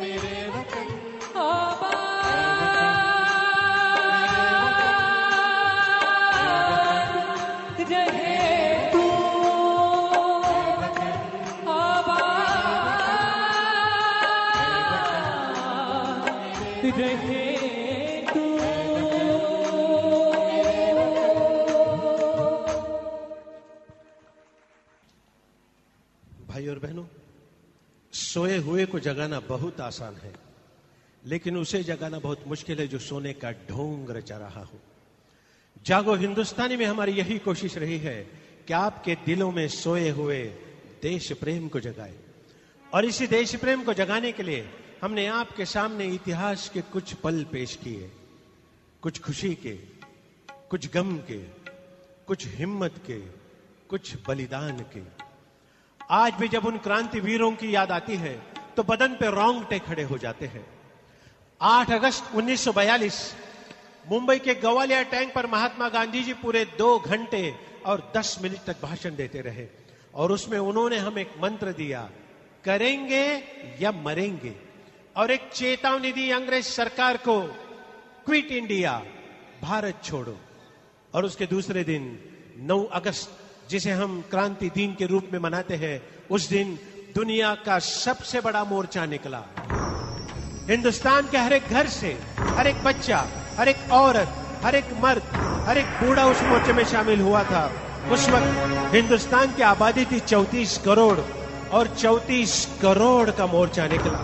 मेरे 0.01 0.37
वतन 0.51 0.89
आबाद 1.37 2.07
रहे 7.93 8.26
सोए 28.37 28.57
हुए 28.59 28.85
को 28.87 28.99
जगाना 29.01 29.41
बहुत 29.41 29.81
आसान 29.81 30.15
है, 30.15 30.33
लेकिन 31.25 31.57
उसे 31.57 31.83
जगाना 31.83 32.19
बहुत 32.19 32.45
मुश्किल 32.47 32.79
है 32.79 32.87
जो 32.89 32.99
सोने 32.99 33.33
का 33.33 33.53
ढोंग 33.53 34.11
रचा 34.11 34.37
रहा 34.37 34.65
हो। 34.65 34.79
जागो 35.87 36.15
हिंदुस्तानी 36.15 36.77
में 36.77 36.85
हमारी 36.87 37.13
यही 37.13 37.39
कोशिश 37.39 37.77
रही 37.79 37.99
है 37.99 38.17
कि 38.69 38.73
आपके 38.73 39.15
दिलों 39.15 39.51
में 39.53 39.69
सोए 39.69 40.11
हुए 40.11 40.45
देश 41.03 41.33
प्रेम 41.33 41.69
को 41.69 41.81
जगाए। 41.81 42.15
और 42.95 43.05
इसी 43.05 43.27
देश 43.27 43.57
प्रेम 43.57 43.85
को 43.85 43.95
जगाने 43.95 44.33
के 44.33 44.43
लिए 44.43 44.69
हमने 45.03 45.27
आपके 45.27 45.65
सामने 45.65 46.07
इतिहास 46.07 46.69
के 46.69 46.81
कुछ 46.83 47.15
पल 47.15 47.45
पेश 47.45 47.77
किए, 47.77 48.11
कुछ 49.03 49.21
खुशी 49.21 49.55
के, 49.55 49.77
कुछ 50.71 50.93
गम 50.93 51.17
के, 51.19 51.43
कुछ 52.27 52.47
हिम्मत 52.47 53.03
के, 53.07 53.19
कुछ 53.89 54.15
बलिदान 54.29 54.81
के। 54.97 55.26
आज 56.11 56.35
भी 56.35 56.49
जब 56.49 56.67
उन 56.67 56.77
क्रांति 56.79 57.21
वीरों 57.21 57.51
की 57.53 57.75
याद 57.75 57.91
आती 57.93 58.17
है 58.17 58.35
तो 58.77 58.83
बदन 58.83 59.15
पे 59.15 59.31
रोंगटे 59.31 59.79
खड़े 59.79 60.03
हो 60.03 60.19
जाते 60.19 60.47
हैं। 60.47 60.65
8 61.61 61.91
अगस्त 61.91 62.35
1942 62.35 63.17
मुंबई 64.11 64.39
के 64.39 64.55
गवालिया 64.55 65.03
टैंक 65.03 65.33
पर 65.35 65.47
महात्मा 65.47 65.89
गांधी 65.89 66.23
जी 66.23 66.33
पूरे 66.35 66.65
दो 66.79 66.99
घंटे 66.99 67.55
और 67.87 68.13
10 68.17 68.37
मिनट 68.43 68.65
तक 68.67 68.83
भाषण 68.83 69.17
देते 69.17 69.41
रहे, 69.41 69.67
और 70.15 70.33
उसमें 70.33 70.59
उन्होंने 70.59 70.99
हमें 70.99 71.23
एक 71.23 71.33
मंत्र 71.43 71.73
दिया, 71.73 72.09
करेंगे 72.65 73.27
या 73.81 73.93
मरेंगे? 73.93 74.55
और 75.17 75.31
एक 75.31 75.51
चेतावनी 75.53 76.13
दी 76.13 76.31
अंग्रेज़ 76.31 76.67
सरकार 76.67 77.17
को, 77.17 77.41
क्विट 78.27 78.53
इंडिया, 78.53 78.93
भारत 79.63 80.01
छोड़ो। 80.05 80.37
और 81.15 81.25
उसके 81.25 81.47
दूसरे 81.47 81.85
दिन 81.85 82.09
9 82.67 82.83
अगस्त 82.93 83.43
जिसे 83.71 83.91
हम 83.91 84.21
क्रांति 84.31 84.71
दिन 84.75 84.95
के 84.95 85.07
रूप 85.07 85.29
में 85.33 85.39
मनाते 85.39 85.75
हैं, 85.75 86.01
उस 86.31 86.49
दिन 86.49 86.79
दुनिया 87.15 87.55
का 87.67 87.79
सबसे 87.79 88.41
बड़ा 88.41 88.65
मोर्चा 88.65 89.07
निकला। 89.07 89.43
हिंदुस्तान 90.71 91.29
के 91.31 91.39
हर 91.39 91.53
एक 91.53 91.69
घर 91.71 91.87
से, 91.87 92.17
हर 92.57 92.67
एक 92.67 92.83
बच्चा, 92.85 93.25
हर 93.59 93.69
एक 93.69 93.91
औरत, 93.93 94.33
हर 94.65 94.75
एक 94.75 94.93
मर्द, 95.03 95.23
हर 95.67 95.79
एक 95.79 95.87
बूढ़ा 96.01 96.25
उस 96.27 96.43
मोर्चे 96.43 96.73
में 96.73 96.85
शामिल 96.85 97.21
हुआ 97.21 97.43
था। 97.45 97.65
उस 98.13 98.29
वक्त 98.29 98.95
हिंदुस्तान 98.95 99.53
की 99.53 99.63
आबादी 99.63 100.05
थी 100.05 100.21
चौतीस 100.21 100.79
करोड़ 100.79 101.19
और 101.71 101.87
चौतीस 101.95 102.67
करोड़ 102.83 103.31
का 103.31 103.47
मोर्चा 103.47 103.87
निकला। 103.87 104.21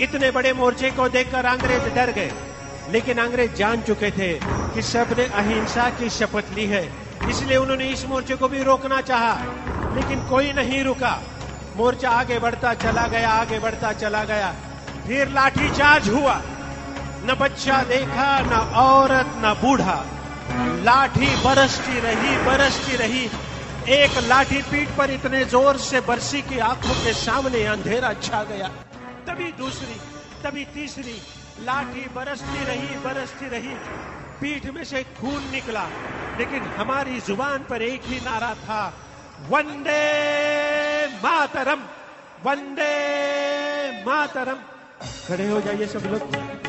इतने 0.00 0.30
बड़े 0.30 0.52
मोर्चे 0.52 0.90
को 0.90 1.08
देखकर 1.08 1.44
अंग्रेज़ 1.44 1.88
डर 1.94 2.12
गए, 2.12 2.32
लेकिन 2.90 3.18
अंग्रेज़ 3.18 3.52
जान 3.52 3.82
चुके 3.82 4.10
थे 4.10 4.32
कि 4.74 4.82
सबने 4.82 5.24
अहिंसा 5.34 5.88
की 5.90 6.08
शपथ 6.10 6.54
ली 6.54 6.66
है। 6.66 7.05
इसलिए 7.30 7.56
उन्होंने 7.56 7.88
इस 7.88 8.04
मोर्चे 8.06 8.36
को 8.36 8.48
भी 8.48 8.62
रोकना 8.62 9.00
चाहा, 9.00 9.34
लेकिन 9.94 10.28
कोई 10.28 10.52
नहीं 10.52 10.82
रुका। 10.84 11.22
मोर्चा 11.76 12.10
आगे 12.10 12.38
बढ़ता 12.38 12.74
चला 12.74 13.06
गया, 13.06 13.30
आगे 13.30 13.58
बढ़ता 13.58 13.92
चला 13.92 14.24
गया। 14.24 14.54
फिर 15.06 15.28
लाठीचार्ज 15.28 16.08
हुआ। 16.08 16.40
न 17.24 17.36
बच्चा 17.40 17.82
देखा, 17.82 18.38
न 18.40 18.52
औरत, 18.76 19.32
न 19.36 19.54
बूढ़ा। 19.62 20.04
लाठी 20.84 21.26
बरसती 21.36 22.00
रही 22.00 22.36
बरसती 22.46 22.96
रही। 22.96 23.28
एक 23.94 24.18
लाठी 24.18 24.62
पीठ 24.62 24.88
पर 24.88 25.10
इतने 25.10 25.44
ज़ोर 25.44 25.76
से 25.76 26.00
बरसी 26.00 26.42
की 26.42 26.58
आँखों 26.58 26.94
के 26.94 27.12
सामने 27.12 27.64
अंधेरा 27.64 28.12
छा 28.12 28.42
गया। 28.42 28.68
तभी 29.26 29.52
दूसरी, 29.52 30.00
तभी 30.44 30.64
तीसरी। 30.64 31.20
लाठी 31.64 32.06
बरसती 32.14 32.64
रही 32.64 32.96
बरसती 33.04 33.48
रही। 33.48 33.74
पीठ 34.40 34.66
में 34.66 34.84
से 34.84 35.02
खून 35.20 35.42
निकला, 35.52 35.86
लेकिन 36.38 36.62
हमारी 36.76 37.20
ज़ुबान 37.20 37.64
पर 37.70 37.82
एक 37.82 38.02
ही 38.04 38.20
नारा 38.20 38.54
था, 38.64 38.82
वंदे 39.50 40.02
मातरम 41.22 41.82
वंदे 42.44 42.92
मातरम। 44.04 44.58
खड़े 45.28 45.48
हो 45.48 45.60
जाइए 45.60 45.86
सब 45.86 46.10
लोग। 46.12 46.65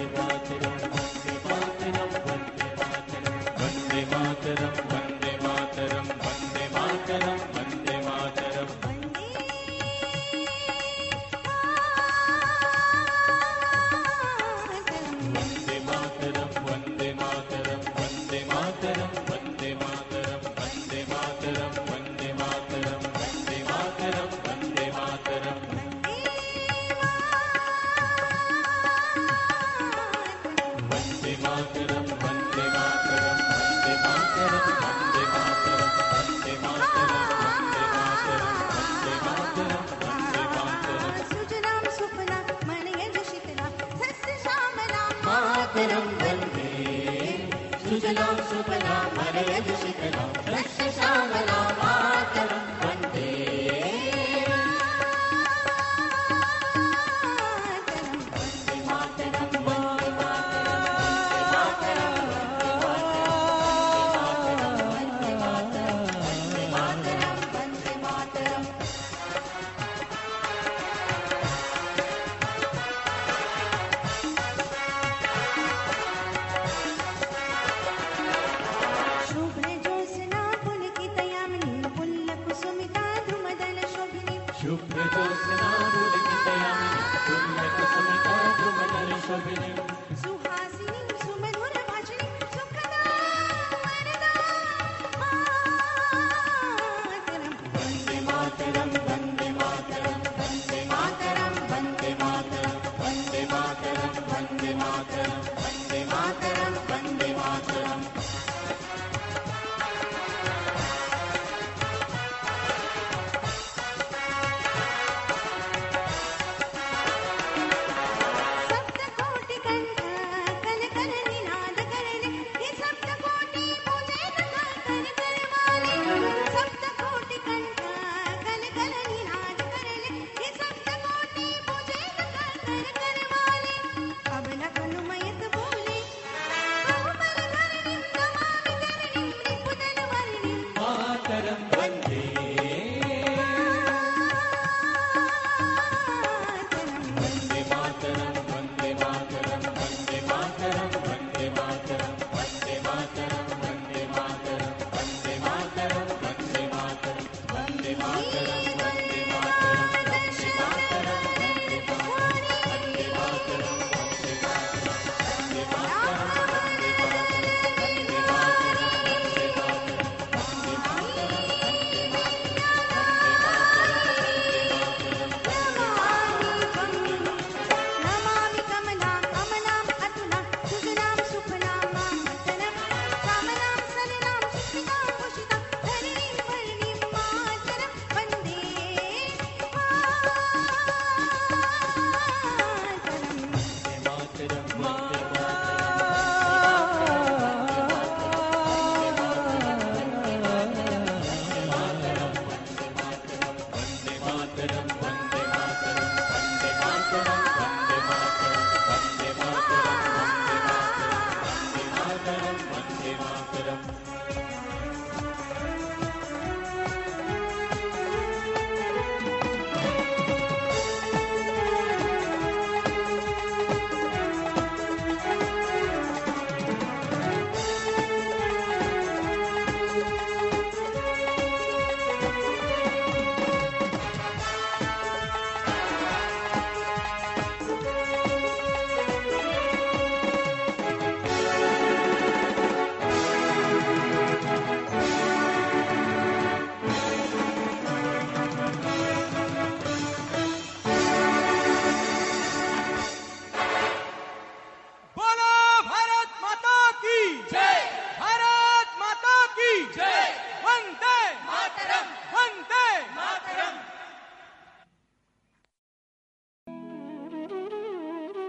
सुजलां 48.08 48.36
सुफलां 48.50 49.00
मलयज 49.16 49.68
शीतलां 49.82 51.57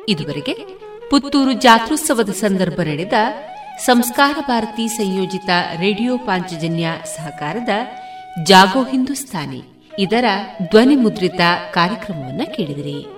ಇದುವರೆಗೆ 0.09 0.53
ಪುತ್ತೂರು 1.11 1.53
ಜಾತ್ರೋತ್ಸವದ 1.53 2.31
ಸಂದರ್ಭ 2.31 2.81
ನಡೆದ 2.81 3.13
ಸಂಸ್ಕಾರ 3.85 4.37
ಭಾರತಿ 4.47 4.89
ಸಂಯೋಜಿತ 4.89 5.51
ರೇಡಿಯೋ 5.81 6.19
ಪಾಂಚಜನ್ಯ 6.19 6.87
ಸಹಕಾರದ 7.17 7.69
ಜಾಗೋ 8.47 8.83
ಹಿಂದೂಸ್ತಾನಿ 8.85 9.63
ಇದರ 9.99 10.25
ಧ್ವನಿ 10.71 10.97
ಮುದ್ರಿತ 10.97 11.41
ಕಾರ್ಯಕ್ರಮವನ್ನು 11.73 12.55
ಕೇಳಿದಿರಿ. 12.55 13.18